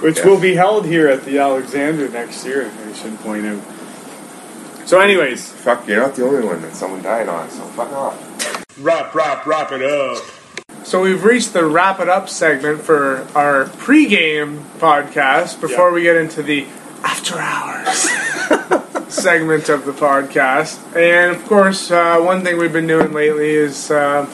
Which 0.01 0.19
Yeah. 0.19 0.25
will 0.27 0.39
be 0.39 0.55
held 0.55 0.85
here 0.85 1.07
at 1.07 1.25
the 1.25 1.39
Alexander 1.39 2.07
next 2.09 2.45
year. 2.45 2.69
I 2.89 2.93
should 2.93 3.19
point 3.21 3.45
out. 3.45 3.59
So, 4.85 4.99
anyways, 4.99 5.47
Fuck, 5.49 5.87
you're 5.87 5.99
not 6.01 6.15
the 6.15 6.25
only 6.25 6.45
one 6.45 6.61
that 6.63 6.75
someone 6.75 7.01
died 7.03 7.27
on. 7.29 7.49
So 7.51 7.61
fuck 7.75 7.91
off. 7.91 8.15
Wrap, 8.79 9.13
wrap, 9.13 9.45
wrap 9.45 9.71
it 9.71 9.83
up. 9.83 10.23
So 10.83 11.01
we've 11.01 11.23
reached 11.23 11.53
the 11.53 11.65
wrap 11.65 11.99
it 11.99 12.09
up 12.09 12.29
segment 12.29 12.81
for 12.81 13.27
our 13.35 13.65
pregame 13.65 14.61
podcast 14.79 15.61
before 15.61 15.89
Yeah. 15.89 15.93
we 15.95 16.01
get 16.03 16.15
into 16.15 16.41
the 16.41 16.65
after 17.03 17.37
hours 17.37 18.09
segment 19.09 19.69
of 19.69 19.85
the 19.85 19.91
podcast. 19.91 20.79
And 20.95 21.35
of 21.35 21.45
course, 21.45 21.91
uh, 21.91 22.17
one 22.19 22.43
thing 22.43 22.57
we've 22.57 22.73
been 22.73 22.87
doing 22.87 23.13
lately 23.13 23.51
is 23.51 23.91
uh, 23.91 24.25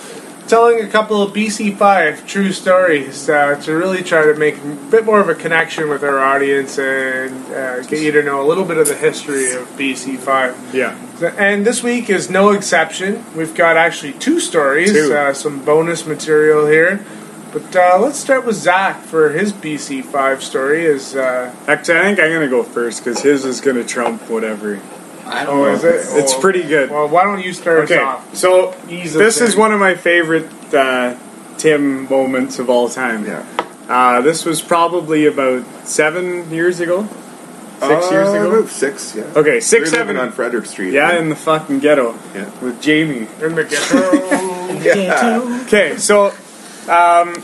telling 0.47 0.81
a 0.83 0.87
couple 0.87 1.21
of 1.21 1.33
BC5 1.33 2.27
true 2.27 2.51
stories 2.51 3.29
uh, 3.29 3.55
to 3.61 3.75
really 3.75 4.03
try 4.03 4.25
to 4.25 4.35
make 4.35 4.57
a 4.57 4.75
bit 4.91 5.05
more 5.05 5.19
of 5.19 5.29
a 5.29 5.35
connection 5.35 5.89
with 5.89 6.03
our 6.03 6.19
audience 6.19 6.77
and 6.77 7.45
uh, 7.53 7.81
get 7.83 8.01
you 8.01 8.11
to 8.11 8.23
know 8.23 8.41
a 8.41 8.47
little 8.47 8.65
bit 8.65 8.77
of 8.77 8.87
the 8.87 8.95
history 8.95 9.51
of 9.53 9.67
BC5. 9.77 10.73
yeah, 10.73 10.95
And 11.37 11.65
this 11.65 11.81
week 11.83 12.09
is 12.09 12.29
no 12.29 12.51
exception. 12.51 13.23
We've 13.35 13.55
got 13.55 13.77
actually 13.77 14.13
two 14.13 14.39
stories, 14.39 14.91
Two. 14.93 15.13
Uh, 15.13 15.33
some 15.33 15.63
bonus 15.65 16.05
material 16.05 16.67
here. 16.67 17.03
But 17.51 17.73
uh, 17.73 17.97
let's 18.01 18.19
start 18.19 18.45
with 18.45 18.57
Zach 18.57 19.01
for 19.01 19.29
his 19.29 19.53
BC5 19.53 20.41
story. 20.41 20.83
Is 20.85 21.15
uh, 21.15 21.55
actually, 21.67 21.99
I 21.99 22.01
think 22.01 22.19
I'm 22.19 22.31
gonna 22.33 22.49
go 22.49 22.63
first 22.63 23.03
because 23.03 23.21
his 23.21 23.45
is 23.45 23.61
gonna 23.61 23.85
trump 23.85 24.29
whatever. 24.29 24.81
I 25.25 25.43
don't 25.43 25.57
oh, 25.59 25.63
know. 25.65 25.73
is 25.73 25.83
it? 25.83 25.95
It's 26.23 26.33
Oh, 26.33 26.39
pretty 26.39 26.63
good. 26.63 26.89
Well, 26.91 27.07
why 27.09 27.23
don't 27.23 27.43
you 27.43 27.53
start 27.53 27.79
Okay, 27.85 27.97
us 27.97 28.01
off? 28.01 28.35
so 28.35 28.75
Ease 28.89 29.15
of 29.15 29.19
this 29.19 29.41
is 29.41 29.55
one 29.55 29.71
of 29.73 29.79
my 29.79 29.95
favorite 29.95 30.47
uh, 30.73 31.17
Tim 31.57 32.07
moments 32.09 32.59
of 32.59 32.69
all 32.69 32.89
time. 32.89 33.25
Yeah. 33.25 33.45
Uh, 33.89 34.21
this 34.21 34.45
was 34.45 34.61
probably 34.61 35.25
about 35.25 35.63
seven 35.87 36.49
years 36.51 36.79
ago, 36.79 37.03
six 37.79 38.11
years 38.11 38.27
Uh, 38.29 38.33
ago. 38.33 38.51
about 38.59 38.69
Six, 38.69 39.15
yeah. 39.15 39.23
Okay, 39.35 39.55
We 39.55 39.61
six, 39.61 39.89
seven. 39.91 40.17
on 40.17 40.31
Frederick 40.31 40.65
Street. 40.65 40.93
Yeah, 40.93 41.17
in 41.17 41.29
the 41.29 41.35
fucking 41.35 41.79
ghetto 41.79 42.15
Yeah. 42.33 42.49
with 42.61 42.81
Jamie. 42.81 43.27
In 43.41 43.55
the 43.55 43.63
ghetto. 43.63 44.13
yeah. 44.81 45.61
Okay, 45.67 45.97
so 45.97 46.27
um, 46.89 47.43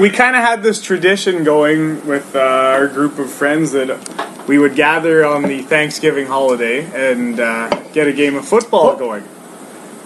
we 0.00 0.10
kind 0.10 0.36
of 0.36 0.42
had 0.42 0.62
this 0.62 0.80
tradition 0.82 1.44
going 1.44 2.06
with 2.06 2.34
uh, 2.36 2.40
our 2.40 2.86
group 2.88 3.18
of 3.18 3.30
friends 3.30 3.72
that 3.72 4.46
we 4.48 4.58
would 4.58 4.74
gather 4.74 5.24
on 5.24 5.42
the 5.42 5.62
Thanksgiving 5.62 6.26
holiday 6.26 6.84
and 7.12 7.38
uh, 7.40 7.68
get 7.92 8.06
a 8.08 8.12
game 8.12 8.34
of 8.36 8.46
football 8.46 8.96
going. 8.96 9.24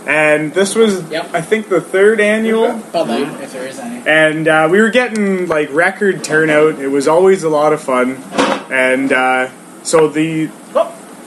And 0.07 0.53
this 0.53 0.75
was, 0.75 1.09
Yep. 1.11 1.31
I 1.33 1.41
think, 1.41 1.68
the 1.70 1.81
third 1.81 2.20
annual. 2.20 2.77
Bud 2.93 3.09
Light, 3.09 3.43
if 3.43 3.53
there 3.53 3.66
is 3.66 3.79
any. 3.79 4.07
and 4.07 4.47
uh, 4.47 4.68
we 4.70 4.81
were 4.83 4.91
getting 4.91 5.47
like 5.49 5.72
record 5.72 6.22
turnout. 6.22 6.79
It 6.79 6.89
was 6.89 7.09
always 7.09 7.43
a 7.43 7.49
lot 7.49 7.72
of 7.72 7.83
fun, 7.83 8.16
and 8.70 9.11
uh, 9.12 9.51
so 9.83 10.09
the 10.09 10.51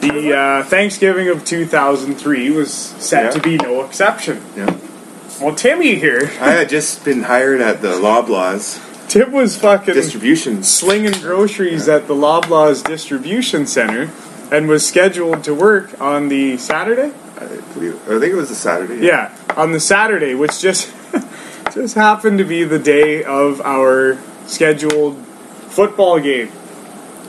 the 0.02 0.38
uh, 0.38 0.64
Thanksgiving 0.66 1.28
of 1.30 1.44
2003 1.44 2.52
was 2.52 2.72
set 2.72 3.24
Yeah. 3.24 3.30
to 3.32 3.40
be 3.40 3.58
no 3.58 3.84
exception. 3.84 4.44
Yeah. 4.56 4.78
Well, 5.42 5.54
Timmy 5.54 5.96
here, 5.96 6.32
I 6.40 6.52
had 6.52 6.70
just 6.70 7.06
been 7.06 7.24
hired 7.24 7.62
at 7.62 7.82
the 7.82 7.90
Loblaws 7.90 8.84
Tim 9.08 9.32
was 9.32 9.58
fucking 9.58 9.94
distribution. 9.94 10.64
slinging 10.64 11.14
groceries 11.22 11.88
at 11.88 12.08
the 12.08 12.14
Loblaws 12.14 12.84
distribution 12.84 13.66
center, 13.66 14.12
and 14.52 14.68
was 14.68 14.86
scheduled 14.86 15.44
to 15.46 15.54
work 15.54 16.00
on 16.02 16.28
the 16.28 16.58
Saturday. 16.58 17.14
I 17.38 17.46
believe. 17.74 17.96
I 18.04 18.20
think 18.20 18.34
it 18.34 18.36
was 18.36 18.52
a 18.52 18.56
Saturday. 18.56 19.06
Yeah, 19.06 19.36
on 19.56 19.72
the 19.72 19.80
Saturday, 19.80 20.36
which 20.36 20.60
just 20.60 20.94
just 21.74 21.96
happened 21.96 22.40
to 22.40 22.44
be 22.44 22.66
the 22.66 22.80
day 22.80 23.24
of 23.24 23.62
our 23.62 24.18
scheduled 24.46 25.18
football 25.70 26.20
game. 26.20 26.52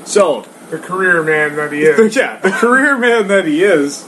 So, 0.05 0.47
the 0.71 0.79
career 0.79 1.23
man 1.23 1.55
that 1.57 1.73
he 1.73 1.83
is. 1.83 2.17
yeah, 2.17 2.39
the 2.39 2.51
career 2.51 2.99
man 2.99 3.29
that 3.29 3.45
he 3.45 3.63
is, 3.63 4.05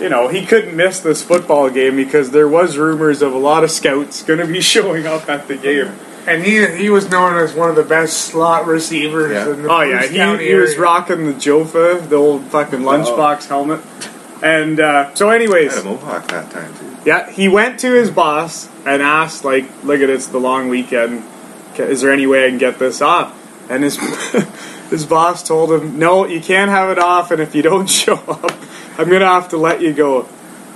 you 0.00 0.08
know, 0.08 0.28
he 0.28 0.44
couldn't 0.44 0.76
miss 0.76 1.00
this 1.00 1.22
football 1.22 1.70
game 1.70 1.96
because 1.96 2.30
there 2.30 2.48
was 2.48 2.76
rumors 2.76 3.22
of 3.22 3.32
a 3.32 3.38
lot 3.38 3.64
of 3.64 3.70
scouts 3.70 4.22
going 4.22 4.40
to 4.40 4.46
be 4.46 4.60
showing 4.74 5.06
up 5.06 5.28
at 5.28 5.48
the 5.48 5.56
game. 5.56 5.92
And 6.26 6.42
he 6.42 6.66
he 6.76 6.88
was 6.88 7.10
known 7.10 7.36
as 7.36 7.52
one 7.52 7.68
of 7.68 7.76
the 7.76 7.82
best 7.82 8.16
slot 8.16 8.66
receivers 8.66 9.30
Yeah. 9.32 9.52
in 9.52 9.62
the 9.62 9.68
Oh 9.70 9.82
yeah, 9.82 9.98
Bruce 9.98 10.12
County 10.12 10.44
he, 10.44 10.48
he 10.50 10.54
was 10.56 10.70
area. 10.70 10.80
rocking 10.82 11.26
the 11.26 11.32
Jofa, 11.34 12.08
the 12.08 12.16
old 12.16 12.44
fucking 12.44 12.80
lunchbox 12.80 13.46
helmet. 13.48 13.80
And 14.42 14.80
uh, 14.80 15.14
so, 15.14 15.28
anyways, 15.30 15.72
I 15.72 15.76
had 15.76 15.84
a 15.84 15.88
mohawk 15.88 16.26
that 16.28 16.50
time 16.50 16.74
too. 16.78 16.96
Yeah, 17.04 17.30
he 17.30 17.48
went 17.48 17.78
to 17.80 17.92
his 17.92 18.10
boss 18.10 18.68
and 18.86 19.02
asked, 19.02 19.44
like, 19.44 19.66
look 19.84 20.00
at 20.00 20.08
it's 20.10 20.26
the 20.28 20.38
long 20.40 20.68
weekend. 20.70 21.22
Ca- 21.76 21.84
Is 21.84 22.00
there 22.00 22.10
any 22.10 22.26
way 22.26 22.46
I 22.46 22.48
can 22.48 22.58
get 22.58 22.78
this 22.78 23.00
off? 23.02 23.38
And 23.70 23.82
his 23.84 23.96
his 24.90 25.04
boss 25.06 25.42
told 25.42 25.72
him, 25.72 25.98
no, 25.98 26.26
you 26.26 26.40
can't 26.40 26.70
have 26.70 26.90
it 26.90 26.98
off, 26.98 27.30
and 27.30 27.40
if 27.42 27.54
you 27.54 27.62
don't 27.62 27.86
show 27.90 28.14
up, 28.16 28.52
I'm 28.98 29.08
gonna 29.08 29.26
have 29.26 29.48
to 29.50 29.56
let 29.56 29.80
you 29.80 29.92
go. 29.92 30.28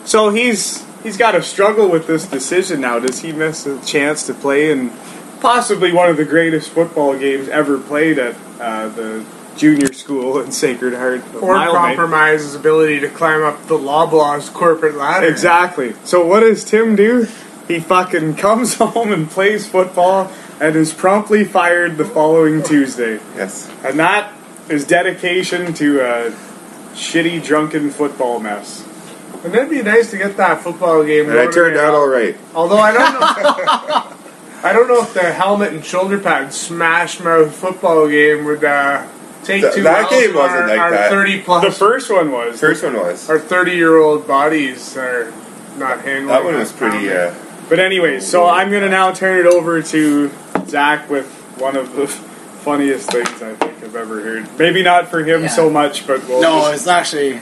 So 0.04 0.30
he's 0.30 0.84
he's 1.02 1.16
got 1.16 1.32
to 1.32 1.42
struggle 1.42 1.88
with 1.88 2.06
this 2.06 2.26
decision 2.26 2.80
now. 2.80 2.98
Does 2.98 3.20
he 3.20 3.32
miss 3.32 3.66
a 3.66 3.80
chance 3.84 4.26
to 4.26 4.34
play 4.34 4.70
in 4.70 4.90
possibly 5.40 5.92
one 5.92 6.10
of 6.10 6.16
the 6.16 6.24
greatest 6.24 6.70
football 6.70 7.16
games 7.18 7.48
ever 7.48 7.78
played 7.78 8.18
at 8.18 8.34
uh, 8.60 8.88
the 8.88 9.24
junior 9.56 9.92
school 9.92 10.40
in 10.40 10.52
Sacred 10.52 10.94
Heart? 10.94 11.20
or 11.36 11.54
Mildmay? 11.54 11.72
compromise 11.72 12.42
his 12.42 12.54
ability 12.54 13.00
to 13.00 13.08
climb 13.08 13.42
up 13.42 13.66
the 13.66 13.78
Loblaws 13.78 14.52
corporate 14.52 14.96
ladder. 14.96 15.26
Exactly. 15.28 15.94
So 16.04 16.24
what 16.26 16.40
does 16.40 16.64
Tim 16.64 16.96
do? 16.96 17.26
He 17.66 17.80
fucking 17.80 18.36
comes 18.36 18.74
home 18.78 19.12
and 19.12 19.30
plays 19.30 19.68
football 19.68 20.32
and 20.60 20.74
is 20.74 20.92
promptly 20.92 21.44
fired 21.44 21.96
the 21.96 22.04
following 22.04 22.62
Tuesday. 22.62 23.20
Yes. 23.36 23.70
And 23.84 23.98
that 23.98 24.32
is 24.68 24.84
dedication 24.84 25.72
to 25.74 26.00
a 26.00 26.30
shitty 26.94 27.44
drunken 27.44 27.90
football 27.90 28.40
mess. 28.40 28.84
And 29.44 29.54
it'd 29.54 29.70
be 29.70 29.82
nice 29.82 30.10
to 30.10 30.18
get 30.18 30.36
that 30.38 30.62
football 30.62 31.04
game. 31.04 31.28
And 31.30 31.38
I 31.38 31.50
turned 31.50 31.76
out 31.76 31.94
all 31.94 32.08
right. 32.08 32.36
Although 32.54 32.78
I 32.78 32.92
don't 32.92 33.12
know, 33.12 33.18
I 34.68 34.72
don't 34.72 34.88
know 34.88 35.00
if 35.02 35.14
the 35.14 35.32
helmet 35.32 35.72
and 35.72 35.84
shoulder 35.84 36.18
pad 36.18 36.52
smash 36.52 37.20
mouth 37.20 37.54
football 37.54 38.08
game 38.08 38.44
would 38.46 38.64
uh, 38.64 39.06
take 39.44 39.62
Th- 39.62 39.74
too 39.74 39.82
that 39.84 40.10
game 40.10 40.34
wasn't 40.34 40.62
our, 40.62 40.68
like 40.68 40.78
our 40.80 40.90
that. 40.90 41.10
thirty 41.10 41.40
plus. 41.42 41.64
The 41.64 41.70
first 41.70 42.10
one 42.10 42.32
was. 42.32 42.58
First 42.58 42.82
one 42.82 42.94
was. 42.94 43.30
our 43.30 43.38
thirty 43.38 43.72
year 43.76 43.96
old 43.98 44.26
bodies 44.26 44.96
are 44.96 45.32
not 45.76 46.00
handling. 46.00 46.26
That 46.28 46.42
one 46.44 46.54
was 46.56 46.72
pretty. 46.72 47.08
Uh, 47.10 47.32
But 47.68 47.78
anyway, 47.78 48.18
so 48.18 48.46
I'm 48.46 48.70
going 48.70 48.82
to 48.82 48.88
now 48.88 49.12
turn 49.12 49.38
it 49.38 49.46
over 49.46 49.80
to 49.82 50.30
Zach 50.66 51.08
with 51.08 51.26
one 51.58 51.76
of 51.76 51.94
the 51.94 52.06
funniest 52.68 53.10
things 53.10 53.28
I 53.42 53.54
think 53.54 53.82
I've 53.82 53.96
ever 53.96 54.20
heard. 54.20 54.58
Maybe 54.58 54.82
not 54.82 55.08
for 55.08 55.20
him 55.24 55.42
Yeah. 55.42 55.48
so 55.48 55.70
much, 55.70 56.06
but 56.06 56.26
we'll 56.28 56.42
No, 56.42 56.60
just- 56.60 56.74
it's 56.74 56.86
actually 56.86 57.40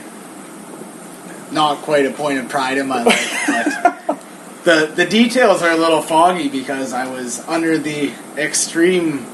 not 1.51 1.77
quite 1.81 2.05
a 2.05 2.11
point 2.11 2.39
of 2.39 2.49
pride 2.49 2.77
in 2.77 2.87
my 2.87 3.03
life, 3.03 3.43
but 3.47 4.19
the 4.63 4.91
the 4.95 5.05
details 5.05 5.61
are 5.61 5.71
a 5.71 5.77
little 5.77 6.01
foggy 6.01 6.49
because 6.49 6.93
I 6.93 7.07
was 7.07 7.41
under 7.47 7.77
the 7.77 8.11
extreme 8.37 9.25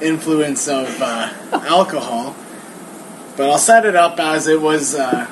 influence 0.00 0.68
of 0.68 1.00
uh, 1.00 1.30
alcohol. 1.52 2.34
But 3.36 3.50
I'll 3.50 3.58
set 3.58 3.84
it 3.84 3.96
up 3.96 4.18
as 4.20 4.46
it 4.46 4.60
was 4.60 4.94
uh, 4.94 5.26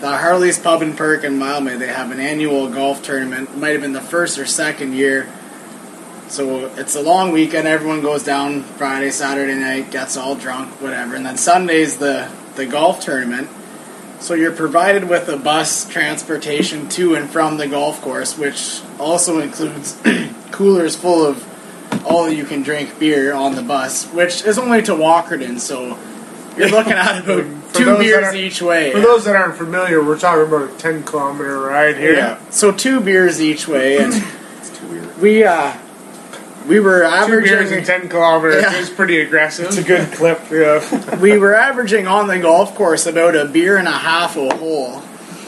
the 0.00 0.16
Harley's 0.16 0.58
Pub 0.58 0.80
and 0.82 0.96
Perk 0.96 1.24
in 1.24 1.38
Mildmay. 1.38 1.78
They 1.78 1.88
have 1.88 2.10
an 2.10 2.20
annual 2.20 2.68
golf 2.68 3.02
tournament. 3.02 3.50
It 3.50 3.56
might 3.58 3.70
have 3.72 3.80
been 3.82 3.92
the 3.92 4.00
first 4.00 4.38
or 4.38 4.46
second 4.46 4.94
year. 4.94 5.28
So 6.30 6.66
it's 6.76 6.94
a 6.94 7.02
long 7.02 7.32
weekend. 7.32 7.66
Everyone 7.66 8.02
goes 8.02 8.22
down 8.22 8.62
Friday, 8.62 9.10
Saturday 9.10 9.56
night, 9.56 9.90
gets 9.90 10.16
all 10.16 10.36
drunk, 10.36 10.80
whatever, 10.80 11.16
and 11.16 11.26
then 11.26 11.36
Sunday's 11.36 11.98
the 11.98 12.30
the 12.54 12.66
golf 12.66 13.00
tournament. 13.00 13.48
So 14.20 14.34
you're 14.34 14.52
provided 14.52 15.08
with 15.08 15.28
a 15.28 15.36
bus 15.36 15.88
transportation 15.88 16.88
to 16.90 17.14
and 17.16 17.28
from 17.28 17.56
the 17.56 17.66
golf 17.66 18.00
course, 18.00 18.38
which 18.38 18.80
also 18.98 19.40
includes 19.40 19.98
coolers 20.52 20.94
full 20.94 21.26
of 21.26 21.44
all 22.06 22.28
you 22.28 22.44
can 22.44 22.62
drink 22.62 22.98
beer 22.98 23.34
on 23.34 23.56
the 23.56 23.62
bus, 23.62 24.06
which 24.12 24.44
is 24.44 24.56
only 24.56 24.82
to 24.82 24.92
Walkerton. 24.92 25.58
So 25.58 25.98
you're 26.56 26.68
looking 26.76 26.92
at 26.92 27.24
about 27.24 27.74
two 27.74 27.98
beers 27.98 28.34
each 28.36 28.62
way. 28.62 28.92
For 28.92 29.00
those 29.00 29.24
that 29.24 29.34
aren't 29.34 29.56
familiar, 29.56 30.00
we're 30.04 30.18
talking 30.18 30.46
about 30.46 30.70
a 30.70 30.78
ten 30.78 31.02
kilometer 31.02 31.58
ride 31.58 31.96
here. 31.96 32.14
yeah. 32.14 32.50
So 32.50 32.70
two 32.70 33.00
beers 33.00 33.40
each 33.42 33.66
way, 33.66 33.98
and 33.98 34.12
it's 34.58 34.78
too 34.78 34.86
weird. 34.88 35.18
we 35.18 35.42
uh 35.42 35.76
we 36.70 36.78
were 36.78 37.00
Two 37.00 37.40
beers 37.40 37.50
averaging 37.50 37.78
and 37.78 37.86
ten 37.86 38.08
kilometers 38.08 38.62
Yeah. 38.62 38.76
is 38.76 38.90
pretty 38.90 39.20
aggressive. 39.20 39.66
it's 39.66 39.76
a 39.76 39.82
good 39.82 40.12
clip. 40.12 40.40
Yeah. 40.50 41.16
we 41.20 41.36
were 41.36 41.54
averaging 41.54 42.06
on 42.06 42.28
the 42.28 42.38
golf 42.38 42.76
course 42.76 43.06
about 43.06 43.34
a 43.34 43.44
beer 43.44 43.76
and 43.76 43.88
a 43.88 43.90
half 43.90 44.36
a 44.36 44.56
hole. 44.56 45.02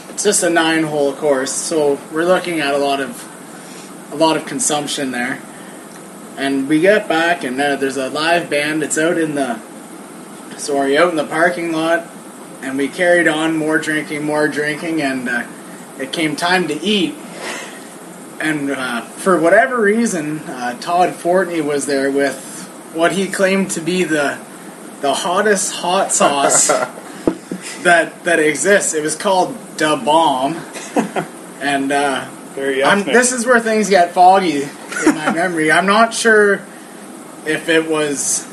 It's 0.09 0.23
just 0.25 0.43
a 0.43 0.49
nine 0.49 0.83
hole 0.83 1.13
course, 1.13 1.51
so 1.53 1.97
we're 2.11 2.25
looking 2.25 2.59
at 2.59 2.73
a 2.73 2.77
lot 2.77 2.99
of 2.99 3.29
a 4.11 4.15
lot 4.17 4.35
of 4.35 4.45
consumption 4.45 5.11
there. 5.11 5.41
And 6.37 6.67
we 6.67 6.81
get 6.81 7.07
back, 7.07 7.43
and 7.43 7.59
uh, 7.59 7.77
there's 7.77 7.97
a 7.97 8.09
live 8.09 8.49
band. 8.49 8.83
It's 8.83 8.97
out 8.97 9.17
in 9.17 9.35
the 9.35 9.59
sorry 10.57 10.97
out 10.97 11.09
in 11.09 11.15
the 11.15 11.25
parking 11.25 11.71
lot, 11.71 12.05
and 12.61 12.77
we 12.77 12.89
carried 12.89 13.29
on 13.29 13.55
more 13.55 13.77
drinking, 13.77 14.25
more 14.25 14.47
drinking, 14.49 15.01
and 15.01 15.29
uh, 15.29 15.47
it 15.99 16.11
came 16.11 16.35
time 16.35 16.67
to 16.67 16.73
eat. 16.81 17.15
And 18.43 18.71
uh, 18.71 19.01
for 19.03 19.39
whatever 19.39 19.79
reason, 19.79 20.39
uh, 20.39 20.77
Todd 20.81 21.11
Fortney 21.11 21.63
was 21.63 21.85
there 21.85 22.11
with 22.11 22.35
what 22.93 23.13
he 23.13 23.29
claimed 23.29 23.71
to 23.71 23.79
be 23.79 24.03
the 24.03 24.37
the 24.99 25.13
hottest 25.13 25.73
hot 25.73 26.11
sauce 26.11 26.67
that 27.83 28.25
that 28.25 28.39
exists. 28.39 28.93
It 28.93 29.01
was 29.01 29.15
called 29.15 29.57
Da 29.77 29.95
Bomb, 29.95 30.55
and 31.61 31.89
uh, 31.89 32.27
Very 32.53 32.83
I'm, 32.83 33.05
this 33.05 33.31
is 33.31 33.45
where 33.45 33.61
things 33.61 33.89
get 33.89 34.11
foggy 34.11 34.63
in 34.63 35.15
my 35.15 35.31
memory. 35.33 35.71
I'm 35.71 35.85
not 35.85 36.13
sure 36.13 36.55
if 37.45 37.69
it 37.69 37.89
was 37.89 38.45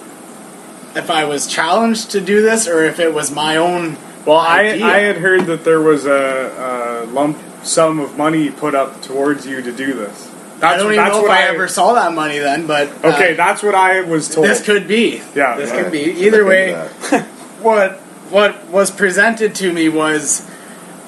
if 0.95 1.11
I 1.11 1.25
was 1.25 1.49
challenged 1.49 2.13
to 2.13 2.21
do 2.21 2.43
this 2.43 2.69
or 2.69 2.85
if 2.85 3.01
it 3.01 3.13
was 3.13 3.33
my 3.33 3.57
own. 3.57 3.99
Well, 4.25 4.39
I. 4.39 4.79
I 4.85 4.99
had 5.01 5.17
heard 5.17 5.47
that 5.47 5.65
there 5.65 5.81
was 5.81 6.07
a, 6.07 7.07
a 7.09 7.11
lump 7.11 7.39
sum 7.63 7.99
of 7.99 8.17
money 8.17 8.51
put 8.51 8.75
up 8.75 9.03
towards 9.03 9.47
you 9.47 9.63
to 9.63 9.73
do 9.73 9.95
this. 9.95 10.31
That's, 10.61 10.75
I 10.75 10.77
don't 10.77 10.93
even 10.93 10.97
that's 10.97 11.15
know 11.15 11.23
if 11.23 11.29
what 11.29 11.39
I, 11.39 11.49
ever 11.49 11.69
saw 11.69 11.95
that 11.95 12.13
money 12.13 12.39
then, 12.39 12.67
but 12.67 12.89
uh, 13.03 13.15
Okay, 13.15 13.35
that's 13.35 13.63
what 13.63 13.75
I 13.75 14.03
was 14.03 14.29
told. 14.29 14.47
this 14.47 14.63
could 14.63 14.87
be. 14.87 15.23
Yeah, 15.35 15.57
this 15.57 15.71
right. 15.71 15.85
could 15.85 15.93
be. 15.93 16.03
Either 16.27 16.45
way, 16.45 16.75
what 17.63 17.93
what 18.31 18.67
was 18.67 18.91
presented 18.91 19.55
to 19.57 19.73
me 19.73 19.89
was 19.89 20.49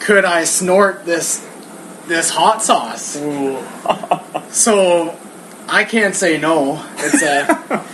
could 0.01 0.25
I 0.25 0.45
snort 0.45 1.05
this 1.05 1.47
this 2.07 2.31
hot 2.31 2.63
sauce? 2.63 3.21
so 4.55 5.19
I 5.69 5.85
can't 5.85 6.15
say 6.15 6.39
no. 6.39 6.85
It's 6.97 7.23
a 7.23 7.85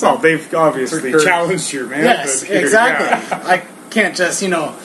well, 0.02 0.18
they've 0.18 0.54
obviously 0.54 1.12
challenged 1.12 1.72
you, 1.72 1.88
man. 1.88 2.04
yes, 2.04 2.42
here. 2.42 2.60
exactly. 2.60 3.36
I 3.38 3.66
can't 3.90 4.16
just 4.16 4.40
you 4.40 4.48
know 4.48 4.76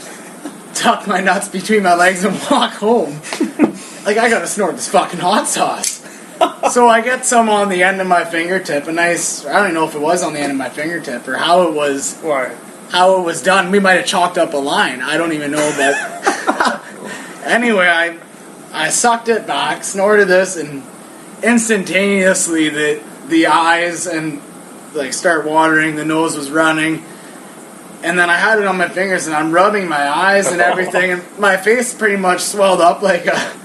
tuck 0.78 1.08
my 1.08 1.22
nuts 1.22 1.50
between 1.50 1.84
my 1.84 1.96
legs 1.96 2.24
and 2.24 2.36
walk 2.52 2.74
home. 2.74 3.14
like 4.06 4.18
I 4.18 4.30
gotta 4.30 4.48
snort 4.48 4.76
this 4.76 4.88
fucking 4.90 5.20
hot 5.20 5.48
sauce. 5.48 6.04
so 6.72 6.88
I 6.88 7.02
get 7.02 7.26
some 7.26 7.50
on 7.50 7.70
the 7.70 7.84
end 7.84 8.00
of 8.00 8.08
my 8.08 8.24
fingertip, 8.24 8.88
a 8.88 8.92
nice. 8.92 9.46
I 9.46 9.54
don't 9.54 9.64
even 9.64 9.74
know 9.74 9.88
if 9.88 9.96
it 9.96 10.02
was 10.02 10.24
on 10.24 10.34
the 10.34 10.40
end 10.40 10.52
of 10.52 10.58
my 10.58 10.70
fingertip 10.70 11.28
or 11.28 11.36
how 11.36 11.68
it 11.68 11.74
was 11.74 12.18
Why? 12.22 12.56
how 12.90 13.20
it 13.20 13.24
was 13.24 13.42
done. 13.42 13.72
We 13.72 13.80
might 13.80 13.94
have 13.94 14.06
chalked 14.06 14.38
up 14.38 14.54
a 14.54 14.58
line. 14.58 15.02
I 15.02 15.18
don't 15.18 15.34
even 15.34 15.52
know, 15.52 15.74
but 15.76 16.84
anyway, 17.46 17.88
I 17.88 18.18
I 18.72 18.90
sucked 18.90 19.30
it 19.30 19.48
back, 19.48 19.84
snorted 19.84 20.28
this, 20.28 20.58
and 20.58 20.84
instantaneously 21.44 22.70
the 22.70 23.04
the 23.28 23.48
eyes 23.48 24.06
and 24.06 24.42
like 24.94 25.14
start 25.14 25.46
watering. 25.46 25.96
The 25.96 26.06
nose 26.06 26.38
was 26.38 26.52
running, 26.52 27.04
and 28.04 28.18
then 28.18 28.30
I 28.30 28.36
had 28.36 28.60
it 28.60 28.66
on 28.66 28.78
my 28.78 28.90
fingers, 28.90 29.28
and 29.28 29.36
I'm 29.36 29.52
rubbing 29.52 29.88
my 29.88 30.08
eyes 30.08 30.52
and 30.52 30.62
everything, 30.62 31.12
and 31.12 31.40
my 31.40 31.58
face 31.58 31.94
pretty 31.94 32.18
much 32.18 32.42
swelled 32.42 32.82
up 32.82 33.02
like 33.02 33.26
a 33.26 33.36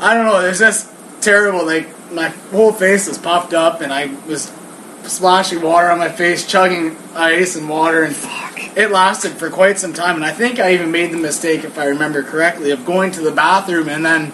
I 0.00 0.14
don't 0.14 0.26
know. 0.26 0.40
There's 0.40 0.58
just 0.58 0.90
terrible. 1.20 1.64
Like 1.64 1.88
my 2.12 2.28
whole 2.50 2.72
face 2.72 3.08
was 3.08 3.18
puffed 3.18 3.54
up, 3.54 3.80
and 3.80 3.92
I 3.92 4.06
was 4.26 4.52
splashing 5.04 5.62
water 5.62 5.90
on 5.90 5.98
my 5.98 6.08
face, 6.08 6.46
chugging 6.46 6.96
ice 7.14 7.56
and 7.56 7.68
water, 7.68 8.04
and 8.04 8.16
it 8.76 8.90
lasted 8.90 9.32
for 9.32 9.50
quite 9.50 9.78
some 9.78 9.92
time. 9.92 10.16
And 10.16 10.24
I 10.24 10.32
think 10.32 10.58
I 10.58 10.74
even 10.74 10.90
made 10.90 11.12
the 11.12 11.18
mistake, 11.18 11.64
if 11.64 11.78
I 11.78 11.86
remember 11.86 12.22
correctly, 12.22 12.70
of 12.70 12.84
going 12.84 13.10
to 13.12 13.20
the 13.20 13.32
bathroom 13.32 13.88
and 13.88 14.04
then 14.04 14.32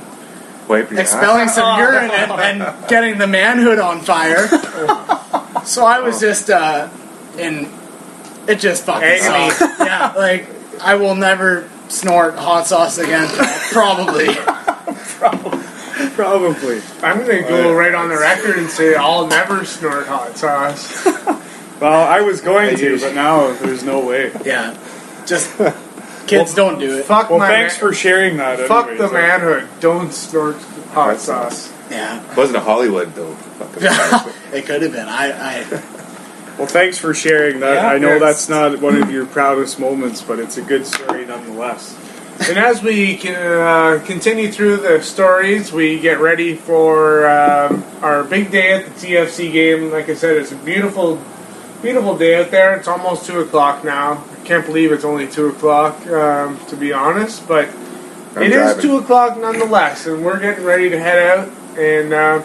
expelling 0.70 1.48
ass. 1.48 1.54
some 1.54 1.78
urine 1.78 2.10
and, 2.10 2.62
and 2.62 2.88
getting 2.88 3.18
the 3.18 3.26
manhood 3.26 3.78
on 3.78 4.00
fire. 4.00 4.48
so 5.64 5.84
I 5.84 6.00
was 6.00 6.20
just 6.20 6.50
uh, 6.50 6.88
in. 7.38 7.70
It 8.48 8.56
just 8.60 8.84
fucking 8.84 9.02
Agony. 9.08 9.50
sucked. 9.50 9.80
Yeah, 9.80 10.12
like 10.16 10.48
I 10.80 10.94
will 10.96 11.14
never 11.14 11.68
snort 11.88 12.34
hot 12.34 12.66
sauce 12.66 12.98
again. 12.98 13.28
Probably. 13.72 14.34
Probably. 14.34 15.58
Probably. 16.14 16.80
I'm 17.02 17.18
gonna 17.20 17.42
go 17.42 17.72
right 17.74 17.94
on 17.94 18.08
the 18.08 18.18
record 18.18 18.58
and 18.58 18.68
say 18.68 18.94
I'll 18.94 19.26
never 19.26 19.64
snort 19.64 20.06
hot 20.06 20.36
sauce. 20.36 21.06
Well, 21.82 22.08
I 22.08 22.20
was 22.20 22.40
going 22.40 22.68
I 22.68 22.74
to, 22.74 22.76
do. 22.76 23.00
but 23.00 23.12
now 23.12 23.52
there's 23.54 23.82
no 23.82 24.06
way. 24.06 24.30
Yeah. 24.44 24.78
Just 25.26 25.50
kids 26.28 26.54
don't 26.54 26.78
do 26.78 26.98
it. 26.98 27.06
Fuck 27.06 27.28
Well, 27.28 27.40
my 27.40 27.48
thanks 27.48 27.74
man- 27.74 27.80
for 27.88 27.92
sharing 27.92 28.36
that. 28.36 28.60
fuck 28.68 28.86
anyways. 28.86 29.10
the 29.10 29.12
manhood. 29.12 29.68
Don't 29.80 30.12
snort 30.12 30.54
hot 30.92 31.18
sauce. 31.18 31.72
Yeah, 31.90 32.22
It 32.30 32.36
Wasn't 32.36 32.56
a 32.56 32.60
Hollywood 32.60 33.12
though. 33.16 33.36
It 34.52 34.64
could 34.64 34.82
have 34.82 34.92
been. 34.92 35.08
I, 35.08 35.32
I 35.32 35.64
Well, 36.58 36.66
thanks 36.66 36.98
for 36.98 37.14
sharing 37.14 37.60
that. 37.60 37.74
Yeah, 37.74 37.88
I 37.88 37.98
know 37.98 38.16
yes. 38.16 38.20
that's 38.20 38.48
not 38.48 38.80
one 38.80 39.00
of 39.00 39.10
your 39.10 39.26
proudest 39.26 39.80
moments, 39.80 40.22
but 40.22 40.38
it's 40.38 40.58
a 40.58 40.62
good 40.62 40.86
story 40.86 41.24
nonetheless. 41.24 41.98
And 42.48 42.58
as 42.58 42.82
we 42.82 43.16
can, 43.16 43.34
uh, 43.34 44.04
continue 44.04 44.50
through 44.50 44.78
the 44.78 45.00
stories, 45.02 45.72
we 45.72 46.00
get 46.00 46.18
ready 46.18 46.56
for 46.56 47.28
um, 47.28 47.84
our 48.02 48.24
big 48.24 48.50
day 48.50 48.72
at 48.72 48.86
the 48.86 48.90
TFC 48.90 49.52
game. 49.52 49.90
Like 49.90 50.08
I 50.08 50.14
said, 50.14 50.36
it's 50.36 50.50
a 50.50 50.56
beautiful, 50.56 51.22
beautiful 51.82 52.18
day 52.18 52.42
out 52.42 52.50
there. 52.50 52.76
It's 52.76 52.88
almost 52.88 53.26
two 53.26 53.40
o'clock 53.40 53.84
now. 53.84 54.24
I 54.32 54.44
can't 54.44 54.66
believe 54.66 54.92
it's 54.92 55.04
only 55.04 55.28
two 55.28 55.48
o'clock, 55.48 56.04
um, 56.08 56.58
to 56.66 56.76
be 56.76 56.92
honest. 56.92 57.46
But 57.46 57.68
I'm 58.34 58.42
it 58.42 58.52
is 58.52 58.74
driving. 58.74 58.82
two 58.82 58.96
o'clock 58.98 59.38
nonetheless, 59.38 60.06
and 60.06 60.24
we're 60.24 60.40
getting 60.40 60.64
ready 60.64 60.90
to 60.90 60.98
head 60.98 61.38
out. 61.38 61.48
And 61.78 62.12
uh, 62.12 62.42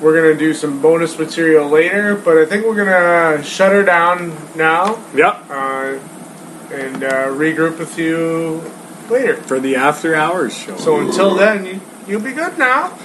we're 0.00 0.14
gonna 0.20 0.38
do 0.38 0.52
some 0.54 0.80
bonus 0.80 1.18
material 1.18 1.68
later. 1.68 2.14
But 2.14 2.38
I 2.38 2.46
think 2.46 2.64
we're 2.66 2.76
gonna 2.76 3.42
shut 3.44 3.72
her 3.72 3.82
down 3.82 4.36
now 4.56 4.98
Yep. 5.14 5.50
uh, 5.50 5.98
and 6.72 7.04
uh, 7.04 7.28
regroup 7.28 7.78
with 7.78 7.98
you 7.98 8.62
later. 9.08 9.36
For 9.36 9.60
the 9.60 9.76
after 9.76 10.14
hours 10.14 10.56
show. 10.56 10.76
So 10.76 11.00
until 11.00 11.34
then, 11.34 11.64
you, 11.64 11.80
you'll 12.06 12.20
be 12.22 12.32
good 12.32 12.58
now. 12.58 12.98